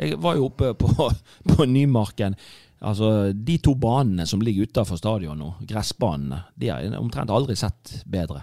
Jeg 0.00 0.18
var 0.22 0.38
jo 0.38 0.48
oppe 0.48 0.72
på, 0.78 1.08
på 1.52 1.66
Nymarken. 1.70 2.34
Altså, 2.82 3.30
De 3.30 3.60
to 3.62 3.76
banene 3.78 4.26
som 4.26 4.42
ligger 4.42 4.66
utafor 4.66 4.98
stadion 4.98 5.38
nå, 5.38 5.52
gressbanene, 5.70 6.42
de 6.58 6.72
har 6.72 6.82
jeg 6.82 6.98
omtrent 6.98 7.30
aldri 7.30 7.54
sett 7.58 8.00
bedre. 8.10 8.42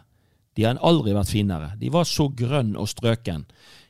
De 0.58 0.66
har 0.66 0.80
aldri 0.86 1.14
vært 1.16 1.32
finere. 1.32 1.74
De 1.80 1.92
var 1.94 2.08
så 2.10 2.30
grønn 2.36 2.76
og 2.80 2.90
strøken 2.90 3.46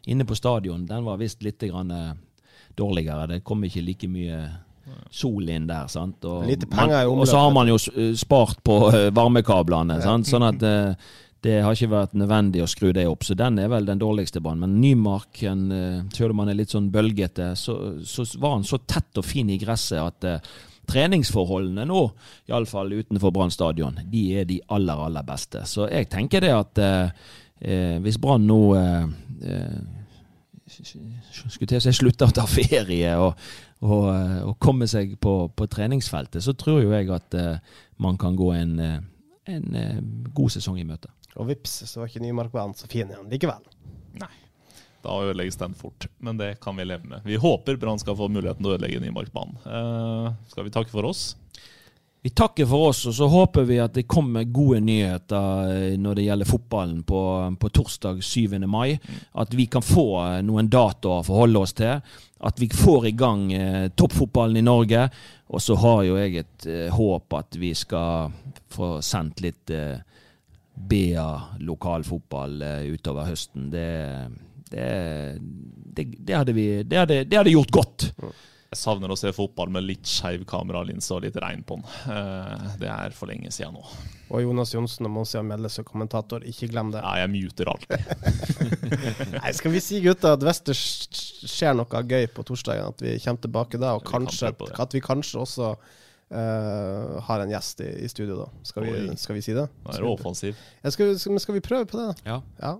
inne 0.10 0.26
på 0.26 0.38
stadion. 0.38 0.86
Den 0.90 1.06
var 1.06 1.20
visst 1.22 1.44
litt 1.46 1.62
grann, 1.64 1.92
eh, 1.92 2.18
dårligere. 2.76 3.28
Det 3.28 3.44
kom 3.44 3.64
ikke 3.64 3.86
like 3.86 4.10
mye 4.10 4.42
sol 5.12 5.50
inn 5.50 5.68
der. 5.68 5.88
sant? 5.88 6.26
Og, 6.26 6.46
man, 6.76 6.94
og 7.10 7.28
så 7.28 7.38
har 7.38 7.52
man 7.54 7.70
jo 7.70 7.78
eh, 7.96 8.14
spart 8.18 8.64
på 8.66 8.78
eh, 8.94 9.10
varmekablene. 9.16 10.00
sant? 10.04 10.30
Sånn 10.30 10.46
at 10.48 10.64
uh, 10.66 11.10
det 11.46 11.60
har 11.64 11.76
ikke 11.76 11.92
vært 11.94 12.16
nødvendig 12.20 12.64
å 12.64 12.70
skru 12.70 12.92
det 12.96 13.06
opp. 13.08 13.24
Så 13.24 13.36
den 13.40 13.62
er 13.62 13.70
vel 13.72 13.88
den 13.88 14.02
dårligste 14.02 14.42
banen. 14.44 14.66
Men 14.66 14.80
Nymark, 14.82 15.42
eh, 15.44 16.02
selv 16.16 16.34
om 16.34 16.44
han 16.44 16.52
er 16.52 16.60
litt 16.60 16.74
sånn 16.76 16.90
bølgete, 16.92 17.54
så, 17.60 17.78
så 18.04 18.26
var 18.42 18.58
han 18.58 18.68
så 18.68 18.82
tett 18.84 19.22
og 19.22 19.28
fin 19.28 19.50
i 19.50 19.60
gresset 19.62 20.02
at 20.04 20.28
eh, 20.28 20.52
treningsforholdene 20.90 21.86
nå, 21.90 22.02
iallfall 22.50 22.96
utenfor 22.98 23.34
Brann 23.36 23.54
stadion, 23.54 24.00
de 24.10 24.24
er 24.42 24.50
de 24.50 24.60
aller, 24.74 25.06
aller 25.06 25.26
beste. 25.28 25.62
Så 25.70 25.88
jeg 25.92 26.10
tenker 26.12 26.44
det 26.44 26.52
at 26.56 26.82
eh, 26.84 27.24
eh, 27.62 27.96
hvis 28.04 28.20
Brann 28.22 28.48
nå 28.50 28.60
eh, 28.80 29.08
eh, 29.46 29.80
skulle 30.70 31.70
til 31.70 31.80
å 31.80 31.84
si 31.84 31.96
slutter 31.98 32.30
å 32.30 32.36
ta 32.42 32.46
ferie 32.50 33.14
og, 33.22 33.38
og, 33.86 34.10
eh, 34.14 34.36
og 34.50 34.58
komme 34.62 34.90
seg 34.90 35.16
på, 35.22 35.38
på 35.54 35.70
treningsfeltet, 35.72 36.44
så 36.46 36.56
tror 36.58 36.84
jo 36.84 36.94
jeg 36.96 37.10
at 37.16 37.38
eh, 37.38 37.80
man 38.02 38.20
kan 38.20 38.38
gå 38.40 38.52
en, 38.58 38.76
en 38.80 39.80
god 40.36 40.58
sesong 40.58 40.78
i 40.82 40.88
møte. 40.88 41.12
Og 41.40 41.48
vips, 41.52 41.84
så 41.88 42.02
var 42.02 42.10
ikke 42.10 42.24
Nymark 42.24 42.52
Brann 42.54 42.76
så 42.76 42.90
fin 42.90 43.10
igjen 43.12 43.30
likevel. 43.32 43.64
Nei. 44.20 44.32
Da 45.04 45.20
ødelegges 45.24 45.60
den 45.60 45.76
fort, 45.78 46.10
men 46.20 46.40
det 46.40 46.58
kan 46.64 46.76
vi 46.76 46.88
leve 46.88 47.08
med. 47.08 47.22
Vi 47.24 47.40
håper 47.40 47.78
Brann 47.80 48.00
skal 48.02 48.18
få 48.20 48.28
muligheten 48.28 48.64
til 48.64 48.74
å 48.74 48.76
ødelegge 48.76 49.00
Nymarkbanen. 49.04 49.62
Eh, 49.64 50.34
skal 50.52 50.68
vi 50.68 50.74
takke 50.76 50.92
for 50.92 51.08
oss? 51.08 51.30
Vi 52.22 52.30
takker 52.30 52.66
for 52.68 52.90
oss, 52.90 53.06
og 53.08 53.14
så 53.16 53.30
håper 53.32 53.64
vi 53.64 53.78
at 53.80 53.94
det 53.96 54.04
kommer 54.12 54.44
gode 54.44 54.82
nyheter 54.84 55.70
eh, 55.72 55.94
når 55.96 56.20
det 56.20 56.26
gjelder 56.26 56.50
fotballen 56.50 57.04
på, 57.08 57.22
på 57.62 57.70
torsdag 57.72 58.20
7. 58.28 58.58
mai. 58.68 58.98
At 59.40 59.56
vi 59.56 59.70
kan 59.72 59.86
få 59.86 60.08
eh, 60.26 60.42
noen 60.44 60.68
datoer 60.68 61.22
å 61.22 61.28
forholde 61.30 61.64
oss 61.64 61.78
til. 61.80 62.04
At 62.44 62.60
vi 62.60 62.68
får 62.76 63.08
i 63.08 63.16
gang 63.16 63.48
eh, 63.56 63.88
toppfotballen 63.96 64.60
i 64.60 64.66
Norge. 64.68 65.08
Og 65.48 65.64
så 65.64 65.80
har 65.80 66.04
jo 66.10 66.20
jeg 66.20 66.44
et 66.44 66.68
eh, 66.68 66.92
håp 66.92 67.40
at 67.40 67.56
vi 67.56 67.72
skal 67.78 68.36
få 68.68 68.98
sendt 69.00 69.40
litt 69.46 69.72
eh, 69.72 70.04
BA 70.76 71.30
lokalfotball 71.64 72.62
eh, 72.62 72.92
utover 73.00 73.32
høsten. 73.32 73.72
Det, 73.72 73.88
det, 74.72 74.86
det, 75.96 76.06
det, 76.20 76.36
hadde 76.38 76.54
vi, 76.56 76.68
det, 76.84 77.02
hadde, 77.04 77.24
det 77.26 77.38
hadde 77.42 77.54
gjort 77.56 77.72
godt. 77.76 78.10
Jeg 78.70 78.78
savner 78.78 79.10
å 79.10 79.16
se 79.18 79.32
fotball 79.34 79.72
med 79.74 79.82
litt 79.88 80.06
skeiv 80.06 80.44
kameralinse 80.50 81.10
og 81.16 81.24
litt 81.24 81.38
regn 81.42 81.64
på 81.66 81.80
den. 81.80 81.88
Eh, 82.14 82.66
Det 82.84 82.90
er 82.94 83.16
for 83.18 83.32
lenge 83.32 83.50
siden 83.50 83.74
nå. 83.80 83.86
Og 84.30 84.44
Jonas 84.44 84.76
Johnsen 84.76 85.08
og 85.10 85.14
Monsia 85.16 85.42
Melle 85.42 85.72
som 85.74 85.88
kommentator, 85.88 86.44
ikke 86.46 86.70
glem 86.70 86.92
det. 86.94 87.02
Ja, 87.02 87.16
jeg 87.24 87.32
muter 87.34 87.72
alltid. 87.72 88.04
Nei, 89.40 89.54
skal 89.58 89.74
vi 89.74 89.82
si 89.82 90.04
gutta 90.06 90.36
at 90.38 90.46
hvis 90.46 90.62
det 90.70 90.76
skjer 90.78 91.80
noe 91.80 92.04
gøy 92.14 92.30
på 92.36 92.46
torsdagen, 92.46 92.94
at 92.94 93.02
vi 93.02 93.16
kommer 93.24 93.42
tilbake 93.48 93.82
da, 93.82 93.96
og 93.98 94.06
kanskje, 94.06 94.54
at 94.54 94.94
vi 94.98 95.02
kanskje 95.06 95.42
også 95.46 95.74
Uh, 96.30 97.16
har 97.26 97.42
en 97.42 97.50
gjest 97.50 97.80
i, 97.82 97.88
i 98.06 98.08
studio 98.12 98.36
da. 98.38 98.44
Skal 98.62 98.84
vi, 98.86 99.16
skal 99.18 99.34
vi 99.34 99.42
si 99.42 99.56
det? 99.58 99.64
Nå 99.82 99.96
er 99.96 100.04
det 100.04 100.10
offensiv. 100.12 100.60
Ja, 100.84 100.92
skal, 100.94 101.08
vi, 101.10 101.16
skal, 101.18 101.40
skal 101.42 101.56
vi 101.58 101.62
prøve 101.66 101.88
på 101.90 101.98
det? 101.98 102.04
da? 102.06 102.36
Ja. 102.36 102.36
Ja. 102.62 102.76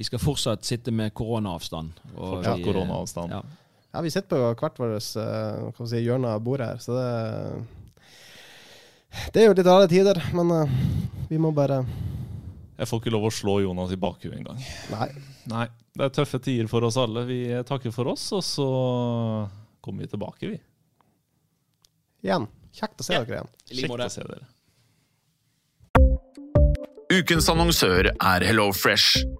Vi 0.00 0.04
skal 0.04 0.18
fortsatt 0.18 0.64
sitte 0.64 0.90
med 0.90 1.12
koronaavstand. 1.14 1.92
Fortsatt 2.14 2.58
eh, 2.58 2.64
koronaavstand. 2.64 3.32
Ja. 3.32 3.42
ja, 3.92 4.00
vi 4.00 4.10
sitter 4.10 4.28
på 4.32 4.38
hvert 4.62 4.78
vårt 4.80 5.08
uh, 5.20 5.82
si, 5.90 5.98
hjørne 6.00 6.30
av 6.32 6.40
bordet 6.40 6.70
her, 6.70 6.78
så 6.80 6.94
det 6.96 7.08
Det 9.34 9.42
er 9.42 9.50
jo 9.50 9.56
litt 9.58 9.68
rare 9.68 9.90
tider, 9.92 10.16
men 10.32 10.54
eh, 10.56 10.72
vi 11.28 11.36
må 11.36 11.50
bare 11.52 11.82
Jeg 12.78 12.88
får 12.88 13.02
ikke 13.02 13.12
lov 13.12 13.26
å 13.28 13.32
slå 13.42 13.58
Jonas 13.60 13.92
i 13.92 13.98
bakhuet 14.00 14.38
engang. 14.38 14.62
Nei. 14.94 15.10
Nei, 15.52 15.66
det 15.92 16.06
er 16.06 16.14
tøffe 16.16 16.40
tider 16.48 16.72
for 16.72 16.88
oss 16.88 16.96
alle. 16.96 17.26
Vi 17.28 17.42
takker 17.68 17.92
for 17.92 18.08
oss, 18.14 18.24
og 18.32 18.40
så 18.46 18.68
kommer 19.84 20.06
vi 20.06 20.14
tilbake, 20.14 20.54
vi. 20.54 20.56
Igjen. 22.24 22.48
Kjekt 22.72 23.04
å 23.04 23.08
se 23.10 23.20
dere 23.20 23.36
igjen. 23.36 23.52
Kjekt 23.68 24.06
å 24.08 24.08
se 24.16 24.24
dere. 24.32 24.48
Ukens 27.20 27.52
annonsør 27.52 28.14
er 28.14 28.48
HelloFresh. 28.48 29.39